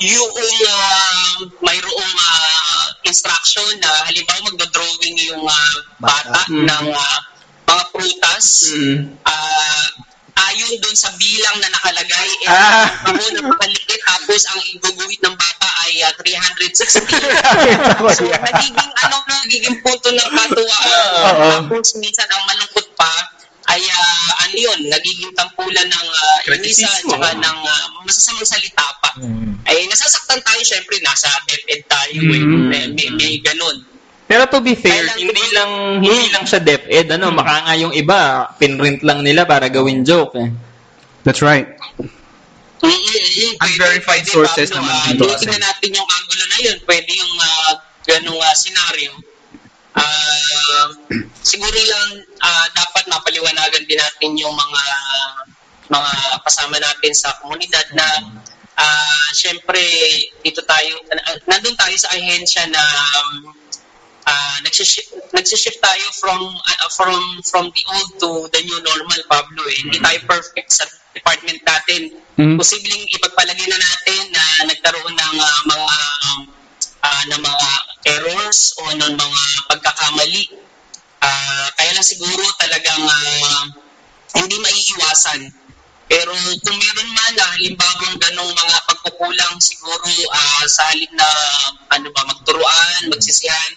Yung 0.00 0.32
uh, 0.32 1.36
mayroong 1.60 2.12
ah, 2.16 2.86
instruction 3.04 3.68
na 3.82 3.90
halimbawa 4.08 4.48
magdodrawing 4.48 5.18
yung 5.28 5.44
ah, 5.44 5.72
bata 6.00 6.40
Mm. 6.48 6.66
ng 6.66 6.86
ah, 6.94 7.18
mga 7.68 7.84
prutas. 7.92 8.70
Mm. 8.72 9.20
Ah, 9.22 9.86
ayon 10.34 10.72
doon 10.80 10.96
sa 10.96 11.10
bilang 11.16 11.56
na 11.58 11.70
nakalagay, 11.70 12.30
eh, 12.44 12.50
Ah. 12.50 12.86
ang 13.06 13.16
ako 13.16 13.28
napakaliit, 13.34 14.00
tapos 14.02 14.40
ang 14.50 14.60
iguguhit 14.70 15.20
ng 15.22 15.36
bata 15.36 15.68
ay 15.86 15.92
ah, 16.06 16.12
360. 16.18 17.06
so, 18.16 18.24
nagiging, 18.26 18.90
ano, 19.06 19.16
nagiging 19.26 19.78
punto 19.82 20.08
ng 20.10 20.30
katuwaan. 20.30 20.90
Oo. 21.24 21.48
Tapos, 21.66 21.94
minsan, 21.98 22.26
ang 22.30 22.42
malungkot 22.46 22.86
pa, 22.94 23.10
ay, 23.70 23.82
ah, 23.86 24.28
ano 24.46 24.56
yun, 24.56 24.80
nagiging 24.90 25.30
tampulan 25.38 25.86
ng 25.86 26.06
uh, 26.10 26.38
inisa, 26.58 26.90
Kritisismo. 26.90 27.14
tsaka 27.14 27.28
ng 27.38 27.58
ah, 27.62 27.84
masasamang 28.02 28.48
salita 28.48 28.86
pa. 28.98 29.10
Ay, 29.68 29.86
nasasaktan 29.86 30.42
tayo, 30.42 30.60
syempre, 30.66 30.98
nasa 31.00 31.30
DepEd 31.46 31.86
tayo, 31.86 32.18
eh. 32.18 32.42
Mm. 32.42 32.66
May, 32.66 32.84
may, 32.96 33.08
may 33.14 33.34
ganun. 33.38 33.86
Pero 34.30 34.46
to 34.46 34.62
be 34.62 34.78
fair, 34.78 34.94
Kailan- 34.94 35.18
hindi 35.18 35.44
lang 35.50 35.70
hindi 35.98 36.30
lang 36.30 36.46
siya 36.46 36.62
DepEd, 36.62 37.18
ano, 37.18 37.34
baka 37.34 37.66
nga 37.66 37.74
yung 37.74 37.90
iba, 37.90 38.46
pinrint 38.62 39.02
lang 39.02 39.26
nila 39.26 39.42
para 39.42 39.66
gawin 39.66 40.06
joke 40.06 40.38
eh. 40.38 40.54
That's 41.26 41.42
right. 41.42 41.66
Unverified 43.58 44.24
pwede, 44.24 44.30
sources 44.30 44.70
Pablo, 44.70 44.86
naman 44.86 44.94
ah, 44.94 45.04
dito 45.10 45.24
tinitingnan 45.26 45.62
natin 45.66 45.90
yung 45.98 46.08
angulo 46.08 46.44
na 46.46 46.58
yun. 46.62 46.76
Pwede 46.86 47.10
yung 47.10 47.34
uh, 47.42 47.72
ganung 48.06 48.38
ah, 48.38 48.54
senaryo. 48.54 49.12
Ah, 49.98 50.86
siguro 51.42 51.74
lang 51.74 52.22
ah, 52.38 52.66
dapat 52.70 53.10
mapaliwanagan 53.10 53.82
din 53.82 53.98
natin 53.98 54.30
yung 54.38 54.54
mga 54.54 54.82
mga 55.90 56.12
kasama 56.46 56.78
natin 56.78 57.12
sa 57.18 57.34
komunidad 57.42 57.84
na 57.98 58.06
ah, 58.78 59.28
syempre 59.34 59.82
dito 60.46 60.62
tayo 60.62 60.94
nandun 61.50 61.74
tayo 61.74 61.96
sa 61.98 62.14
ahensya 62.14 62.70
na 62.70 62.80
um, 63.26 63.50
Ah, 64.28 64.32
uh, 64.32 64.56
nagsishift, 64.68 65.32
nagsishift 65.32 65.80
tayo 65.80 66.06
from 66.20 66.40
uh, 66.44 66.88
from 66.92 67.16
from 67.40 67.64
the 67.72 67.82
old 67.88 68.10
to 68.20 68.30
the 68.52 68.60
new 68.62 68.80
normal, 68.84 69.20
Pablo. 69.26 69.64
Eh. 69.64 69.76
Hindi 69.80 69.96
mm. 69.96 70.04
tayo 70.04 70.18
perfect 70.28 70.68
sa 70.70 70.84
department 71.16 71.60
natin. 71.64 72.20
Mm-hmm. 72.36 72.56
Posibleng 72.60 73.04
ipagpalagay 73.16 73.66
na 73.66 73.78
natin 73.80 74.22
na 74.30 74.44
nagkaroon 74.68 75.16
ng 75.16 75.36
uh, 75.40 75.60
mga 75.66 75.96
uh, 77.00 77.22
ng 77.32 77.40
mga 77.42 77.68
errors 78.16 78.76
o 78.80 78.92
ng 78.92 79.14
mga 79.16 79.42
pagkakamali. 79.72 80.44
Uh, 81.20 81.68
kaya 81.76 81.90
lang 81.92 82.06
siguro 82.06 82.44
talagang 82.56 83.02
uh, 83.04 83.64
hindi 84.36 84.56
maiiwasan. 84.56 85.52
Pero 86.10 86.34
kung 86.66 86.74
meron 86.74 87.10
man 87.14 87.32
na 87.38 87.46
halimbawa 87.54 88.02
ng 88.10 88.18
ganong 88.18 88.50
mga 88.50 88.76
pagkukulang 88.82 89.54
siguro 89.62 90.10
uh, 90.10 90.64
sa 90.66 90.90
halip 90.90 91.10
na 91.14 91.28
ano 91.94 92.10
ba 92.10 92.26
magturuan, 92.26 93.14
magsisihan, 93.14 93.70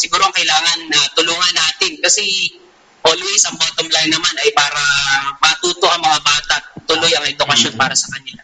siguro 0.00 0.24
ang 0.24 0.32
kailangan 0.32 0.88
na 0.88 0.98
tulungan 1.12 1.52
natin 1.52 2.00
kasi 2.00 2.24
always 3.04 3.44
ang 3.44 3.60
bottom 3.60 3.88
line 3.92 4.10
naman 4.12 4.34
ay 4.40 4.50
para 4.56 4.80
matuto 5.44 5.84
ang 5.92 6.00
mga 6.00 6.18
bata 6.24 6.56
at 6.56 6.64
tuloy 6.88 7.12
ang 7.12 7.28
edukasyon 7.28 7.76
para 7.76 7.92
sa 7.92 8.08
kanila. 8.16 8.40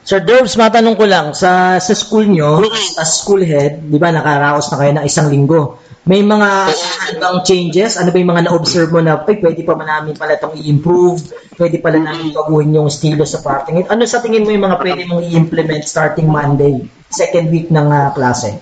Sir 0.00 0.24
Derbs, 0.24 0.56
matanong 0.56 0.96
ko 0.96 1.04
lang, 1.04 1.36
sa 1.36 1.76
sa 1.76 1.92
school 1.92 2.24
nyo, 2.24 2.64
as 2.96 3.20
school 3.20 3.42
head, 3.44 3.84
di 3.84 4.00
ba, 4.00 4.08
nakaraos 4.08 4.72
na 4.72 4.78
kayo 4.80 4.92
ng 4.96 5.04
isang 5.04 5.28
linggo. 5.28 5.76
May 6.08 6.24
mga 6.24 6.72
asahan 6.72 7.14
bang 7.20 7.38
changes? 7.44 8.00
Ano 8.00 8.08
ba 8.08 8.16
yung 8.16 8.32
mga 8.32 8.48
na-observe 8.48 8.88
mo 8.88 9.04
na, 9.04 9.20
ay, 9.20 9.36
pwede 9.36 9.60
pa 9.60 9.76
man 9.76 9.86
namin 9.86 10.16
pala 10.16 10.40
itong 10.40 10.56
i-improve, 10.56 11.20
pwede 11.60 11.76
pala 11.84 12.00
namin 12.00 12.32
baguhin 12.32 12.72
yung 12.72 12.88
estilo 12.88 13.28
sa 13.28 13.44
parting. 13.44 13.84
Ano 13.86 14.08
sa 14.08 14.24
tingin 14.24 14.48
mo 14.48 14.50
yung 14.50 14.64
mga 14.64 14.80
pwede 14.80 15.04
mong 15.04 15.22
i-implement 15.28 15.84
starting 15.84 16.26
Monday, 16.26 16.80
second 17.12 17.52
week 17.52 17.68
ng 17.68 17.88
ah, 17.92 18.10
klase? 18.16 18.56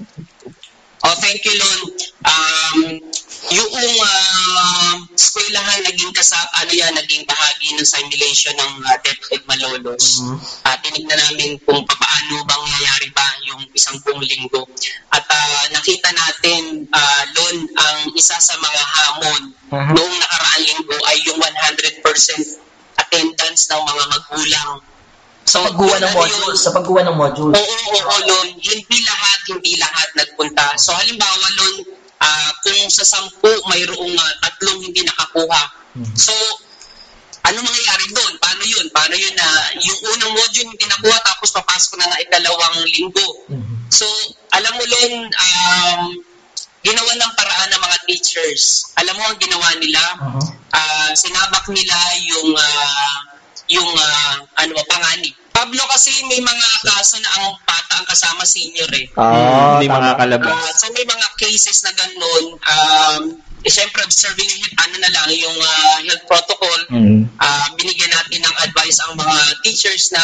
Oh, 1.09 1.17
thank 1.25 1.41
you, 1.41 1.57
Lon. 1.57 1.81
Um, 2.29 3.01
yung 3.49 3.71
uh, 3.73 4.95
eskwelahan 5.17 5.81
naging 5.89 6.13
kasa 6.13 6.37
ano 6.37 6.69
yan, 6.69 6.93
naging 6.93 7.25
bahagi 7.25 7.73
ng 7.81 7.89
simulation 7.89 8.53
ng 8.53 8.73
uh, 8.85 8.97
DepEd 9.01 9.41
Malolos. 9.49 10.21
Ah, 10.69 10.77
tinignan 10.85 11.17
namin 11.17 11.57
kung 11.65 11.81
paano 11.89 12.45
bang 12.45 12.61
nangyayari 12.61 13.09
ba 13.17 13.25
yung 13.49 13.65
isang 13.73 13.97
buong 14.05 14.21
linggo. 14.21 14.69
At 15.09 15.25
ah, 15.25 15.65
nakita 15.73 16.13
natin, 16.13 16.85
uh, 16.93 17.23
Lon, 17.41 17.57
ang 17.73 18.13
isa 18.13 18.37
sa 18.37 18.61
mga 18.61 18.83
hamon 18.85 19.43
Mhm. 19.69 19.93
noong 19.97 20.17
nakaraang 20.21 20.65
linggo 20.65 20.97
ay 21.09 21.17
yung 21.25 21.41
100% 21.41 22.05
attendance 23.01 23.69
ng 23.73 23.81
mga 23.81 24.05
magulang. 24.13 24.71
So, 25.49 25.65
Paggawa 25.65 25.97
ng 25.97 26.13
yun? 26.13 26.53
sa 26.61 26.71
paggawa 26.77 27.01
ng 27.09 27.17
modules. 27.17 27.57
Oo, 27.57 27.65
oo, 27.65 28.01
oo, 28.05 28.19
Lon. 28.29 28.49
Hindi 28.61 28.99
lahat, 29.01 29.39
hindi 29.49 29.73
lahat 29.81 30.09
nagpunta. 30.13 30.77
So, 30.77 30.93
halimbawa, 30.93 31.47
Lon, 31.57 31.75
ah, 32.21 32.53
kung 32.61 32.77
sa 32.93 33.05
sampu, 33.09 33.49
mayroong 33.65 34.13
ah, 34.13 34.35
tatlong 34.45 34.85
hindi 34.85 35.01
nakakuha. 35.09 35.63
So, 36.13 36.37
ano 37.49 37.65
mangyayari 37.65 38.13
doon? 38.13 38.33
Paano 38.37 38.61
yun? 38.61 38.87
Paano 38.93 39.17
yun 39.17 39.33
na 39.33 39.49
yung 39.81 40.01
unang 40.13 40.37
module 40.37 40.69
hindi 40.69 40.85
nakuha 40.85 41.17
tapos 41.25 41.49
papasok 41.57 41.97
na 41.97 42.13
ng 42.13 42.21
ikalawang 42.29 42.77
linggo? 42.85 43.29
So, 43.89 44.05
alam 44.53 44.77
mo, 44.77 44.85
Lon, 44.85 45.13
um, 45.33 46.03
ginawa 46.85 47.11
ng 47.17 47.33
paraan 47.35 47.73
ng 47.73 47.83
mga 47.83 47.99
teachers. 48.05 48.93
Alam 49.01 49.17
mo 49.17 49.25
ang 49.33 49.39
ginawa 49.41 49.69
nila? 49.81 50.03
Mhm. 50.21 50.43
Ah, 50.77 51.11
sinabak 51.17 51.65
nila 51.73 51.97
yung 52.29 52.53
ah, 52.53 53.38
yung 53.69 53.91
ah, 53.97 54.43
ano 54.65 54.73
ba, 54.77 54.85
panganib. 54.89 55.35
Pablo 55.53 55.83
kasi 55.91 56.15
may 56.31 56.39
mga 56.39 56.69
kaso 56.87 57.19
na 57.19 57.31
ang 57.43 57.51
bata 57.67 57.99
ang 57.99 58.07
kasama 58.07 58.47
senior 58.47 58.89
eh. 58.95 59.11
Ah, 59.19 59.77
Hindi 59.77 59.91
tama. 59.91 60.15
makakalabas. 60.15 60.55
Ah, 60.55 60.71
so 60.79 60.87
may 60.95 61.03
mga 61.03 61.27
cases 61.35 61.83
na 61.83 61.93
ganun. 61.99 62.45
Um, 62.63 63.23
eh, 63.67 63.73
syempre 63.73 64.07
observing 64.07 64.47
ano 64.79 64.95
na 65.03 65.11
lang 65.11 65.29
yung 65.35 65.59
ah, 65.59 65.99
health 66.07 66.25
protocol. 66.31 66.81
Mm. 66.95 67.27
Ah, 67.43 67.67
binigyan 67.75 68.15
natin 68.15 68.39
ng 68.47 68.57
advice 68.63 69.03
ang 69.03 69.19
mga 69.19 69.37
teachers 69.67 70.15
na 70.15 70.23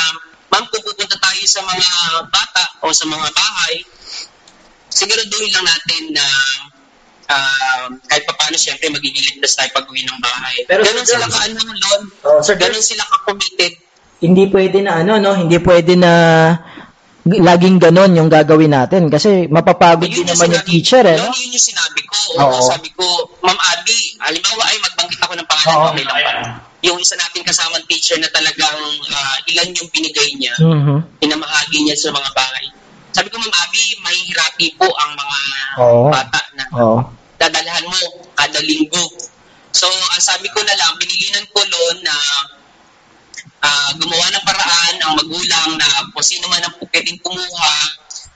ma'am 0.54 0.70
kung 0.70 0.86
pupunta 0.86 1.18
tayo 1.18 1.42
sa 1.50 1.66
mga 1.66 1.88
bata 2.30 2.64
o 2.86 2.94
sa 2.94 3.10
mga 3.10 3.26
bahay, 3.34 3.82
siguraduhin 4.86 5.50
lang 5.50 5.66
natin 5.66 6.14
na 6.14 6.26
um, 7.26 7.88
kahit 8.04 8.24
pa 8.24 8.32
paano 8.34 8.56
syempre 8.56 8.88
magiging 8.88 9.24
ligtas 9.24 9.54
tayo 9.54 9.70
pag 9.72 9.86
uwi 9.86 10.02
ng 10.02 10.18
bahay. 10.18 10.56
Pero, 10.64 10.82
ganun 10.82 11.02
Sir 11.02 11.16
sila 11.16 11.26
ka 11.26 11.38
ano, 11.42 11.60
Lon. 11.64 12.02
Oh, 12.22 12.40
Sir 12.40 12.56
ganun 12.56 12.80
sila 12.80 13.02
ka-committed. 13.04 13.72
hindi 14.20 14.48
pwede 14.48 14.80
na 14.80 15.04
ano 15.04 15.20
no, 15.20 15.32
hindi 15.34 15.58
pwede 15.58 15.94
na 15.94 16.12
laging 17.24 17.76
ganon 17.78 18.12
yung 18.12 18.28
gagawin 18.28 18.68
natin 18.70 19.08
kasi 19.08 19.48
mapapagod 19.48 20.04
din 20.04 20.24
naman 20.24 20.48
yung 20.50 20.60
sinabi- 20.60 20.68
teacher 20.70 21.04
eh, 21.04 21.16
no? 21.16 21.32
yun 21.32 21.52
yung 21.52 21.66
sinabi 21.66 22.00
ko. 22.04 22.16
Oo. 22.36 22.60
Sabi 22.62 22.88
ko, 22.92 23.04
Ma'am 23.40 23.56
Abby, 23.56 23.96
halimbawa 24.20 24.62
ay 24.64 24.76
magbanggit 24.80 25.20
ako 25.20 25.32
ng 25.34 25.48
pangalan 25.48 25.72
Oo. 25.74 25.84
ko 25.88 25.96
lang 25.98 26.20
ba? 26.20 26.32
Yung 26.84 27.00
isa 27.00 27.16
nating 27.16 27.44
kasamang 27.44 27.84
teacher 27.88 28.20
na 28.20 28.28
talagang 28.28 28.76
ah, 29.08 29.36
ilan 29.48 29.72
yung 29.72 29.88
binigay 29.88 30.36
niya, 30.36 30.52
Mhm. 30.60 31.16
pinamahagi 31.16 31.78
niya 31.80 31.96
sa 31.96 32.12
mga 32.12 32.28
bahay. 32.32 32.64
Sabi 33.14 33.30
ko, 33.30 33.38
Ma'am 33.38 33.54
Abby, 33.54 33.84
mahihirapi 34.02 34.66
po 34.74 34.90
ang 34.90 35.14
mga 35.14 35.38
Oo. 35.78 36.10
bata 36.10 36.40
na 36.58 36.64
Oo. 36.74 36.98
dadalhan 37.38 37.86
mo 37.86 37.98
kada 38.34 38.58
linggo. 38.58 39.06
So, 39.70 39.86
ang 39.86 40.22
sabi 40.22 40.50
ko 40.50 40.58
na 40.66 40.74
lang, 40.74 40.98
binilinan 40.98 41.46
ko 41.54 41.62
loan 41.62 41.98
na 42.02 42.14
ah, 43.64 43.90
gumawa 43.96 44.26
ng 44.28 44.44
paraan 44.44 44.94
ang 45.00 45.12
magulang 45.16 45.70
na 45.80 45.86
kung 46.12 46.26
sino 46.26 46.44
man 46.52 46.60
ang 46.60 46.74
pwedeng 46.76 47.16
kumuha, 47.22 47.74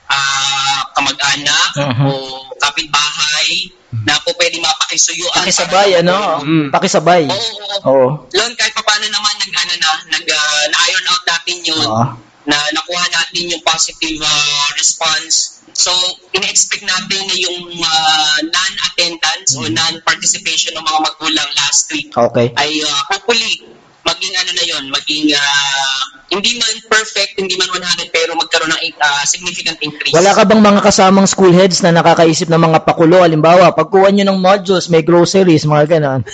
ah, 0.09 0.81
kamag-anak 0.95 1.71
Mhm. 1.75 2.05
o 2.07 2.11
kapitbahay 2.57 3.69
na 4.05 4.17
po 4.25 4.33
pwedeng 4.37 4.63
mapakisuyuan. 4.63 5.43
Pakisabay 5.43 6.01
ano? 6.01 6.41
Mm. 6.45 6.67
Pakisabay. 6.73 7.25
Oo, 7.29 7.35
oo. 7.35 7.77
Oo. 7.89 8.07
Loan, 8.31 8.53
kahit 8.55 8.73
pa 8.73 8.81
paano 8.85 9.05
naman 9.05 9.33
nag, 9.37 9.53
ano 9.53 9.73
na, 9.77 9.89
nag, 10.17 10.25
ah, 10.29 10.63
na-iron 10.71 11.09
out 11.11 11.23
natin 11.27 11.57
yun 11.67 11.83
Oo. 11.83 12.05
Na 12.47 12.57
nakuha 12.71 13.05
natin 13.11 13.51
yung 13.51 13.63
positive 13.63 14.19
ah, 14.23 14.69
response. 14.79 15.59
So, 15.75 15.91
ina-expect 16.35 16.83
natin 16.83 17.21
na 17.27 17.35
yung 17.39 17.59
ah, 17.83 18.37
non-attendance 18.43 19.55
o 19.59 19.67
non-participation 19.67 20.75
ng 20.75 20.83
mga 20.83 20.99
magulang 21.03 21.49
last 21.55 21.87
week 21.91 22.11
Okay. 22.15 22.51
ay 22.57 22.83
ah, 22.83 23.01
hopefully 23.11 23.63
maging 24.09 24.33
ano 24.33 24.51
na 24.55 24.63
yon 24.65 24.83
maging 24.89 25.27
ah, 25.37 26.03
hindi 26.29 26.61
man 26.61 26.75
perfect, 26.89 27.41
hindi 27.41 27.57
man 27.57 27.69
100 27.73 28.13
pero 28.13 28.37
magkaroon 28.37 28.69
ng 28.69 28.81
ah, 29.01 29.25
significant 29.25 29.77
increase. 29.81 30.13
Wala 30.13 30.33
ka 30.33 30.45
bang 30.45 30.61
mga 30.61 30.81
kasamang 30.81 31.27
school 31.29 31.53
heads 31.53 31.81
na 31.81 31.93
nakakaisip 31.93 32.49
ng 32.49 32.61
mga 32.69 32.85
pakulo? 32.85 33.21
Halimbawa, 33.21 33.73
pagkuha 33.73 34.13
nyo 34.13 34.25
ng 34.29 34.39
modules, 34.39 34.89
may 34.89 35.01
groceries, 35.05 35.65
mga 35.65 35.99
ganon. 35.99 36.21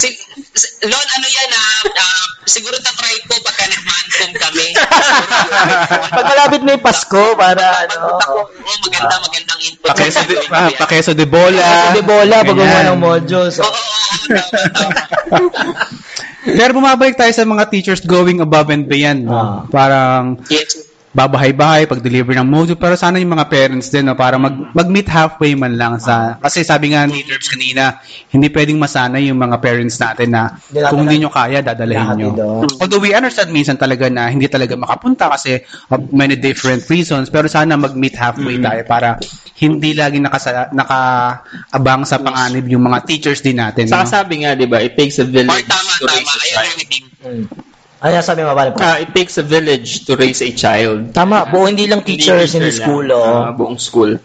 Si, 0.00 0.08
si, 0.56 0.66
Lon, 0.88 1.06
ano 1.12 1.26
yan 1.28 1.50
ah, 1.52 1.80
ah, 1.92 2.24
siguro 2.48 2.72
ta-try 2.80 3.20
ko 3.28 3.36
pagka 3.44 3.68
nag-mantum 3.68 4.30
kami. 4.32 4.66
Pag 6.16 6.24
malapit 6.24 6.64
may 6.64 6.80
Pasko, 6.80 7.36
para 7.36 7.84
ano. 7.84 8.16
Oh, 8.16 8.48
maganda, 8.88 9.20
magandang 9.20 9.60
input. 9.60 9.92
Pakeso 9.92 10.24
de, 10.24 10.36
ah, 10.48 10.72
pakeso 10.72 11.12
de 11.12 11.28
bola. 11.28 11.92
Kasi 11.92 12.00
bola, 12.00 12.40
pag 12.40 12.56
gumawa 12.56 12.82
ng 12.88 13.00
modules. 13.00 13.60
Oo, 13.60 13.68
oo, 13.68 13.76
oo. 15.36 15.48
Pero 16.58 16.72
bumabalik 16.72 17.20
tayo 17.20 17.32
sa 17.36 17.44
mga 17.44 17.68
teachers 17.68 18.00
going 18.00 18.40
above 18.40 18.72
and 18.72 18.88
beyond. 18.88 19.28
No? 19.28 19.36
Ah. 19.36 19.56
Parang 19.68 20.40
Yes. 20.48 20.89
Babahay-bahay, 21.10 21.90
pag-deliver 21.90 22.38
ng 22.38 22.46
module, 22.46 22.78
pero 22.78 22.94
sana 22.94 23.18
yung 23.18 23.34
mga 23.34 23.50
parents 23.50 23.90
din, 23.90 24.06
no, 24.06 24.14
para 24.14 24.38
mag, 24.38 24.70
mag-meet 24.70 25.10
halfway 25.10 25.58
man 25.58 25.74
lang 25.74 25.98
sa, 25.98 26.38
kasi 26.38 26.62
sabi 26.62 26.94
nga 26.94 27.02
ni 27.02 27.26
Derbs 27.26 27.50
kanina, 27.50 27.98
hindi 28.30 28.46
pwedeng 28.46 28.78
masanay 28.78 29.26
yung 29.26 29.42
mga 29.42 29.58
parents 29.58 29.98
natin 29.98 30.30
na 30.30 30.54
kung 30.86 31.02
hindi 31.02 31.26
nyo 31.26 31.30
kaya, 31.34 31.66
dadalhin 31.66 31.98
Lahat 31.98 32.14
nyo. 32.14 32.30
Although 32.78 33.02
we 33.02 33.10
understand 33.10 33.50
minsan 33.50 33.74
talaga 33.74 34.06
na 34.06 34.30
hindi 34.30 34.46
talaga 34.46 34.78
makapunta 34.78 35.34
kasi 35.34 35.58
of 35.90 36.14
many 36.14 36.38
different 36.38 36.86
reasons, 36.86 37.26
pero 37.26 37.50
sana 37.50 37.74
mag-meet 37.74 38.14
halfway 38.14 38.62
tayo 38.62 38.86
para 38.86 39.18
hindi 39.58 39.98
lagi 39.98 40.22
nakasa, 40.22 40.70
nakaabang 40.70 42.06
sa 42.06 42.22
panganib 42.22 42.70
yung 42.70 42.86
mga 42.86 43.02
teachers 43.02 43.42
din 43.42 43.58
natin. 43.58 43.90
Saka 43.90 44.06
no? 44.06 44.10
sabi 44.14 44.34
nga, 44.46 44.54
di 44.54 44.70
ba, 44.70 44.78
it 44.78 44.94
takes 44.94 45.18
a 45.18 45.26
Or 45.26 45.28
village 45.28 45.66
tama, 45.66 45.90
to 45.98 46.06
raise 46.06 46.30
tama. 46.30 46.38
a 46.38 46.46
child. 46.54 47.69
Ano 48.00 48.16
yung 48.16 48.24
sabi 48.24 48.40
mo, 48.40 48.56
Pare? 48.56 48.72
Ah, 48.80 48.96
it 48.96 49.12
takes 49.12 49.36
a 49.36 49.44
village 49.44 50.08
to 50.08 50.16
raise 50.16 50.40
a 50.40 50.48
child. 50.56 51.12
Tama, 51.12 51.52
buo 51.52 51.68
hindi 51.68 51.84
lang 51.84 52.00
Hindi 52.00 52.16
teachers 52.16 52.56
in 52.56 52.64
the 52.64 52.72
teacher 52.72 52.88
school. 52.88 53.04
lang. 53.04 53.20
Oh. 53.20 53.44
Ah, 53.44 53.52
buong 53.52 53.76
school. 53.76 54.16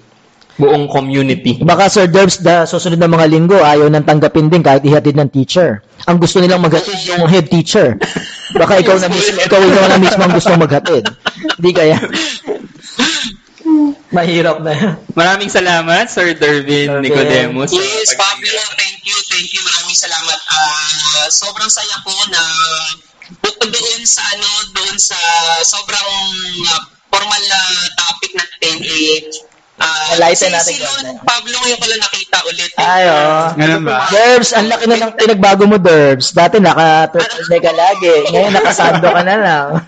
Buong 0.56 0.88
community. 0.88 1.60
Baka 1.60 1.92
Sir 1.92 2.08
Derbs, 2.08 2.40
da, 2.40 2.64
susunod 2.64 2.96
na 2.96 3.12
mga 3.12 3.28
linggo, 3.28 3.60
ayaw 3.60 3.92
nang 3.92 4.08
tanggapin 4.08 4.48
din 4.48 4.64
kahit 4.64 4.88
ihatid 4.88 5.20
ng 5.20 5.28
teacher. 5.28 5.84
Ang 6.08 6.24
gusto 6.24 6.40
nilang 6.40 6.64
maghatid 6.64 6.96
yung 7.04 7.28
head 7.28 7.52
teacher. 7.52 8.00
Baka 8.56 8.80
ikaw 8.82 8.96
na 8.96 9.12
mismo, 9.12 9.44
ikaw, 9.44 9.60
ikaw 9.60 9.86
na 9.92 10.00
mismo 10.00 10.22
ang 10.24 10.32
gusto 10.32 10.56
maghatid. 10.56 11.04
Hindi 11.60 11.72
kaya. 11.76 12.00
Mahirap 14.16 14.64
na 14.64 14.72
yan. 14.72 14.96
Maraming 15.12 15.52
salamat, 15.52 16.08
Sir 16.08 16.40
Dervin 16.40 16.88
Dervin. 16.88 17.12
Nicodemus. 17.12 17.76
Yes, 17.76 18.16
Pablo, 18.16 18.56
thank 18.80 19.04
you, 19.04 19.18
thank 19.28 19.52
you. 19.52 19.60
Maraming 19.60 19.98
salamat. 20.00 20.40
Ah, 20.48 21.28
sobrang 21.28 21.68
saya 21.68 22.00
ko 22.00 22.16
na 22.32 22.40
bukod 23.40 23.70
doon 23.70 24.02
sa 24.04 24.22
ano, 24.32 24.48
doon 24.72 24.96
sa 24.96 25.18
sobrang 25.64 26.10
ah, 26.70 26.82
formal 27.10 27.42
na 27.46 27.60
topic 27.96 28.32
natin 28.34 28.76
eh 28.82 29.20
Ah, 29.76 30.16
Highlightin 30.16 30.56
natin 30.56 30.72
si. 30.72 30.80
Lon, 30.80 31.20
Pablo 31.28 31.52
ngayon 31.60 31.76
ko 31.76 31.86
lang 31.92 32.00
nakita 32.00 32.38
ulit. 32.48 32.72
eh. 32.72 32.80
Ay, 32.80 33.04
oh. 33.12 33.52
Ganun 33.60 33.84
ba? 33.84 34.08
Derbs, 34.08 34.56
ang 34.56 34.72
laki 34.72 34.88
na 34.88 35.04
ng 35.04 35.14
pinagbago 35.20 35.68
mo, 35.68 35.76
Derbs. 35.76 36.32
Dati 36.32 36.64
naka-turtleneck 36.64 37.60
ka 37.60 37.74
lagi. 37.76 38.14
Ngayon 38.32 38.56
nakasando 38.56 39.12
ka 39.12 39.22
na 39.28 39.36
lang. 39.36 39.68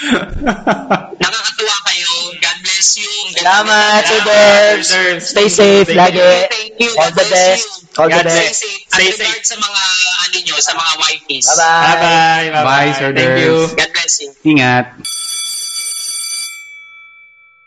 Nakakatuwa 1.20 1.76
kayo. 1.84 2.12
God 2.40 2.58
bless 2.64 2.88
you. 2.96 3.10
Salamat. 3.36 4.00
Sir 4.08 4.20
Derbs. 4.24 4.88
Stay 5.20 5.48
safe 5.52 5.88
Thank 5.92 6.00
lagi. 6.00 6.24
Thank 6.48 6.74
you. 6.80 6.90
All 6.96 7.12
God 7.12 7.20
the 7.20 7.26
best. 7.28 7.64
you. 7.68 8.00
All 8.00 8.08
the 8.08 8.24
best. 8.24 8.64
safe. 8.64 8.80
Stay 8.88 9.08
At 9.12 9.20
safe. 9.20 9.44
sa 9.44 9.56
mga, 9.60 9.82
ano 10.24 10.36
nyo, 10.40 10.56
sa 10.58 10.72
mga 10.72 10.92
wifeys. 11.04 11.46
Bye-bye. 11.52 12.46
Bye-bye. 12.48 12.64
Bye, 12.64 12.92
Sir 12.96 13.10
Thank 13.12 13.36
you. 13.44 13.54
God 13.76 13.90
bless 13.92 14.14
you. 14.24 14.30
Ingat. 14.48 14.86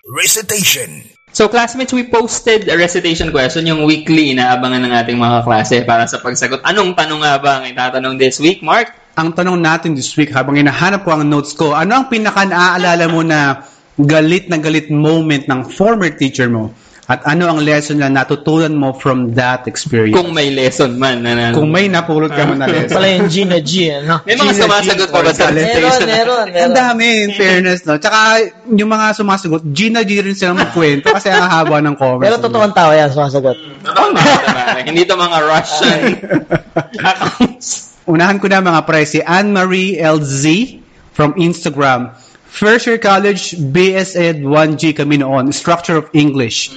Recitation. 0.04 0.90
So 1.34 1.50
classmates, 1.50 1.90
we 1.94 2.06
posted 2.06 2.70
a 2.70 2.78
recitation 2.78 3.34
question 3.34 3.66
yung 3.66 3.90
weekly 3.90 4.30
inaabangan 4.38 4.86
ng 4.86 4.94
ating 4.94 5.18
mga 5.18 5.42
klase 5.42 5.82
para 5.82 6.06
sa 6.06 6.22
pagsagot. 6.22 6.62
Anong 6.62 6.94
tanong 6.94 7.26
nga 7.26 7.42
ba 7.42 7.52
ang 7.58 7.66
itatanong 7.66 8.22
this 8.22 8.38
week, 8.38 8.62
Mark? 8.62 8.94
Ang 9.14 9.38
tanong 9.38 9.62
natin 9.62 9.94
this 9.94 10.10
week 10.18 10.34
habang 10.34 10.58
hinahanap 10.58 11.06
ko 11.06 11.14
ang 11.14 11.30
notes 11.30 11.54
ko, 11.54 11.78
ano 11.78 12.02
ang 12.02 12.06
pinaka 12.10 12.50
naaalala 12.50 13.06
mo 13.14 13.22
na 13.22 13.62
galit 13.94 14.50
na 14.50 14.58
galit 14.58 14.90
moment 14.90 15.46
ng 15.46 15.70
former 15.70 16.10
teacher 16.10 16.50
mo? 16.50 16.74
At 17.04 17.20
ano 17.28 17.46
ang 17.46 17.60
lesson 17.62 18.00
na 18.00 18.08
natutunan 18.10 18.74
mo 18.74 18.90
from 18.96 19.36
that 19.38 19.68
experience? 19.70 20.16
Kung 20.18 20.32
may 20.34 20.50
lesson 20.50 20.98
man. 20.98 21.20
Na, 21.22 21.36
na, 21.36 21.46
Kung 21.54 21.68
may 21.70 21.92
napulot 21.92 22.32
ka 22.32 22.48
man 22.48 22.58
na 22.58 22.66
lesson. 22.66 22.96
Pala 22.96 23.12
yung 23.12 23.28
Gina 23.30 23.60
G, 23.62 23.92
ano? 23.92 24.24
may 24.26 24.34
mga 24.34 24.50
Gina, 24.50 24.62
sumasagot 24.66 25.10
pa 25.12 25.20
ba 25.22 25.30
sa 25.30 25.52
Meron, 25.52 25.62
recitation? 25.62 26.08
meron, 26.10 26.46
Ang 26.48 26.56
meron. 26.56 26.74
dami, 26.74 27.06
in 27.22 27.32
fairness, 27.36 27.84
no? 27.86 28.00
Tsaka, 28.00 28.20
yung 28.72 28.90
mga 28.90 29.06
sumasagot, 29.14 29.62
Gina 29.70 30.02
G 30.02 30.26
rin 30.26 30.34
silang 30.34 30.58
magkwento 30.58 31.12
kasi 31.12 31.30
ang 31.30 31.46
haba 31.46 31.86
ng 31.86 31.96
comments. 32.00 32.24
Pero 32.24 32.42
totoo 32.42 32.64
ang 32.66 32.74
tao 32.74 32.90
yan, 32.90 33.12
sumasagot. 33.14 33.58
Totoo 33.84 34.08
tama. 34.10 34.82
Hindi 34.82 35.06
to 35.06 35.14
mga 35.14 35.38
Russian 35.44 36.02
accounts. 37.14 37.93
Unahan 38.04 38.38
ko 38.40 38.52
na 38.52 38.60
mga 38.60 38.82
pre, 38.84 39.08
si 39.08 39.24
Anne-Marie 39.24 39.96
LZ 40.00 40.44
from 41.16 41.34
Instagram. 41.40 42.12
First 42.46 42.86
year 42.86 43.00
college, 43.00 43.56
BS 43.58 44.14
Ed 44.14 44.38
1G 44.46 44.94
kami 44.94 45.24
noon, 45.24 45.50
Structure 45.50 45.98
of 45.98 46.12
English. 46.14 46.76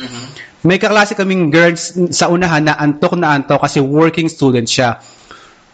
May 0.64 0.80
kaklase 0.80 1.12
kaming 1.12 1.52
girls 1.52 1.94
sa 2.10 2.32
unahan 2.32 2.64
na 2.66 2.74
antok 2.78 3.14
na 3.18 3.36
antok 3.36 3.60
kasi 3.60 3.78
working 3.82 4.26
student 4.26 4.66
siya. 4.66 4.98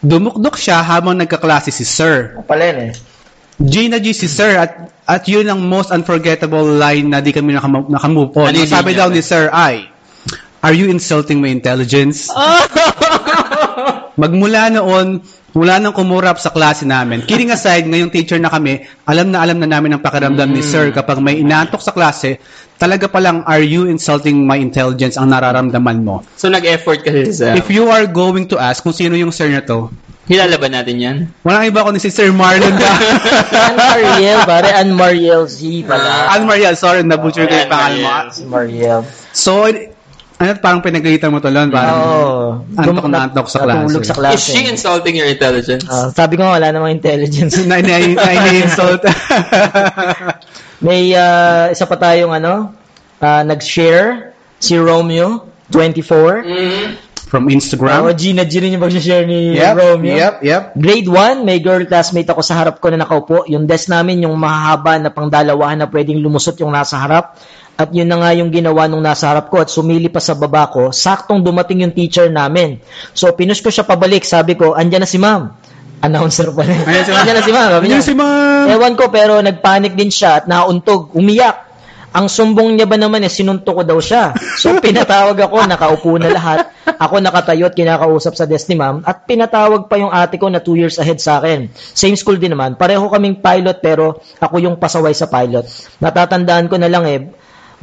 Dumukdok 0.03 0.59
siya 0.59 0.83
habang 0.83 1.15
nagkaklase 1.15 1.71
si 1.71 1.87
Sir. 1.87 2.43
Pala 2.43 2.91
eh. 2.91 2.91
Gina 3.63 4.01
G 4.01 4.11
si 4.11 4.27
Sir 4.27 4.59
at, 4.59 4.91
at 5.07 5.23
yun 5.29 5.47
ang 5.47 5.63
most 5.63 5.93
unforgettable 5.93 6.65
line 6.65 7.07
na 7.07 7.23
di 7.23 7.31
kami 7.31 7.55
nakam- 7.55 7.87
nakamove 7.87 8.35
on. 8.35 8.51
Ano 8.51 8.65
sabi 8.67 8.97
daw 8.97 9.07
ni 9.07 9.23
Sir 9.23 9.47
ay, 9.53 9.87
Are 10.63 10.71
you 10.71 10.87
insulting 10.87 11.43
my 11.43 11.51
intelligence? 11.51 12.31
Magmula 14.15 14.71
noon, 14.71 15.19
wala 15.53 15.77
nang 15.77 15.93
kumurap 15.93 16.41
sa 16.41 16.49
klase 16.49 16.83
namin. 16.83 17.21
Kidding 17.29 17.53
aside, 17.53 17.85
ngayong 17.85 18.09
teacher 18.09 18.41
na 18.41 18.49
kami, 18.49 18.81
alam 19.05 19.29
na 19.29 19.45
alam 19.45 19.61
na 19.61 19.69
namin 19.69 19.95
ang 19.95 20.01
pakiramdam 20.01 20.49
ni 20.49 20.65
Sir 20.65 20.89
kapag 20.89 21.21
may 21.21 21.37
inantok 21.39 21.79
sa 21.79 21.93
klase, 21.93 22.41
talaga 22.81 23.05
palang 23.05 23.45
are 23.45 23.61
you 23.61 23.85
insulting 23.85 24.43
my 24.49 24.57
intelligence 24.57 25.13
ang 25.13 25.29
nararamdaman 25.29 26.01
mo. 26.01 26.25
So 26.41 26.49
nag-effort 26.49 27.05
kasi 27.05 27.29
sa... 27.31 27.53
If 27.53 27.69
you 27.69 27.85
are 27.93 28.09
going 28.09 28.49
to 28.49 28.57
ask 28.57 28.81
kung 28.81 28.97
sino 28.97 29.13
yung 29.13 29.29
Sir 29.29 29.53
na 29.53 29.61
to, 29.61 29.93
Kilala 30.23 30.55
ba 30.55 30.71
natin 30.71 30.95
yan? 31.03 31.17
walang 31.43 31.67
iba 31.67 31.83
kundi 31.83 31.99
si 31.99 32.07
Sir 32.07 32.31
Marlon 32.31 32.71
ka. 32.79 32.93
Ann 33.67 33.75
Mariel, 33.75 34.39
pare, 34.47 34.69
Ann 34.71 34.91
Mariel 34.95 35.43
Z 35.51 35.59
pala. 35.83 36.31
Mariel, 36.47 36.75
sorry, 36.79 37.03
nabutcher 37.03 37.43
ko 37.43 37.51
yung 37.51 37.67
pangalan 37.67 37.99
mo. 37.99 38.11
Mariel. 38.47 39.03
So, 39.35 39.67
ano, 40.41 40.51
parang 40.59 40.81
pinagalitan 40.81 41.29
mo 41.29 41.37
to, 41.37 41.53
Lon? 41.53 41.69
Parang, 41.69 41.97
Oo. 41.97 42.43
Antok 42.73 43.07
na 43.07 43.29
antok 43.29 43.47
sa 43.47 43.63
klase. 43.63 43.79
Natulog 43.85 44.03
sa 44.03 44.15
Is 44.15 44.19
klase. 44.19 44.49
she 44.49 44.61
insulting 44.65 45.15
your 45.15 45.29
intelligence? 45.29 45.85
Ah, 45.85 46.09
sabi 46.09 46.35
ko 46.35 46.43
nga, 46.43 46.57
wala 46.57 46.67
namang 46.73 46.97
intelligence. 46.97 47.53
na, 47.69 47.79
na, 47.79 48.01
na, 48.01 48.23
na-insult. 48.25 49.05
May 50.85 51.13
ah, 51.15 51.69
isa 51.69 51.85
pa 51.85 51.95
tayong 51.95 52.33
ano, 52.33 52.73
ah, 53.21 53.43
nag-share 53.45 54.33
si 54.57 54.75
Romeo, 54.75 55.47
24. 55.71 56.43
Mm. 56.43 56.87
From 57.33 57.49
Instagram. 57.49 58.05
Oo, 58.05 58.13
Gina 58.13 58.45
G 58.45 58.61
rin 58.61 58.77
yung 58.77 58.85
mag-share 58.85 59.25
ni 59.25 59.57
Yep, 59.57 59.73
Romeo. 59.73 60.13
yep, 60.13 60.35
yep. 60.45 60.63
Grade 60.77 61.09
1, 61.09 61.41
may 61.41 61.57
girl 61.57 61.81
classmate 61.89 62.29
ako 62.29 62.45
sa 62.45 62.61
harap 62.61 62.77
ko 62.77 62.93
na 62.93 63.01
nakaupo. 63.01 63.49
Yung 63.49 63.65
desk 63.65 63.89
namin, 63.89 64.21
yung 64.21 64.37
mahahaba 64.37 65.01
na 65.01 65.09
pangdalawahan 65.09 65.81
na 65.81 65.89
pwedeng 65.89 66.21
lumusot 66.21 66.53
yung 66.61 66.69
nasa 66.69 67.01
harap. 67.01 67.33
At 67.73 67.89
yun 67.89 68.05
na 68.05 68.21
nga 68.21 68.37
yung 68.37 68.53
ginawa 68.53 68.85
nung 68.85 69.01
nasa 69.01 69.33
harap 69.33 69.49
ko 69.49 69.57
at 69.57 69.69
sumili 69.73 70.05
pa 70.05 70.21
sa 70.21 70.37
baba 70.37 70.69
ko. 70.69 70.93
Saktong 70.93 71.41
dumating 71.41 71.81
yung 71.81 71.93
teacher 71.93 72.29
namin. 72.29 72.77
So, 73.17 73.33
pinush 73.33 73.65
ko 73.65 73.73
siya 73.73 73.81
pabalik. 73.81 74.21
Sabi 74.21 74.53
ko, 74.53 74.77
andyan 74.77 75.01
na 75.01 75.09
si 75.09 75.17
ma'am. 75.17 75.49
Announcer 76.05 76.53
pa 76.53 76.61
rin. 76.69 76.77
Andyan 76.85 77.33
na 77.33 77.41
si 77.41 77.49
ma'am. 77.49 77.69
Sabi 77.73 77.85
niya, 77.89 78.05
si 78.05 78.13
ma'am. 78.13 78.69
Ewan 78.69 78.93
ko, 78.93 79.09
pero 79.09 79.41
nagpanik 79.41 79.97
din 79.97 80.13
siya 80.13 80.43
at 80.43 80.45
nauntog. 80.45 81.17
Umiyak. 81.17 81.73
Ang 82.13 82.29
sumbong 82.29 82.77
niya 82.77 82.85
ba 82.85 82.93
naman 82.93 83.25
eh, 83.25 83.31
sinunto 83.33 83.73
ko 83.73 83.81
daw 83.81 83.97
siya. 83.97 84.37
So, 84.61 84.77
pinatawag 84.85 85.33
ako, 85.33 85.65
nakaupo 85.65 86.21
na 86.21 86.29
lahat. 86.29 86.69
Ako 86.85 87.17
nakatayo 87.25 87.65
at 87.65 87.73
kinakausap 87.73 88.37
sa 88.37 88.45
desk 88.45 88.69
ni 88.69 88.77
ma'am. 88.77 89.01
At 89.01 89.25
pinatawag 89.25 89.89
pa 89.89 89.97
yung 89.97 90.13
ate 90.13 90.37
ko 90.37 90.45
na 90.45 90.61
two 90.61 90.77
years 90.77 91.01
ahead 91.01 91.17
sa 91.17 91.41
akin. 91.41 91.73
Same 91.73 92.13
school 92.13 92.37
din 92.37 92.53
naman. 92.53 92.77
Pareho 92.77 93.09
kaming 93.09 93.41
pilot 93.41 93.81
pero 93.81 94.21
ako 94.37 94.61
yung 94.61 94.77
pasaway 94.77 95.17
sa 95.17 95.25
pilot. 95.25 95.65
Natatandaan 95.97 96.69
ko 96.69 96.77
na 96.77 96.85
lang 96.85 97.09
eh, 97.09 97.33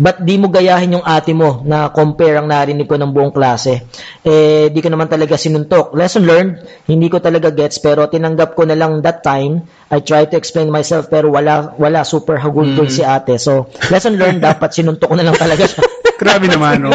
ba't 0.01 0.25
di 0.25 0.41
mo 0.41 0.49
gayahin 0.49 0.97
yung 0.97 1.05
ate 1.05 1.37
mo 1.37 1.61
na 1.69 1.93
compare 1.93 2.41
ang 2.41 2.49
narinig 2.49 2.89
ko 2.89 2.97
ng 2.97 3.13
buong 3.13 3.37
klase? 3.37 3.85
Eh, 4.25 4.73
di 4.73 4.81
ko 4.81 4.89
naman 4.89 5.13
talaga 5.13 5.37
sinuntok. 5.37 5.93
Lesson 5.93 6.25
learned, 6.25 6.65
hindi 6.89 7.13
ko 7.13 7.21
talaga 7.21 7.53
gets 7.53 7.77
pero 7.85 8.09
tinanggap 8.09 8.57
ko 8.57 8.65
na 8.65 8.73
lang 8.73 9.05
that 9.05 9.21
time. 9.21 9.61
I 9.93 10.01
tried 10.01 10.33
to 10.33 10.41
explain 10.41 10.73
myself 10.73 11.13
pero 11.13 11.29
wala 11.29 11.77
wala 11.77 12.01
super 12.09 12.41
hagulgol 12.41 12.89
si 12.89 13.05
ate. 13.05 13.37
So, 13.37 13.69
lesson 13.93 14.17
learned, 14.17 14.41
dapat 14.49 14.73
sinuntok 14.73 15.13
ko 15.13 15.15
na 15.21 15.29
lang 15.29 15.37
talaga 15.37 15.69
siya. 15.69 15.85
Grabe 16.17 16.49
naman, 16.49 16.85
no? 16.85 16.93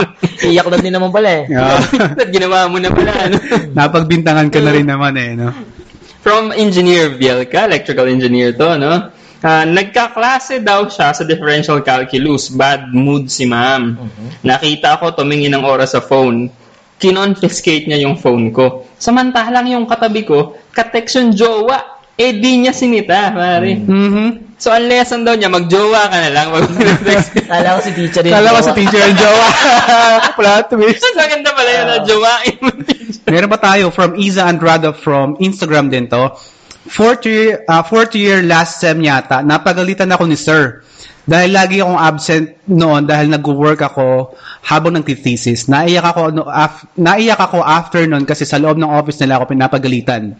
Iyak 0.46 0.70
na 0.70 0.78
din 0.78 0.94
naman 0.94 1.10
pala 1.10 1.42
eh. 1.42 1.44
Yeah. 1.50 1.82
Ginawa 2.34 2.70
mo 2.70 2.78
na 2.78 2.90
pala, 2.94 3.10
ano? 3.26 3.36
Napagbintangan 3.74 4.50
ka 4.50 4.58
na 4.62 4.70
rin 4.70 4.86
naman 4.86 5.14
eh, 5.18 5.34
no? 5.34 5.50
From 6.22 6.54
Engineer 6.54 7.14
Bielka, 7.14 7.66
electrical 7.66 8.06
engineer 8.06 8.54
to, 8.54 8.78
no? 8.78 9.17
Ah, 9.38 9.62
nagkaklase 9.62 10.58
daw 10.66 10.90
siya 10.90 11.14
sa 11.14 11.22
differential 11.22 11.78
calculus. 11.78 12.50
Bad 12.50 12.90
mood 12.90 13.30
si 13.30 13.46
ma'am. 13.46 13.94
Nakita 14.42 14.98
ko 14.98 15.14
tumingin 15.14 15.54
ng 15.54 15.62
oras 15.62 15.94
sa 15.94 16.02
phone. 16.02 16.50
Kinonfiscate 16.98 17.86
niya 17.86 18.02
yung 18.02 18.18
phone 18.18 18.50
ko. 18.50 18.90
Samantalang 18.98 19.70
yung 19.70 19.86
katabi 19.86 20.26
ko, 20.26 20.58
katext 20.74 21.22
yung 21.22 21.30
jowa. 21.30 22.02
Eh, 22.18 22.34
di 22.34 22.58
niya 22.58 22.74
sinita, 22.74 23.30
pare. 23.30 23.78
Mm-hmm. 23.78 24.58
So, 24.58 24.74
ang 24.74 24.90
lesson 24.90 25.22
daw 25.22 25.38
niya, 25.38 25.46
magjowa 25.46 26.10
ka 26.10 26.18
na 26.18 26.30
lang. 26.34 26.50
Text. 27.06 27.30
Kala 27.46 27.78
ko 27.78 27.80
si 27.86 27.94
teacher 27.94 28.26
yun. 28.26 28.34
Kala 28.34 28.58
ko 28.58 28.60
sa 28.66 28.74
teacher 28.74 28.98
yung 29.06 29.14
jowa. 29.22 29.46
Plot 30.42 30.66
twist. 30.74 30.98
Mas 30.98 31.14
maganda 31.14 31.54
pala 31.54 31.70
yun 31.70 31.86
na 31.86 31.96
jowain 32.02 32.56
mo. 32.58 32.70
Meron 33.30 33.50
pa 33.54 33.60
tayo 33.62 33.94
from 33.94 34.18
Iza 34.18 34.50
Andrada 34.50 34.90
from 34.90 35.38
Instagram 35.38 35.94
din 35.94 36.10
to. 36.10 36.34
Fourth 36.88 37.28
year, 37.28 37.62
uh, 37.68 37.84
fourth 37.84 38.16
year 38.16 38.40
last 38.42 38.80
sem 38.80 38.98
yata, 39.00 39.44
napagalitan 39.44 40.08
ako 40.08 40.24
ni 40.24 40.34
sir. 40.34 40.80
Dahil 41.28 41.52
lagi 41.52 41.84
akong 41.84 42.00
absent 42.00 42.46
noon 42.64 43.04
dahil 43.04 43.28
nag-work 43.28 43.84
ako 43.84 44.32
habang 44.64 44.96
nagtithesis. 44.96 45.68
Naiyak 45.68 46.16
ako, 46.16 46.22
no, 46.32 46.48
af, 46.48 46.88
naiyak 46.96 47.36
ako 47.36 47.60
after 47.60 48.00
noon 48.08 48.24
kasi 48.24 48.48
sa 48.48 48.56
loob 48.56 48.80
ng 48.80 48.88
office 48.88 49.20
nila 49.20 49.36
ako 49.36 49.52
pinapagalitan. 49.52 50.32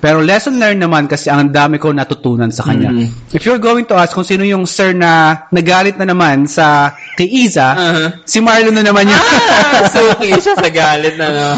Pero 0.00 0.20
lesson 0.20 0.56
learned 0.60 0.80
naman 0.80 1.08
kasi 1.08 1.28
ang 1.28 1.48
dami 1.48 1.76
ko 1.76 1.92
natutunan 1.92 2.48
sa 2.48 2.64
kanya. 2.64 2.92
Mhm. 2.92 3.36
If 3.36 3.44
you're 3.44 3.60
going 3.60 3.84
to 3.88 3.96
ask 3.96 4.12
kung 4.12 4.24
sino 4.24 4.44
yung 4.44 4.64
sir 4.64 4.96
na 4.96 5.44
nagalit 5.48 6.00
na 6.00 6.08
naman 6.08 6.44
sa 6.48 6.92
kay 7.16 7.28
Iza, 7.28 7.68
Uh-huh. 7.76 8.08
si 8.24 8.40
Marlon 8.40 8.72
na 8.72 8.84
naman 8.84 9.08
yun. 9.08 9.16
Ah, 9.20 9.84
suki 9.92 10.40
siya 10.40 10.56
sa 10.56 10.68
galit 10.68 11.16
na, 11.20 11.28
no? 11.28 11.48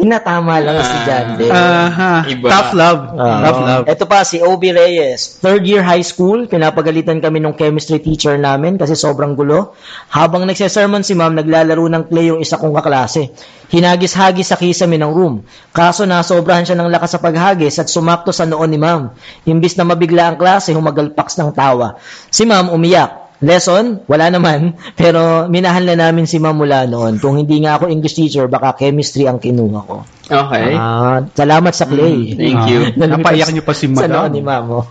Tinatama 0.00 0.64
lang 0.64 0.80
si 0.80 0.96
John 1.04 1.26
din. 1.36 1.52
Aha. 1.52 2.24
Iba. 2.24 2.48
Tough 2.48 2.72
love. 2.72 3.00
Ah. 3.20 3.44
Tough 3.44 3.60
love. 3.60 3.84
Ito 3.84 4.04
pa, 4.08 4.24
si 4.24 4.40
Obi 4.40 4.72
Reyes. 4.72 5.36
Third 5.44 5.68
year 5.68 5.84
high 5.84 6.00
school, 6.00 6.48
pinapagalitan 6.48 7.20
kami 7.20 7.44
ng 7.44 7.52
chemistry 7.52 8.00
teacher 8.00 8.40
namin 8.40 8.80
kasi 8.80 8.96
sobrang 8.96 9.36
gulo. 9.36 9.76
Habang 10.08 10.48
nagsesermon 10.48 11.04
si 11.04 11.12
ma'am, 11.12 11.36
naglalaro 11.36 11.84
ng 11.84 12.08
clay 12.08 12.32
yung 12.32 12.40
isa 12.40 12.56
kong 12.56 12.72
kaklase. 12.72 13.28
Hinagis-hagis 13.68 14.48
sa 14.48 14.56
kisame 14.56 14.96
ng 14.96 15.12
room. 15.12 15.44
Kaso 15.76 16.08
nasobrahan 16.08 16.64
siya 16.64 16.80
ng 16.80 16.88
lakas 16.88 17.14
sa 17.14 17.20
paghagis 17.20 17.76
at 17.76 17.92
sumakto 17.92 18.32
sa 18.32 18.48
noon 18.48 18.72
ni 18.72 18.80
ma'am. 18.80 19.12
Imbis 19.44 19.76
na 19.76 19.84
mabigla 19.84 20.32
ang 20.32 20.40
klase, 20.40 20.72
humagalpaks 20.72 21.36
ng 21.36 21.52
tawa. 21.52 22.00
Si 22.32 22.48
ma'am 22.48 22.72
umiyak. 22.72 23.19
Lesson? 23.40 24.04
Wala 24.04 24.28
naman. 24.28 24.76
Pero 25.00 25.48
minahal 25.48 25.88
na 25.88 25.96
namin 25.96 26.28
si 26.28 26.36
ma'am 26.36 26.56
mula 26.56 26.84
noon. 26.84 27.16
Kung 27.16 27.40
hindi 27.40 27.60
nga 27.64 27.80
ako 27.80 27.88
English 27.88 28.16
teacher, 28.16 28.46
baka 28.46 28.76
chemistry 28.76 29.24
ang 29.24 29.40
kinuha 29.40 29.80
ko. 29.84 30.04
Okay. 30.28 30.76
Ah, 30.76 31.24
salamat 31.32 31.72
sa 31.72 31.88
clay. 31.88 32.36
Thank 32.36 32.68
you. 32.68 32.80
Ah, 32.94 33.08
napaiyak 33.16 33.50
niyo 33.50 33.64
pa 33.64 33.72
si 33.72 33.88
Sa 33.90 34.06
Madam. 34.06 34.28
noon 34.28 34.32
ni 34.36 34.42
Ma'am, 34.44 34.66
oh. 34.70 34.86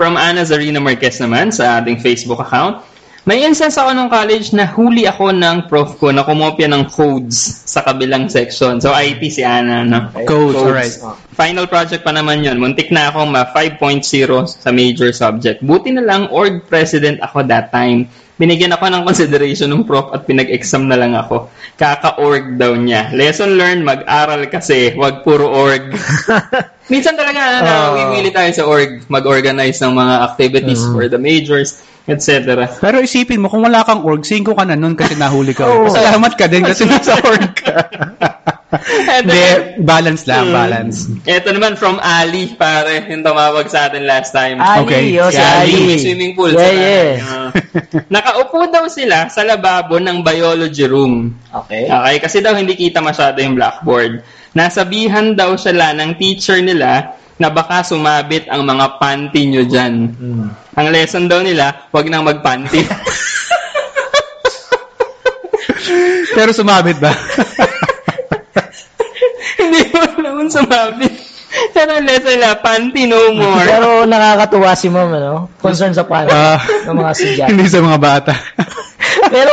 From 0.00 0.16
Ana 0.16 0.48
Zarina 0.48 0.80
Marquez 0.80 1.20
naman 1.20 1.52
sa 1.52 1.76
ating 1.76 2.00
Facebook 2.00 2.40
account. 2.40 2.80
May 3.28 3.44
instance 3.44 3.76
ako 3.76 3.92
nung 3.92 4.08
college 4.08 4.56
na 4.56 4.64
huli 4.64 5.04
ako 5.04 5.36
ng 5.36 5.68
prof 5.68 6.00
ko 6.00 6.08
na 6.08 6.24
kumopya 6.24 6.72
ng 6.72 6.88
codes 6.88 7.36
sa 7.68 7.84
kabilang 7.84 8.32
section. 8.32 8.80
So, 8.80 8.96
IT 8.96 9.20
si 9.28 9.44
Ana, 9.44 9.84
no? 9.84 10.08
Codes, 10.24 10.56
alright. 10.56 10.94
Final 11.36 11.68
project 11.68 12.00
pa 12.00 12.16
naman 12.16 12.40
yun. 12.40 12.56
Muntik 12.56 12.88
na 12.88 13.12
akong 13.12 13.28
ma 13.28 13.44
5.0 13.52 14.00
sa 14.48 14.72
major 14.72 15.12
subject. 15.12 15.60
Buti 15.60 15.92
na 15.92 16.00
lang, 16.00 16.32
org 16.32 16.64
president 16.64 17.20
ako 17.20 17.44
that 17.44 17.68
time. 17.68 18.08
Binigyan 18.40 18.72
ako 18.72 18.88
ng 18.88 19.04
consideration 19.04 19.68
ng 19.68 19.84
prof 19.84 20.16
at 20.16 20.24
pinag-exam 20.24 20.88
na 20.88 20.96
lang 20.96 21.12
ako. 21.12 21.52
Kaka-org 21.76 22.56
daw 22.56 22.72
niya. 22.72 23.12
Lesson 23.12 23.60
learned, 23.60 23.84
mag-aral 23.84 24.48
kasi, 24.48 24.96
wag 24.96 25.20
puro 25.20 25.44
org. 25.44 25.92
Minsan 26.92 27.20
talaga, 27.20 27.36
ano, 27.36 27.68
nawiwili 27.68 28.32
tayo 28.32 28.48
sa 28.56 28.64
org, 28.64 29.04
mag-organize 29.12 29.76
ng 29.84 29.92
mga 29.92 30.14
activities 30.24 30.80
for 30.88 31.04
the 31.04 31.20
majors, 31.20 31.84
etc. 32.08 32.54
Pero 32.80 33.00
isipin 33.00 33.40
mo, 33.40 33.48
kung 33.48 33.64
wala 33.64 33.82
kang 33.82 34.04
org, 34.04 34.22
5 34.22 34.44
ka 34.52 34.64
na 34.64 34.76
nun 34.76 34.96
kasi 34.96 35.16
nahuli 35.16 35.52
ka. 35.52 35.64
Oo. 35.66 35.88
Salamat 35.88 36.32
ka 36.36 36.46
din 36.46 36.64
kasi 36.64 36.84
nasa 36.86 37.18
org 37.20 37.52
ka. 37.52 37.76
Hindi, 39.20 39.42
balance 39.82 40.30
lang, 40.30 40.54
balance. 40.54 41.10
Ito 41.26 41.50
naman 41.50 41.74
from 41.74 41.98
Ali, 41.98 42.54
pare, 42.54 43.02
yung 43.10 43.26
tumawag 43.26 43.66
sa 43.66 43.90
atin 43.90 44.06
last 44.06 44.30
time. 44.30 44.62
Ali, 44.62 44.86
Okay. 44.86 45.04
oh, 45.18 45.26
Si 45.28 45.42
Ali, 45.42 45.74
Ali. 45.74 45.80
may 45.90 45.98
swimming 45.98 46.32
pool. 46.38 46.54
Yeah, 46.54 46.62
sa 46.62 46.70
yeah. 46.70 47.10
Uh, 47.18 47.50
nakaupo 48.06 48.70
daw 48.70 48.86
sila 48.86 49.26
sa 49.26 49.42
lababo 49.42 49.98
ng 49.98 50.22
biology 50.22 50.86
room. 50.86 51.34
Okay. 51.50 51.90
Okay, 51.90 52.16
kasi 52.22 52.38
daw 52.38 52.54
hindi 52.54 52.78
kita 52.78 53.02
masyado 53.02 53.42
yung 53.42 53.58
blackboard. 53.58 54.22
Nasabihan 54.54 55.34
daw 55.34 55.58
sila 55.58 55.90
ng 55.94 56.14
teacher 56.14 56.62
nila 56.62 57.18
na 57.40 57.48
baka 57.48 57.80
sumabit 57.80 58.44
ang 58.52 58.68
mga 58.68 59.00
panty 59.00 59.48
nyo 59.48 59.64
dyan. 59.64 60.12
Hmm. 60.12 60.52
Ang 60.76 60.92
lesson 60.92 61.24
daw 61.24 61.40
nila, 61.40 61.88
wag 61.88 62.04
nang 62.12 62.28
magpanty. 62.28 62.84
Pero 66.36 66.52
sumabit 66.52 67.00
ba? 67.00 67.10
hindi 69.60 69.88
mo 69.88 70.04
naman 70.20 70.52
sumabit. 70.52 71.16
Pero 71.72 71.96
ang 71.96 72.04
lesson 72.04 72.36
nila, 72.36 72.60
panty 72.60 73.08
no 73.08 73.32
more. 73.32 73.64
Pero 73.64 74.04
nakakatuwa 74.04 74.76
si 74.76 74.92
ma'am, 74.92 75.16
ano? 75.16 75.48
Concern 75.58 75.96
sa 75.96 76.04
paano 76.04 76.28
Ah. 76.30 76.60
ng 76.60 76.94
mga 76.94 77.10
estudyante. 77.16 77.50
Hindi 77.56 77.64
sa 77.66 77.80
mga 77.80 77.98
bata. 77.98 78.36
Pero, 79.32 79.50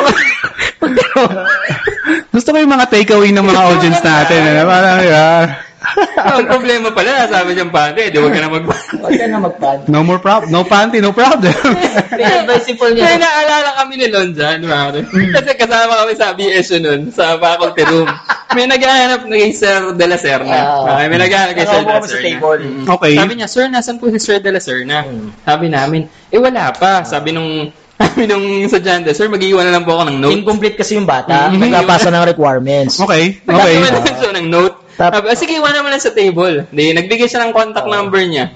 Gusto 2.30 2.54
ko 2.54 2.58
yung 2.62 2.70
mga 2.70 2.86
takeaway 2.92 3.34
ng 3.34 3.48
mga 3.48 3.62
audience 3.66 3.98
natin. 4.06 4.40
Ano? 4.46 4.70
Parang, 4.70 5.02
yeah. 5.02 5.66
ang 6.38 6.48
problema 6.48 6.90
pala, 6.92 7.26
sabi 7.30 7.56
niyang 7.56 7.72
panty, 7.72 8.12
di 8.12 8.20
wag 8.20 8.34
ka 8.34 8.42
na 8.44 8.50
magpanty. 8.52 8.96
huwag 9.00 9.14
ka 9.18 9.26
na 9.28 9.40
magpan. 9.40 9.78
No 9.88 10.02
more 10.04 10.20
problem. 10.22 10.50
No 10.52 10.62
panty, 10.68 11.00
no 11.00 11.12
problem. 11.16 11.54
Advisable 12.18 12.94
Kaya 12.98 13.18
niya. 13.18 13.24
naalala 13.24 13.70
kami 13.84 13.94
ni 13.98 14.08
Lon 14.12 14.30
dyan, 14.34 14.66
pare. 14.66 15.00
Kasi 15.08 15.50
kasama 15.56 15.94
kami 16.06 16.14
sa 16.18 16.34
BSU 16.36 16.78
nun, 16.82 17.02
sa 17.14 17.38
faculty 17.38 17.84
room. 17.88 18.10
May 18.56 18.66
naghahanap 18.66 19.28
kay 19.28 19.52
Sir 19.54 19.94
De 19.94 20.06
La 20.08 20.18
Serna. 20.18 20.58
Ah. 20.58 20.98
Okay, 20.98 21.06
may 21.12 21.20
naghahanap 21.20 21.54
kay 21.54 21.66
Sir 21.68 21.82
De 21.84 21.92
La 21.92 22.02
Serna. 22.02 22.24
table. 22.26 22.62
Mm. 22.64 22.86
Okay. 22.88 23.14
Sabi 23.20 23.34
niya, 23.38 23.48
Sir, 23.52 23.66
nasan 23.68 23.96
po 24.00 24.10
si 24.10 24.20
Sir 24.24 24.40
De 24.40 24.50
La 24.50 24.62
Serna? 24.64 25.04
Hmm. 25.04 25.30
Sabi 25.44 25.68
namin, 25.68 26.08
eh 26.32 26.40
wala 26.40 26.72
pa. 26.74 27.04
Sabi 27.04 27.36
nung 27.36 27.70
sabi 28.02 28.30
nung 28.30 28.46
estudyante, 28.62 29.10
Sir, 29.18 29.26
mag-iwan 29.28 29.66
na 29.66 29.74
lang 29.74 29.84
po 29.84 29.98
ako 29.98 30.14
ng 30.14 30.18
note. 30.22 30.34
Incomplete 30.38 30.78
kasi 30.78 30.96
yung 30.96 31.10
bata. 31.10 31.50
Nagpapasa 31.50 32.14
ng 32.14 32.26
requirements. 32.30 33.02
Okay, 33.02 33.42
okay. 33.42 33.74
Nag-iwan 33.82 33.92
na 33.94 34.02
lang 34.06 34.18
siya 34.18 34.34
ng 34.38 34.48
note. 34.48 34.76
Tap- 34.98 35.30
ah, 35.30 35.38
sige, 35.38 35.62
iwan 35.62 35.78
naman 35.78 35.94
lang 35.94 36.02
sa 36.02 36.10
table. 36.10 36.66
Di, 36.74 36.90
nagbigay 36.90 37.30
siya 37.30 37.46
ng 37.46 37.54
contact 37.54 37.86
number 37.86 38.18
niya. 38.26 38.50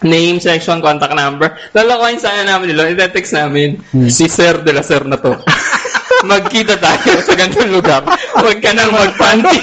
Name, 0.00 0.40
section, 0.40 0.80
contact 0.80 1.12
number. 1.12 1.52
Lalakoyin 1.76 2.20
sana 2.20 2.44
namin 2.44 2.72
nila. 2.72 2.88
Itetext 2.92 3.36
namin, 3.36 3.80
si 4.08 4.28
Sir 4.28 4.64
de 4.64 4.72
la 4.72 4.80
Sir 4.80 5.04
na 5.04 5.20
to. 5.20 5.36
Magkita 6.28 6.80
tayo 6.80 7.20
sa 7.20 7.36
ganitong 7.36 7.72
lugar. 7.72 8.00
Huwag 8.40 8.58
ka 8.64 8.72
nang 8.72 8.96
magpanty. 8.96 9.60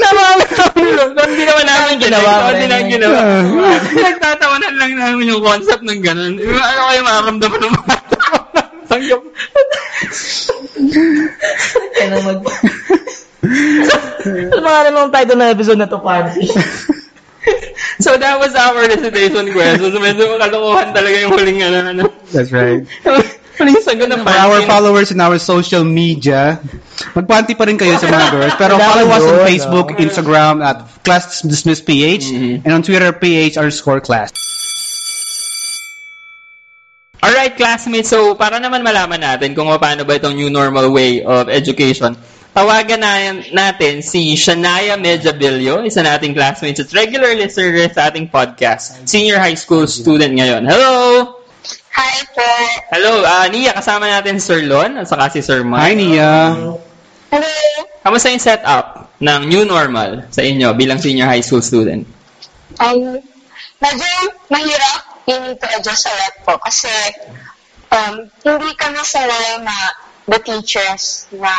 Nawawa 0.00 0.44
kami 0.44 0.88
lang. 0.92 1.10
Hindi 1.16 1.44
naman 1.48 1.64
namin 1.64 1.96
ginawa. 1.96 2.32
Hindi 2.52 2.66
namin 2.68 2.88
ginawa. 2.92 3.20
Nagtatawanan 4.04 4.74
lang 4.76 4.92
namin 4.92 5.32
yung 5.32 5.40
concept 5.40 5.84
ng 5.88 6.00
ganun. 6.04 6.36
Ano 6.36 6.80
kayo 6.92 7.00
makaramdaman 7.00 7.60
ng 7.64 7.74
mga? 7.80 7.96
Tanggap. 8.84 9.22
Kaya 11.96 12.06
na 12.12 12.18
mag... 12.20 12.40
Ano 14.24 14.60
mga 14.64 14.80
namang 14.88 15.12
title 15.12 15.38
ng 15.38 15.52
episode 15.52 15.78
na 15.78 15.88
to, 15.88 16.00
Pansy? 16.00 16.48
So 18.00 18.16
that 18.16 18.40
was 18.40 18.56
our 18.56 18.88
recitation 18.88 19.52
question. 19.52 19.92
So 19.92 20.00
medyo 20.00 20.40
kalokohan 20.40 20.96
talaga 20.96 21.16
yung 21.20 21.32
huling 21.36 21.60
ano. 21.62 21.78
ano. 21.92 22.04
That's 22.32 22.50
right. 22.50 22.82
huling 23.60 23.78
sagot 23.84 24.10
ng 24.10 24.24
For 24.24 24.34
our 24.34 24.64
followers 24.66 25.12
in 25.14 25.20
our 25.20 25.38
social 25.38 25.84
media, 25.84 26.58
magpanty 27.14 27.54
pa 27.54 27.68
rin 27.68 27.76
kayo 27.78 27.94
sa 28.00 28.08
mga 28.10 28.26
girls. 28.34 28.54
Pero 28.56 28.80
follow 28.80 29.06
us 29.12 29.24
on 29.28 29.38
Facebook, 29.46 29.88
no? 29.94 30.00
Instagram 30.00 30.64
at 30.64 30.88
Class 31.04 31.44
Dismiss 31.44 31.84
PH, 31.84 32.32
Mhm. 32.32 32.54
and 32.66 32.72
on 32.72 32.82
Twitter, 32.82 33.12
PH 33.12 33.60
underscore 33.60 34.00
class. 34.00 34.32
Alright, 37.24 37.56
classmates. 37.56 38.08
So, 38.12 38.36
para 38.36 38.60
naman 38.60 38.84
malaman 38.84 39.20
natin 39.20 39.56
kung 39.56 39.68
paano 39.80 40.04
ba 40.04 40.16
itong 40.20 40.36
new 40.36 40.52
normal 40.52 40.92
way 40.92 41.24
of 41.24 41.48
education, 41.48 42.16
tawagan 42.54 43.02
na 43.02 43.12
natin 43.50 43.98
si 43.98 44.38
Shania 44.38 44.94
Medjabilio, 44.94 45.82
isa 45.82 46.06
nating 46.06 46.38
classmates 46.38 46.78
at 46.78 46.94
regular 46.94 47.34
listener 47.34 47.90
sa 47.90 48.08
ating 48.08 48.30
podcast. 48.30 49.02
Senior 49.10 49.42
high 49.42 49.58
school 49.58 49.90
student 49.90 50.38
ngayon. 50.38 50.62
Hello! 50.62 50.94
Hi 51.94 52.22
po. 52.30 52.50
Hello, 52.94 53.22
ah 53.26 53.46
Nia, 53.50 53.74
kasama 53.74 54.06
natin 54.06 54.38
si 54.38 54.46
Sir 54.46 54.66
Lon 54.66 54.98
at 55.02 55.10
saka 55.10 55.34
si 55.34 55.42
Sir 55.42 55.66
Mike. 55.66 55.82
Hi, 55.82 55.92
Nia. 55.98 56.34
Hello. 57.34 57.54
Kamusta 58.06 58.30
yung 58.30 58.42
setup 58.42 59.10
ng 59.18 59.40
new 59.50 59.66
normal 59.66 60.26
sa 60.30 60.42
inyo 60.42 60.74
bilang 60.78 61.02
senior 61.02 61.26
high 61.26 61.42
school 61.42 61.62
student? 61.62 62.06
Um, 62.78 63.18
medyo 63.82 64.10
mahirap. 64.50 65.02
You 65.24 65.40
need 65.40 65.58
to 65.58 65.68
adjust 65.74 66.04
a 66.06 66.14
lot 66.14 66.34
po 66.44 66.52
kasi 66.60 66.92
um, 67.90 68.28
hindi 68.44 68.70
kami 68.76 69.00
sanay 69.02 69.64
na 69.64 69.76
the 70.28 70.38
teachers 70.42 71.30
na 71.32 71.50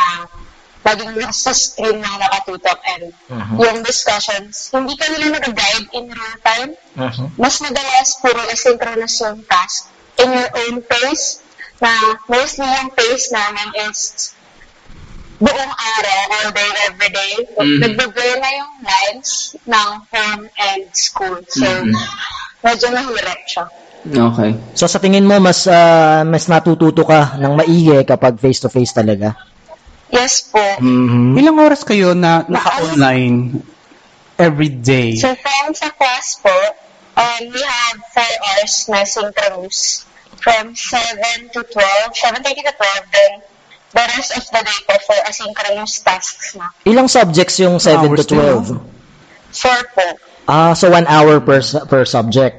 laging 0.86 1.18
nasa 1.18 1.50
screen 1.50 1.98
na 1.98 2.14
nakatutok 2.22 2.78
and 2.94 3.10
yung 3.58 3.82
discussions, 3.82 4.70
hindi 4.70 4.94
ka 4.94 5.10
nila 5.10 5.42
nag-guide 5.42 5.88
in 5.98 6.06
real 6.06 6.38
time. 6.46 6.70
Mas 7.34 7.58
madalas 7.58 8.08
puro 8.22 8.38
asynchronous 8.46 9.18
yung 9.26 9.42
task 9.50 9.90
in 10.22 10.30
your 10.30 10.50
own 10.66 10.78
pace 10.86 11.42
na 11.82 11.90
mostly 12.30 12.64
yung 12.64 12.94
pace 12.94 13.34
namin 13.34 13.68
is 13.90 14.32
buong 15.36 15.74
araw, 15.74 16.20
all 16.32 16.50
day, 16.54 16.70
every 16.88 17.10
day. 17.12 17.34
Mhm. 17.60 17.80
Nagbablur 17.82 18.34
na 18.40 18.50
yung 18.56 18.74
lines 18.80 19.52
ng 19.68 19.90
home 20.08 20.44
and 20.56 20.82
school. 20.96 21.36
So, 21.52 21.66
medyo 22.64 22.86
mahirap 22.94 23.40
siya. 23.44 23.66
Okay. 24.06 24.54
So 24.78 24.86
sa 24.86 25.02
tingin 25.02 25.26
mo, 25.26 25.42
mas 25.42 25.66
ah, 25.66 26.22
mas 26.22 26.46
natututo 26.46 27.02
ka 27.02 27.34
ng 27.42 27.52
maigi 27.58 27.90
kapag 28.06 28.38
face-to-face 28.38 28.94
talaga? 28.94 29.34
Yes 30.10 30.46
po. 30.46 30.62
Mm-hmm. 30.78 31.38
Ilang 31.38 31.58
oras 31.58 31.82
kayo 31.82 32.14
na 32.14 32.46
naka-online 32.46 33.62
every 34.38 34.70
day? 34.70 35.18
So, 35.18 35.34
from 35.34 35.74
sa 35.74 35.90
class 35.90 36.38
po, 36.38 36.54
um, 37.18 37.42
we 37.50 37.62
have 37.62 37.96
4 38.14 38.22
hours 38.22 38.74
na 38.92 39.00
synchronous 39.02 40.06
from 40.38 40.76
7 40.78 41.50
to 41.52 41.60
12, 41.64 42.14
7.30 42.14 42.70
to 42.70 42.72
12, 42.76 43.16
then 43.16 43.32
the 43.96 44.04
rest 44.14 44.30
of 44.36 44.44
the 44.46 44.62
day 44.62 44.80
po 44.86 44.94
for 45.08 45.18
asynchronous 45.26 46.04
tasks 46.04 46.54
na. 46.54 46.70
Ilang 46.86 47.08
subjects 47.10 47.58
yung 47.58 47.80
7 47.82 48.06
to 48.14 48.14
Hours 48.14 48.26
din, 48.28 48.38
12? 48.38 48.78
4 49.58 49.96
po. 49.96 50.06
Ah, 50.46 50.72
so 50.78 50.86
one 50.94 51.08
hour 51.10 51.42
per 51.42 51.58
per 51.90 52.06
subject. 52.06 52.54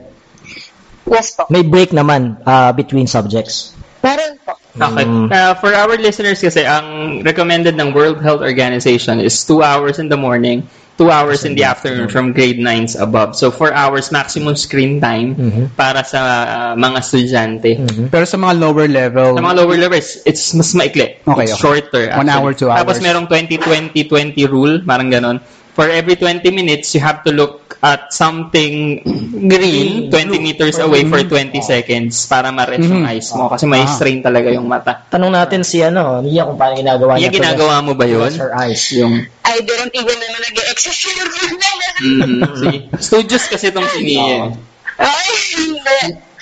Yes 1.08 1.32
po. 1.40 1.48
May 1.48 1.64
break 1.64 1.96
naman 1.96 2.44
ah, 2.44 2.76
between 2.76 3.08
subjects. 3.08 3.72
Meron 4.04 4.36
po. 4.44 4.60
Okay. 4.78 5.06
Mm. 5.06 5.28
Uh, 5.28 5.54
for 5.58 5.74
our 5.74 5.98
listeners 5.98 6.38
kasi, 6.40 6.62
ang 6.62 7.20
recommended 7.26 7.74
ng 7.76 7.94
World 7.94 8.22
Health 8.22 8.42
Organization 8.42 9.18
is 9.20 9.34
2 9.44 9.62
hours 9.62 9.98
in 9.98 10.08
the 10.08 10.18
morning, 10.18 10.62
2 10.98 11.10
hours 11.10 11.46
in 11.46 11.54
the 11.54 11.62
afternoon 11.62 12.10
from 12.10 12.34
grade 12.34 12.58
9s 12.58 12.98
above. 12.98 13.38
So 13.38 13.50
4 13.50 13.70
hours 13.70 14.10
maximum 14.10 14.58
screen 14.58 14.98
time 14.98 15.38
Mhm. 15.38 15.64
para 15.78 16.02
sa 16.02 16.22
uh, 16.46 16.74
mga 16.74 16.98
estudyante. 17.02 17.72
Mhm. 17.78 18.10
Pero 18.10 18.26
sa 18.26 18.38
mga 18.38 18.54
lower 18.58 18.90
level, 18.90 19.38
Sa 19.38 19.42
mga 19.42 19.58
lower 19.62 19.78
levels, 19.78 20.18
it's 20.26 20.54
mas 20.54 20.74
maikli. 20.74 21.22
Okay, 21.22 21.46
it's 21.46 21.54
okay. 21.54 21.62
shorter. 21.62 22.04
One 22.14 22.26
actually. 22.26 22.34
hour, 22.34 22.50
two 22.54 22.70
Tapos 22.70 22.98
hours. 22.98 23.06
merong 23.06 23.26
20-20-20 23.30 24.50
rule, 24.50 24.82
parang 24.82 25.10
ganon. 25.10 25.38
For 25.78 25.86
every 25.94 26.18
20 26.18 26.42
minutes, 26.50 26.98
you 26.98 27.06
have 27.06 27.22
to 27.22 27.30
look 27.30 27.78
at 27.86 28.10
something 28.10 28.98
green 29.46 30.10
20 30.10 30.42
meters 30.42 30.82
away 30.82 31.06
for 31.06 31.22
20 31.22 31.54
seconds 31.62 32.26
para 32.26 32.50
ma-reach 32.50 32.90
yung 32.90 33.06
Mhm. 33.06 33.12
eyes 33.14 33.30
mo. 33.38 33.46
Kasi 33.46 33.70
may 33.70 33.86
Ah. 33.86 33.94
strain 33.94 34.26
talaga 34.26 34.50
yung 34.50 34.66
mata. 34.66 35.06
Tanong 35.06 35.30
natin 35.30 35.62
si 35.62 35.86
ano, 35.86 36.26
Nia 36.26 36.50
kung 36.50 36.58
paano 36.58 36.74
ginagawa 36.82 37.22
Yung 37.22 37.30
niya. 37.30 37.30
to 37.30 37.38
ginagawa 37.38 37.76
mo 37.86 37.94
ba 37.94 38.10
yun? 38.10 38.34
her 38.34 38.50
eyes. 38.58 38.82
Yung, 38.98 39.22
I 39.46 39.62
didn't 39.62 39.94
even 39.94 40.18
know 40.18 40.42
nag-exercise 40.50 41.14
mm, 42.02 42.42
see, 42.58 42.78
studios 43.14 43.46
kasi 43.46 43.70
itong 43.70 43.86
siniya. 43.94 44.58
Ay, 44.98 45.30
hindi. 45.62 45.98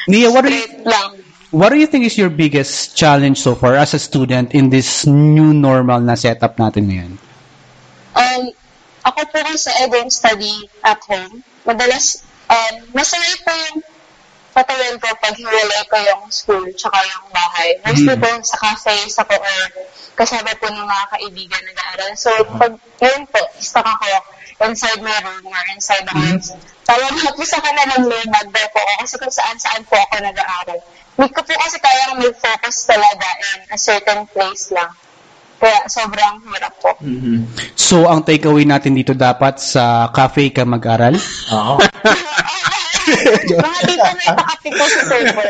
Nia, 0.07 0.31
what 0.31 0.47
are 0.47 0.55
you, 0.55 0.63
lang. 0.87 1.19
what 1.51 1.75
do 1.75 1.77
you 1.77 1.91
think 1.91 2.07
is 2.07 2.15
your 2.15 2.31
biggest 2.31 2.95
challenge 2.95 3.43
so 3.43 3.51
far 3.51 3.75
as 3.75 3.91
a 3.91 3.99
student 3.99 4.55
in 4.55 4.71
this 4.71 5.03
new 5.03 5.51
normal 5.51 5.99
na 5.99 6.15
setup 6.15 6.55
natin 6.55 6.87
ngayon? 6.87 7.11
Um, 8.15 8.54
ako 9.05 9.21
po 9.29 9.39
kasi 9.45 9.69
I 9.69 9.85
don't 9.87 10.09
study 10.09 10.65
at 10.81 10.97
home. 11.05 11.45
Madalas, 11.61 12.25
um, 12.49 12.73
masaya 12.97 13.37
po 13.45 13.53
yung 13.53 13.77
patawin 14.55 14.95
ko 15.03 15.11
pag 15.19 15.35
hiwalay 15.35 15.83
ko 15.91 15.97
yung 15.99 16.23
school 16.31 16.65
tsaka 16.73 16.97
yung 17.05 17.27
bahay. 17.29 17.75
Mostly 17.85 18.15
po 18.17 18.29
sa 18.41 18.57
cafe, 18.57 18.95
sa 19.11 19.27
po, 19.27 19.35
or 19.35 19.61
kasama 20.15 20.55
po 20.57 20.71
ng 20.71 20.87
mga 20.87 21.05
kaibigan 21.11 21.63
nag-aaral. 21.67 22.11
So, 22.15 22.31
pag 22.55 22.73
yun 23.03 23.21
po, 23.27 23.41
stuck 23.59 23.83
ako 23.83 24.07
inside 24.63 25.03
my 25.03 25.17
room 25.27 25.43
or 25.51 25.63
inside 25.75 26.07
the 26.07 26.15
house. 26.15 26.55
Tawag 26.87 27.13
na 27.19 27.35
po 27.35 27.43
sa 27.43 27.59
kanilang 27.59 28.07
lumad 28.07 28.47
daw 28.55 28.65
po 28.71 28.79
ako 28.79 28.93
kasi 29.03 29.15
kung 29.19 29.33
saan-saan 29.35 29.83
po 29.83 29.99
ako 29.99 30.15
nag-aaral. 30.23 30.79
Hindi 31.19 31.27
ko 31.35 31.41
po 31.43 31.53
kasi 31.59 31.77
kayang 31.83 32.15
mag-focus 32.23 32.75
talaga 32.87 33.27
in 33.43 33.59
a 33.69 33.77
certain 33.77 34.23
place 34.31 34.71
lang. 34.71 34.91
Kaya 35.55 35.79
sobrang 35.87 36.43
hirap 36.51 36.73
po. 36.83 36.91
So, 37.79 38.05
ang 38.11 38.27
takeaway 38.27 38.67
natin 38.67 38.93
dito 38.93 39.15
dapat 39.15 39.57
sa 39.57 40.11
cafe 40.11 40.51
ka 40.51 40.67
mag-aral? 40.67 41.15
Oo. 41.51 41.79
Mga 43.65 43.79
dito 43.85 44.09
may 44.17 44.29
pakapi 44.33 44.69
ko 44.73 44.83
sa 44.89 45.01
server. 45.05 45.49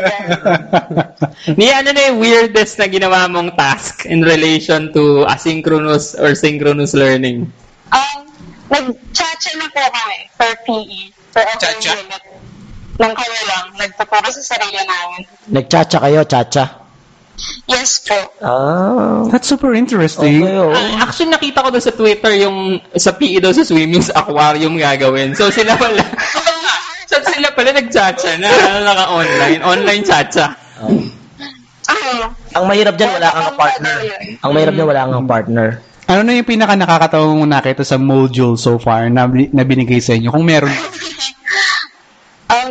Ni 1.60 1.72
ano 1.72 1.88
na 1.92 2.02
yung 2.12 2.18
weirdest 2.20 2.76
na 2.76 2.86
ginawa 2.88 3.24
mong 3.32 3.56
task 3.56 4.04
in 4.04 4.20
relation 4.20 4.92
to 4.92 5.24
asynchronous 5.24 6.12
or 6.20 6.36
synchronous 6.36 6.92
learning? 6.92 7.48
Um, 7.92 8.28
nag-chacha 8.68 9.56
na 9.56 9.66
po 9.72 9.80
kami 9.88 10.18
for 10.36 10.50
PE. 10.68 11.00
For 11.32 11.44
every 11.44 11.60
Cha-cha? 11.60 11.92
unit. 11.96 12.22
Nang 12.96 13.12
kami 13.12 13.40
lang, 13.44 13.64
nagtuturo 13.76 14.28
sa 14.32 14.42
sarili 14.56 14.80
namin. 14.80 15.20
Nagchacha 15.52 16.00
kayo, 16.00 16.24
chacha. 16.24 16.85
Yes 17.68 18.00
po. 18.06 18.16
Ah. 18.40 19.28
That's 19.28 19.44
super 19.44 19.76
interesting. 19.76 20.40
Okay, 20.40 20.56
oo. 20.56 20.72
Ah, 20.72 21.04
actually, 21.04 21.28
nakita 21.28 21.60
ko 21.60 21.68
doon 21.68 21.84
sa 21.84 21.92
Twitter 21.92 22.32
yung 22.40 22.80
sa 22.96 23.12
PE 23.12 23.44
daw 23.44 23.52
sa 23.52 23.66
swimming 23.66 24.00
sa 24.00 24.24
aquarium 24.24 24.80
gagawin. 24.80 25.36
So, 25.36 25.52
sila 25.52 25.76
pala, 25.76 26.00
so, 27.10 27.20
sila 27.20 27.52
pala 27.52 27.76
nagchacha 27.76 28.40
na 28.40 28.48
naka-online. 28.80 29.60
Online 29.60 30.02
chacha. 30.02 30.56
Ah, 31.86 32.32
Ang 32.56 32.64
mahirap 32.66 32.96
dyan, 32.96 33.10
wala 33.20 33.28
kang 33.30 33.56
partner. 33.60 33.96
Ang 34.40 34.50
mahirap 34.56 34.74
dyan, 34.74 34.88
wala 34.88 35.02
kang 35.06 35.28
partner. 35.28 35.68
Ano 36.06 36.20
na 36.22 36.38
yung 36.38 36.46
pinaka 36.46 36.78
nakakatawa 36.78 37.34
mong 37.34 37.50
nakita 37.50 37.82
sa 37.82 37.98
module 37.98 38.54
so 38.54 38.78
far 38.78 39.10
na, 39.10 39.26
na 39.26 39.62
binigay 39.66 39.98
sa 39.98 40.14
inyo? 40.14 40.30
Kung 40.30 40.46
meron. 40.46 40.70
um, 42.54 42.70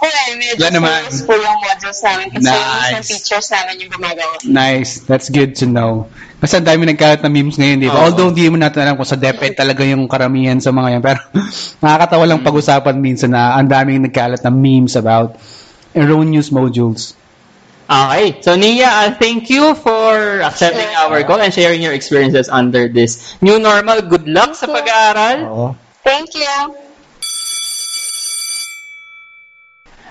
wala 0.00 0.20
po 0.20 0.32
eh. 0.32 0.36
Medyo 0.40 0.60
Yan 0.64 0.72
naman. 0.72 1.00
serious 1.04 1.20
po 1.28 1.32
yung 1.36 1.58
modules 1.60 2.00
namin 2.00 2.26
kasi 2.32 2.48
Nice. 2.48 2.90
yung 2.90 3.06
teachers 3.06 3.48
namin 3.52 3.74
yung 3.84 3.90
gumagawa. 3.92 4.34
Nice. 4.48 4.90
That's 5.04 5.28
good 5.28 5.52
to 5.60 5.68
know. 5.68 6.08
Kasi 6.40 6.56
ang 6.56 6.66
dami 6.66 6.88
nagkalat 6.88 7.20
na 7.20 7.28
memes 7.28 7.60
ngayon, 7.60 7.76
di 7.84 7.88
ba? 7.92 8.00
Oo. 8.00 8.04
Although 8.08 8.32
hindi 8.32 8.48
mo 8.48 8.56
natin 8.56 8.80
alam 8.88 8.96
kung 8.96 9.04
sa 9.04 9.20
DepEd 9.20 9.52
talaga 9.60 9.84
yung 9.84 10.08
karamihan 10.08 10.56
sa 10.56 10.72
mga 10.72 10.88
yan. 10.96 11.02
Pero 11.04 11.20
nakakatawa 11.84 12.24
lang 12.24 12.40
pag-usapan 12.40 12.96
minsan 12.96 13.36
na 13.36 13.60
ang 13.60 13.68
daming 13.68 14.08
nagkalat 14.08 14.40
na 14.40 14.48
memes 14.48 14.96
about 14.96 15.36
erroneous 15.92 16.48
modules. 16.48 17.12
Okay. 17.90 18.38
So, 18.40 18.54
Nia, 18.54 18.86
uh, 18.86 19.10
thank 19.18 19.50
you 19.50 19.74
for 19.74 20.38
accepting 20.46 20.86
our 20.94 21.26
call 21.26 21.42
and 21.42 21.50
sharing 21.50 21.82
your 21.82 21.90
experiences 21.90 22.46
under 22.46 22.86
this 22.86 23.34
new 23.42 23.58
normal. 23.58 23.98
Good 24.06 24.30
luck 24.30 24.54
sa 24.54 24.70
pag-aaral. 24.70 25.36
Oo. 25.50 25.68
Thank 26.06 26.38
you. 26.38 26.89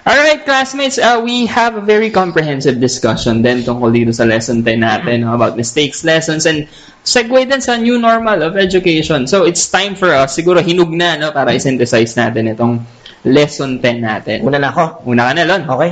Alright, 0.08 0.48
classmates, 0.48 0.98
uh, 0.98 1.20
we 1.20 1.46
have 1.52 1.76
a 1.76 1.84
very 1.84 2.08
comprehensive 2.08 2.80
discussion 2.80 3.44
din 3.44 3.68
tungkol 3.68 3.92
dito 3.92 4.16
sa 4.16 4.24
lesson 4.24 4.64
10 4.64 4.80
natin 4.80 5.28
about 5.28 5.60
mistakes, 5.60 6.08
lessons, 6.08 6.48
and 6.48 6.72
segue 7.04 7.44
din 7.44 7.60
sa 7.60 7.76
new 7.76 8.00
normal 8.00 8.40
of 8.40 8.56
education. 8.56 9.28
So, 9.28 9.44
it's 9.44 9.68
time 9.68 10.00
for 10.00 10.16
us, 10.16 10.40
siguro 10.40 10.64
hinug 10.64 10.96
na, 10.96 11.20
no, 11.20 11.36
para 11.36 11.52
i-synthesize 11.52 12.16
natin 12.16 12.48
itong 12.56 12.80
lesson 13.28 13.84
10 13.84 14.00
natin. 14.00 14.38
Una 14.48 14.56
na 14.56 14.72
ako. 14.72 15.04
Una 15.04 15.30
ka 15.30 15.32
na, 15.36 15.44
Lon. 15.44 15.64
Okay? 15.68 15.92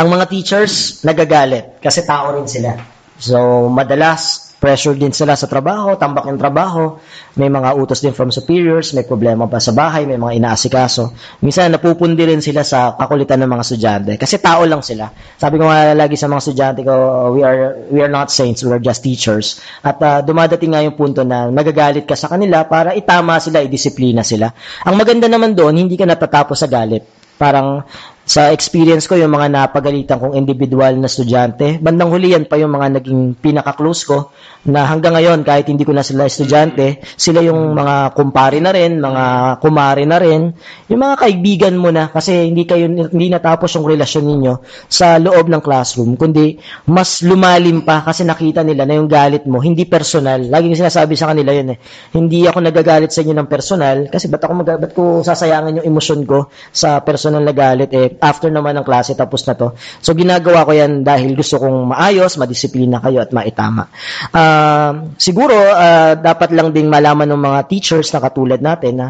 Ang 0.00 0.06
mga 0.08 0.24
teachers, 0.32 1.04
nagagalit 1.04 1.76
kasi 1.76 2.08
tao 2.08 2.32
rin 2.32 2.48
sila. 2.48 2.72
So, 3.20 3.68
madalas, 3.68 4.51
pressure 4.62 4.94
din 4.94 5.10
sila 5.10 5.34
sa 5.34 5.50
trabaho, 5.50 5.98
tambak 5.98 6.30
yung 6.30 6.38
trabaho, 6.38 7.02
may 7.34 7.50
mga 7.50 7.74
utos 7.74 7.98
din 7.98 8.14
from 8.14 8.30
superiors, 8.30 8.94
may 8.94 9.02
problema 9.02 9.50
pa 9.50 9.58
sa 9.58 9.74
bahay, 9.74 10.06
may 10.06 10.14
mga 10.14 10.38
inaasikaso. 10.38 11.10
Minsan, 11.42 11.74
napupundi 11.74 12.22
rin 12.22 12.38
sila 12.38 12.62
sa 12.62 12.94
kakulitan 12.94 13.42
ng 13.42 13.50
mga 13.50 13.62
estudyante 13.66 14.12
kasi 14.14 14.38
tao 14.38 14.62
lang 14.62 14.86
sila. 14.86 15.10
Sabi 15.34 15.58
ko 15.58 15.66
nga 15.66 15.98
lagi 15.98 16.14
sa 16.14 16.30
mga 16.30 16.40
estudyante 16.46 16.80
ko, 16.86 16.94
we 17.34 17.42
are 17.42 17.74
we 17.90 17.98
are 17.98 18.12
not 18.12 18.30
saints, 18.30 18.62
we 18.62 18.70
are 18.70 18.78
just 18.78 19.02
teachers. 19.02 19.58
At 19.82 19.98
ah, 19.98 20.22
dumadating 20.22 20.70
nga 20.70 20.86
yung 20.86 20.94
punto 20.94 21.26
na 21.26 21.50
nagagalit 21.50 22.06
ka 22.06 22.14
sa 22.14 22.30
kanila 22.30 22.62
para 22.62 22.94
itama 22.94 23.42
sila, 23.42 23.66
idisiplina 23.66 24.22
sila. 24.22 24.54
Ang 24.86 24.94
maganda 24.94 25.26
naman 25.26 25.58
doon, 25.58 25.74
hindi 25.74 25.98
ka 25.98 26.06
natatapos 26.06 26.62
sa 26.62 26.70
galit. 26.70 27.02
Parang 27.34 27.82
sa 28.22 28.54
experience 28.54 29.10
ko, 29.10 29.18
yung 29.18 29.34
mga 29.34 29.50
napagalitan 29.50 30.22
kong 30.22 30.38
individual 30.38 30.94
na 30.94 31.10
estudyante, 31.10 31.82
bandang 31.82 32.10
huli 32.14 32.38
yan 32.38 32.46
pa 32.46 32.54
yung 32.54 32.70
mga 32.70 33.02
naging 33.02 33.34
pinaka-close 33.34 34.02
ko, 34.06 34.30
na 34.62 34.86
hanggang 34.86 35.18
ngayon, 35.18 35.42
kahit 35.42 35.66
hindi 35.66 35.82
ko 35.82 35.90
na 35.90 36.06
sila 36.06 36.30
estudyante, 36.30 37.02
sila 37.18 37.42
yung 37.42 37.74
mga 37.74 38.14
kumpare 38.14 38.62
na 38.62 38.70
rin, 38.70 39.02
mga 39.02 39.58
kumare 39.58 40.06
na 40.06 40.22
rin, 40.22 40.54
yung 40.86 41.00
mga 41.02 41.16
kaibigan 41.18 41.74
mo 41.74 41.90
na, 41.90 42.14
kasi 42.14 42.46
hindi 42.46 42.62
kayo, 42.62 42.86
hindi 42.86 43.26
natapos 43.26 43.74
yung 43.74 43.90
relasyon 43.90 44.22
ninyo 44.22 44.54
sa 44.86 45.18
loob 45.18 45.50
ng 45.50 45.58
classroom, 45.58 46.14
kundi 46.14 46.62
mas 46.86 47.26
lumalim 47.26 47.82
pa 47.82 48.06
kasi 48.06 48.22
nakita 48.22 48.62
nila 48.62 48.86
na 48.86 49.02
yung 49.02 49.10
galit 49.10 49.50
mo, 49.50 49.58
hindi 49.58 49.82
personal. 49.82 50.46
Laging 50.46 50.78
sinasabi 50.78 51.18
sa 51.18 51.34
kanila 51.34 51.50
yun 51.50 51.74
eh, 51.74 51.78
hindi 52.14 52.46
ako 52.46 52.62
nagagalit 52.62 53.10
sa 53.10 53.26
inyo 53.26 53.34
ng 53.34 53.48
personal, 53.50 54.06
kasi 54.14 54.30
ba't 54.30 54.46
ako 54.46 54.52
mag- 54.62 54.78
ba't 54.78 54.92
ko 54.94 55.26
sasayangan 55.26 55.82
yung 55.82 55.86
emosyon 55.90 56.22
ko 56.22 56.54
sa 56.70 57.02
personal 57.02 57.42
na 57.42 57.50
galit? 57.50 57.90
Eh, 57.90 58.14
after 58.22 58.48
naman 58.54 58.78
ng 58.78 58.86
klase, 58.86 59.18
tapos 59.18 59.42
na 59.50 59.58
to. 59.58 59.74
So, 59.98 60.14
ginagawa 60.14 60.62
ko 60.62 60.70
yan 60.70 61.02
dahil 61.02 61.34
gusto 61.34 61.58
kong 61.58 61.90
maayos, 61.90 62.38
madisiplina 62.38 63.02
kayo 63.02 63.18
at 63.18 63.34
maitama. 63.34 63.90
Um, 64.30 65.18
siguro, 65.18 65.58
ah, 65.58 66.14
dapat 66.14 66.54
lang 66.54 66.70
ding 66.70 66.86
malaman 66.86 67.26
ng 67.26 67.42
mga 67.42 67.60
teachers 67.66 68.14
na 68.14 68.22
katulad 68.22 68.62
natin 68.62 68.94
na 68.94 69.08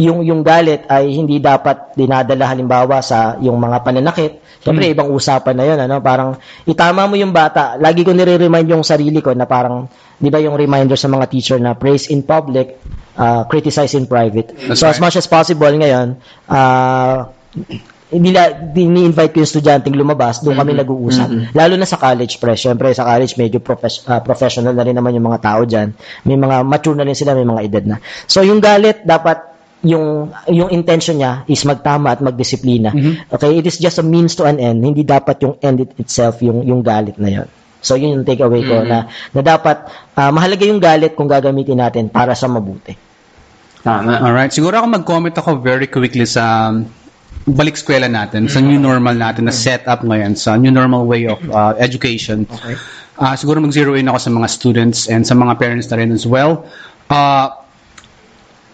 yung 0.00 0.24
yung 0.24 0.40
galit 0.40 0.88
ay 0.88 1.12
hindi 1.12 1.36
dapat 1.44 1.92
dinadala 1.92 2.48
halimbawa 2.48 3.04
sa 3.04 3.36
yung 3.44 3.60
mga 3.60 3.84
pananakit. 3.84 4.32
Siyempre, 4.60 4.92
ibang 4.92 5.12
usapan 5.12 5.56
na 5.56 5.64
yun. 5.64 5.78
Ano? 5.80 6.00
Parang 6.04 6.36
itama 6.64 7.04
mo 7.04 7.16
yung 7.16 7.32
bata. 7.32 7.76
Lagi 7.76 8.04
ko 8.04 8.12
nire-remind 8.12 8.68
yung 8.68 8.84
sarili 8.84 9.20
ko 9.24 9.32
na 9.32 9.44
parang, 9.48 9.88
di 10.20 10.28
ba 10.28 10.40
yung 10.40 10.56
reminder 10.56 10.96
sa 10.96 11.08
mga 11.08 11.28
teacher 11.32 11.58
na 11.60 11.76
praise 11.76 12.12
in 12.12 12.24
public, 12.24 12.80
uh, 13.16 13.44
criticize 13.48 13.96
in 13.96 14.04
private. 14.04 14.52
That's 14.52 14.80
so 14.80 14.88
as 14.88 14.96
right. 14.96 15.08
much 15.08 15.16
as 15.16 15.28
possible 15.28 15.72
ngayon, 15.72 16.20
uh, 16.48 17.28
nila 18.10 18.50
ini-invite 18.74 19.30
ko 19.30 19.36
yung 19.42 19.48
estudyanteng 19.48 19.94
lumabas, 19.94 20.42
doon 20.42 20.58
kami 20.58 20.74
nag-uusap. 20.74 21.54
Lalo 21.54 21.74
na 21.78 21.86
sa 21.86 21.94
college 21.94 22.42
press. 22.42 22.66
Siyempre 22.66 22.90
sa 22.90 23.06
college 23.06 23.38
medyo 23.38 23.62
profes- 23.62 24.02
ah, 24.10 24.18
professional 24.18 24.74
na 24.74 24.82
rin 24.82 24.98
naman 24.98 25.14
yung 25.14 25.30
mga 25.30 25.40
tao 25.42 25.62
diyan. 25.62 25.94
May 26.26 26.34
mga 26.34 26.56
mature 26.66 26.98
na 26.98 27.06
rin 27.06 27.14
sila, 27.14 27.38
may 27.38 27.46
mga 27.46 27.62
edad 27.70 27.84
na. 27.86 27.96
So 28.26 28.42
yung 28.42 28.58
galit 28.58 29.06
dapat 29.06 29.46
yung 29.80 30.28
yung 30.50 30.68
intention 30.74 31.22
niya 31.22 31.48
is 31.48 31.64
magtama 31.64 32.12
at 32.12 32.20
magdisiplina. 32.20 32.92
Okay, 33.32 33.62
it 33.62 33.64
is 33.64 33.80
just 33.80 34.02
a 34.02 34.04
means 34.04 34.34
to 34.36 34.44
an 34.44 34.58
end. 34.58 34.82
Hindi 34.82 35.06
dapat 35.06 35.40
yung 35.40 35.56
end 35.62 35.86
it 35.86 35.90
itself 35.96 36.42
yung 36.42 36.66
yung 36.66 36.82
galit 36.82 37.16
na 37.16 37.30
yon. 37.30 37.48
So 37.80 37.96
yun 37.96 38.20
yung 38.20 38.26
takeaway 38.28 38.60
ko 38.66 38.84
na 38.84 39.08
na 39.32 39.40
dapat 39.40 39.86
ah, 40.18 40.34
mahalaga 40.34 40.66
yung 40.66 40.82
galit 40.82 41.16
kung 41.16 41.30
gagamitin 41.30 41.80
natin 41.80 42.12
para 42.12 42.34
sa 42.36 42.50
mabuti. 42.50 42.92
Tama. 43.80 44.20
Alright. 44.20 44.52
Siguro 44.52 44.76
ako 44.76 44.86
mag-comment 45.00 45.32
ako 45.32 45.64
very 45.64 45.88
quickly 45.88 46.28
sa 46.28 46.68
balik 47.54 47.74
eskwela 47.74 48.06
natin, 48.06 48.46
sa 48.46 48.62
new 48.62 48.78
normal 48.78 49.14
natin 49.14 49.46
na 49.46 49.54
set 49.54 49.86
up 49.90 50.02
ngayon, 50.06 50.38
sa 50.38 50.56
new 50.56 50.70
normal 50.70 51.06
way 51.06 51.26
of 51.26 51.40
uh, 51.50 51.74
education. 51.78 52.46
Okay. 52.46 52.78
Ah, 53.20 53.36
siguro 53.36 53.60
mag-zero 53.60 53.92
in 53.98 54.08
ako 54.08 54.18
sa 54.18 54.30
mga 54.32 54.48
students 54.48 54.98
and 55.10 55.28
sa 55.28 55.36
mga 55.36 55.60
parents 55.60 55.92
na 55.92 56.00
rin 56.00 56.08
as 56.08 56.24
well. 56.24 56.64
Uh, 57.12 57.52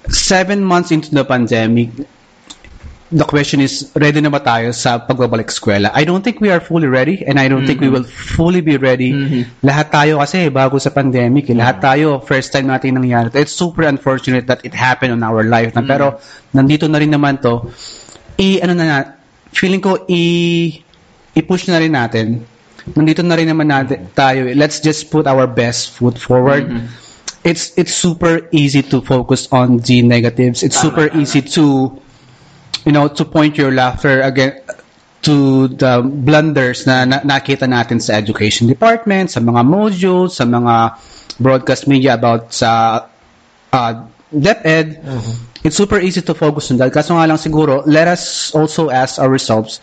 seven 0.06 0.62
months 0.62 0.94
into 0.94 1.10
the 1.10 1.26
pandemic, 1.26 1.90
the 3.10 3.26
question 3.26 3.58
is, 3.58 3.90
ready 3.94 4.20
na 4.22 4.30
ba 4.30 4.38
tayo 4.42 4.70
sa 4.74 4.98
pagbabalik 5.02 5.50
eskwela? 5.50 5.90
I 5.94 6.06
don't 6.06 6.22
think 6.22 6.38
we 6.38 6.50
are 6.50 6.62
fully 6.62 6.86
ready 6.86 7.22
and 7.26 7.38
I 7.38 7.46
don't 7.46 7.66
think 7.66 7.80
we 7.82 7.90
will 7.90 8.06
fully 8.06 8.62
be 8.62 8.78
ready. 8.78 9.14
Lahat 9.62 9.90
tayo 9.94 10.18
kasi 10.18 10.50
bago 10.50 10.78
sa 10.78 10.90
pandemic, 10.90 11.50
eh. 11.50 11.56
lahat 11.58 11.82
tayo 11.82 12.22
first 12.22 12.50
time 12.50 12.66
natin 12.70 12.98
nangyari. 12.98 13.30
It's 13.34 13.54
super 13.54 13.86
unfortunate 13.86 14.46
that 14.50 14.62
it 14.66 14.74
happened 14.74 15.14
on 15.14 15.22
our 15.22 15.46
life. 15.46 15.74
Na, 15.74 15.82
Pero 15.86 16.18
nandito 16.54 16.90
na 16.90 16.98
rin 16.98 17.14
naman 17.14 17.38
to, 17.42 17.70
i 18.38 18.60
ano 18.60 18.72
na, 18.76 18.84
na 18.84 18.98
feeling 19.52 19.80
ko 19.80 20.04
i 20.08 20.22
i-push 21.36 21.68
na 21.68 21.80
rin 21.80 21.92
natin. 21.92 22.44
Nandito 22.96 23.20
na 23.20 23.36
rin 23.36 23.50
naman 23.50 23.68
natin 23.68 24.08
tayo. 24.16 24.48
Let's 24.56 24.80
just 24.80 25.12
put 25.12 25.26
our 25.26 25.44
best 25.44 25.98
foot 25.98 26.16
forward. 26.16 26.70
It's 27.44 27.76
it's 27.76 27.94
super 27.94 28.48
easy 28.50 28.82
to 28.90 29.02
focus 29.02 29.46
on 29.52 29.78
the 29.84 30.02
negatives. 30.02 30.62
It's 30.62 30.78
super 30.78 31.12
easy 31.14 31.42
to 31.58 31.92
you 32.86 32.92
know 32.94 33.06
to 33.10 33.22
point 33.26 33.58
your 33.58 33.70
laughter 33.70 34.22
again 34.22 34.62
to 35.26 35.66
the 35.74 36.06
blunders 36.06 36.86
na, 36.86 37.02
na 37.02 37.18
nakita 37.26 37.66
natin 37.66 37.98
sa 37.98 38.14
education 38.14 38.70
department, 38.70 39.34
sa 39.34 39.42
mga 39.42 39.66
modules, 39.66 40.38
sa 40.38 40.46
mga 40.46 40.94
broadcast 41.42 41.90
media 41.90 42.14
about 42.14 42.54
sa 42.54 43.02
uh, 43.74 43.94
DepEd, 44.32 44.98
it's 45.64 45.76
super 45.76 45.98
easy 45.98 46.22
to 46.22 46.34
focus 46.34 46.70
on 46.70 46.78
that. 46.78 46.92
Kaso 46.92 47.14
nga 47.14 47.26
lang 47.26 47.38
siguro, 47.38 47.82
let 47.86 48.08
us 48.08 48.54
also 48.54 48.90
ask 48.90 49.18
ourselves, 49.18 49.80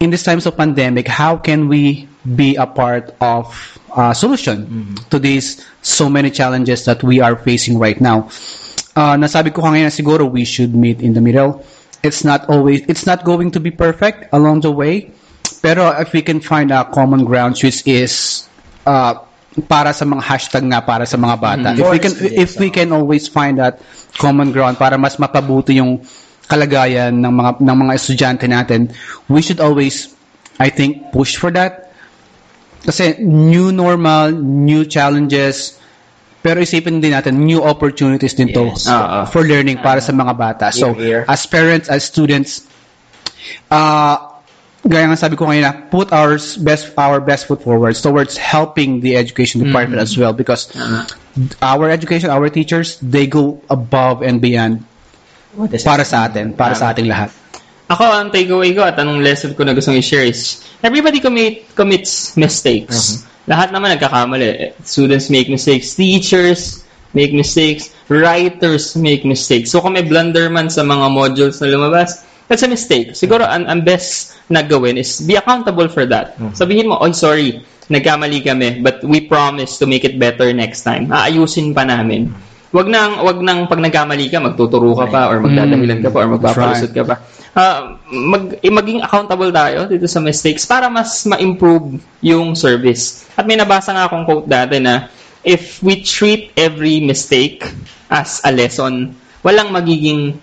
in 0.00 0.10
these 0.10 0.22
times 0.22 0.46
of 0.46 0.56
pandemic, 0.56 1.08
how 1.08 1.36
can 1.36 1.68
we 1.68 2.08
be 2.34 2.56
a 2.56 2.66
part 2.66 3.14
of 3.20 3.46
uh, 3.94 4.12
solution 4.12 4.94
to 5.10 5.18
these 5.18 5.64
so 5.82 6.08
many 6.08 6.30
challenges 6.30 6.84
that 6.84 7.02
we 7.02 7.20
are 7.20 7.36
facing 7.36 7.78
right 7.78 8.00
now? 8.00 8.28
Uh, 8.96 9.14
nasabi 9.16 9.52
ko 9.52 9.62
kanina 9.62 9.92
siguro 9.92 10.28
we 10.28 10.44
should 10.44 10.74
meet 10.74 11.00
in 11.00 11.12
the 11.14 11.20
middle. 11.20 11.64
It's 12.02 12.24
not 12.24 12.48
always, 12.48 12.82
it's 12.88 13.06
not 13.06 13.24
going 13.24 13.50
to 13.52 13.60
be 13.60 13.70
perfect 13.70 14.32
along 14.32 14.60
the 14.62 14.72
way. 14.72 15.12
Pero 15.62 15.90
if 16.00 16.12
we 16.12 16.22
can 16.22 16.40
find 16.40 16.70
a 16.70 16.84
common 16.84 17.24
ground 17.24 17.58
which 17.62 17.86
is 17.86 18.48
uh, 18.86 19.14
para 19.64 19.96
sa 19.96 20.04
mga 20.04 20.20
hashtag 20.20 20.64
nga 20.68 20.84
para 20.84 21.08
sa 21.08 21.16
mga 21.16 21.36
bata. 21.40 21.68
If 21.72 21.88
we 21.88 21.98
can 21.98 22.14
if 22.36 22.50
we 22.60 22.68
can 22.68 22.92
always 22.92 23.24
find 23.24 23.56
that 23.56 23.80
common 24.20 24.52
ground 24.52 24.76
para 24.76 25.00
mas 25.00 25.16
mapabuti 25.16 25.80
yung 25.80 26.04
kalagayan 26.44 27.16
ng 27.16 27.32
mga 27.32 27.50
ng 27.64 27.76
mga 27.80 27.92
estudyante 27.96 28.44
natin, 28.44 28.92
we 29.32 29.40
should 29.40 29.58
always 29.64 30.12
I 30.60 30.68
think 30.68 31.08
push 31.08 31.40
for 31.40 31.48
that. 31.56 31.88
Kasi 32.84 33.18
new 33.24 33.72
normal, 33.74 34.30
new 34.36 34.86
challenges, 34.86 35.74
pero 36.38 36.62
isipin 36.62 37.02
din 37.02 37.10
natin 37.16 37.42
new 37.42 37.58
opportunities 37.58 38.36
din 38.36 38.52
to 38.54 38.70
Yes. 38.70 38.86
Oo. 38.86 39.26
for 39.26 39.42
learning 39.42 39.82
para 39.82 39.98
sa 39.98 40.14
mga 40.14 40.32
bata. 40.38 40.66
So, 40.70 40.94
Here, 40.94 41.24
here. 41.26 41.32
as 41.32 41.42
parents, 41.50 41.90
as 41.90 42.06
students, 42.06 42.62
uh, 43.74 44.25
gaya 44.86 45.10
nga 45.10 45.18
sabi 45.18 45.34
ko 45.36 45.46
kanina, 45.46 45.90
put 45.90 46.10
our 46.14 46.38
best 46.62 46.94
our 46.96 47.20
best 47.20 47.46
foot 47.46 47.62
forward 47.62 47.94
towards 47.98 48.38
helping 48.38 49.00
the 49.02 49.16
education 49.18 49.62
department 49.62 50.00
as 50.00 50.14
well 50.18 50.32
because 50.32 50.70
our 51.62 51.90
education, 51.90 52.30
our 52.30 52.48
teachers, 52.48 52.98
they 53.02 53.26
go 53.26 53.60
above 53.68 54.22
and 54.22 54.40
beyond 54.40 54.82
para 55.84 56.04
sa 56.04 56.28
atin, 56.28 56.52
para 56.52 56.74
sa 56.76 56.92
ating 56.92 57.08
lahat. 57.08 57.32
Ako, 57.86 58.02
ang 58.02 58.34
takeaway 58.34 58.74
ko 58.74 58.82
at 58.82 58.98
anong 58.98 59.22
lesson 59.22 59.54
ko 59.54 59.62
na 59.62 59.70
gustong 59.70 59.94
i-share 60.02 60.26
is, 60.26 60.58
everybody 60.82 61.22
commit, 61.22 61.70
commits 61.78 62.34
mistakes. 62.34 63.22
Lahat 63.46 63.70
naman 63.70 63.94
nagkakamali. 63.94 64.74
Students 64.82 65.30
make 65.30 65.46
mistakes. 65.46 65.94
Teachers 65.94 66.82
make 67.14 67.30
mistakes. 67.30 67.94
Writers 68.10 68.98
make 68.98 69.22
mistakes. 69.22 69.70
So, 69.70 69.78
kung 69.78 69.94
may 69.94 70.02
blunder 70.02 70.50
man 70.50 70.66
sa 70.66 70.82
mga 70.82 71.06
modules 71.14 71.62
na 71.62 71.70
lumabas, 71.70 72.25
that's 72.46 72.62
a 72.62 72.70
mistake. 72.70 73.14
Siguro, 73.14 73.46
ang, 73.46 73.66
ang 73.66 73.80
best 73.82 74.38
na 74.50 74.62
gawin 74.62 74.98
is 74.98 75.22
be 75.22 75.34
accountable 75.34 75.86
for 75.90 76.06
that. 76.06 76.38
Sabihin 76.54 76.90
mo, 76.90 76.98
oh, 76.98 77.10
sorry, 77.12 77.62
nagkamali 77.86 78.42
kami, 78.42 78.82
but 78.82 79.02
we 79.06 79.22
promise 79.22 79.78
to 79.78 79.86
make 79.86 80.02
it 80.02 80.18
better 80.18 80.50
next 80.50 80.82
time. 80.82 81.10
Aayusin 81.10 81.74
pa 81.74 81.86
namin. 81.86 82.34
Wag 82.74 82.90
nang 82.90 83.22
wag 83.22 83.38
nang 83.40 83.70
pag 83.70 83.78
nagkamali 83.78 84.26
ka 84.26 84.42
magtuturo 84.42 84.92
ka 84.98 85.06
pa 85.06 85.30
or 85.30 85.38
magdadahilan 85.38 86.02
ka 86.02 86.10
pa 86.10 86.18
or 86.26 86.28
magpapalusot 86.34 86.90
ka 86.90 87.02
pa. 87.06 87.14
Ah, 87.56 87.96
mag 88.10 88.58
eh, 88.60 88.68
maging 88.68 89.00
accountable 89.00 89.48
tayo 89.48 89.88
dito 89.88 90.04
sa 90.04 90.20
mistakes 90.20 90.68
para 90.68 90.90
mas 90.92 91.24
ma-improve 91.24 91.96
yung 92.20 92.52
service. 92.52 93.24
At 93.38 93.48
may 93.48 93.56
nabasa 93.56 93.96
nga 93.96 94.10
akong 94.10 94.28
quote 94.28 94.50
dati 94.50 94.76
na 94.82 95.08
if 95.46 95.80
we 95.80 96.02
treat 96.04 96.52
every 96.58 97.00
mistake 97.00 97.64
as 98.12 98.42
a 98.44 98.50
lesson, 98.52 99.14
walang 99.40 99.72
magiging 99.72 100.36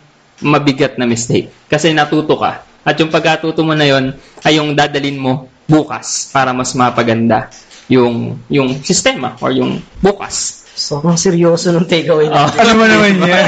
mabigat 0.43 0.99
na 0.99 1.07
mistake 1.07 1.49
kasi 1.65 1.89
natuto 1.91 2.35
ka. 2.37 2.61
At 2.83 2.99
yung 2.99 3.07
pagkatuto 3.09 3.63
mo 3.63 3.71
na 3.71 3.87
yon 3.87 4.11
ay 4.43 4.59
yung 4.59 4.75
dadalin 4.75 5.15
mo 5.15 5.33
bukas 5.63 6.27
para 6.29 6.51
mas 6.51 6.75
mapaganda 6.75 7.47
yung 7.87 8.39
yung 8.51 8.83
sistema 8.83 9.39
or 9.39 9.55
yung 9.55 9.79
bukas. 10.03 10.63
Sobrang 10.73 11.15
seryoso 11.15 11.69
ng 11.69 11.85
takeaway 11.85 12.27
Oh, 12.27 12.33
natin. 12.33 12.59
Alam 12.59 12.75
mo 12.75 12.85
naman 12.89 13.13
yan. 13.29 13.45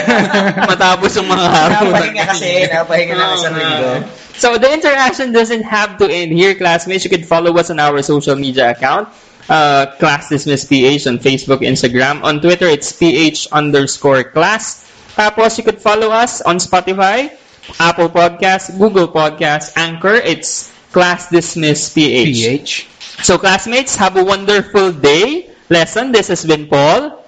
Matapos 0.62 1.10
yung 1.18 1.26
mga 1.26 1.48
araw. 1.50 1.84
Napahinga 1.90 2.24
kasi, 2.30 2.50
napahinga 2.70 3.16
lang 3.18 3.30
isang 3.34 3.56
linggo. 3.58 3.92
So 4.38 4.48
the 4.62 4.70
interaction 4.70 5.34
doesn't 5.34 5.66
have 5.66 5.98
to 5.98 6.06
end 6.06 6.30
here, 6.32 6.54
classmates. 6.54 7.02
You 7.02 7.10
can 7.10 7.26
follow 7.26 7.50
us 7.58 7.74
on 7.74 7.82
our 7.82 7.98
social 8.06 8.38
media 8.38 8.70
account. 8.72 9.10
Uh, 9.50 9.90
class 9.98 10.30
Dismiss 10.30 10.70
PH 10.70 11.10
on 11.10 11.18
Facebook, 11.18 11.66
Instagram. 11.66 12.22
On 12.22 12.38
Twitter, 12.38 12.70
it's 12.70 12.94
PH 12.94 13.50
underscore 13.50 14.22
class. 14.30 14.85
Tapos, 15.16 15.58
you 15.58 15.64
could 15.64 15.82
follow 15.82 16.12
us 16.12 16.42
on 16.42 16.58
Spotify, 16.58 17.32
Apple 17.80 18.10
Podcasts, 18.10 18.72
Google 18.78 19.08
Podcasts, 19.08 19.72
Anchor. 19.76 20.16
It's 20.16 20.72
Class 20.92 21.30
Dismiss 21.30 21.94
PH. 21.94 22.36
PH. 22.36 22.88
So, 23.24 23.38
classmates, 23.38 23.96
have 23.96 24.18
a 24.18 24.24
wonderful 24.24 24.92
day. 24.92 25.56
Lesson. 25.70 26.12
This 26.12 26.28
has 26.28 26.46
been 26.46 26.68
Paul. 26.68 27.26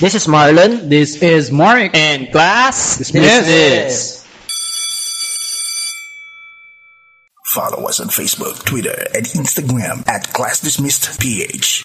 This 0.00 0.14
is 0.14 0.26
Marlon. 0.26 0.88
This 0.88 1.22
is 1.22 1.52
Mark. 1.52 1.94
And 1.94 2.32
class 2.32 2.98
Dismiss. 2.98 3.44
dismiss. 3.44 4.24
Follow 7.52 7.86
us 7.86 8.00
on 8.00 8.08
Facebook, 8.08 8.64
Twitter, 8.64 8.96
and 9.14 9.26
Instagram 9.26 10.02
at 10.08 10.32
Class 10.32 10.60
Dismissed 10.60 11.20
PH. 11.20 11.84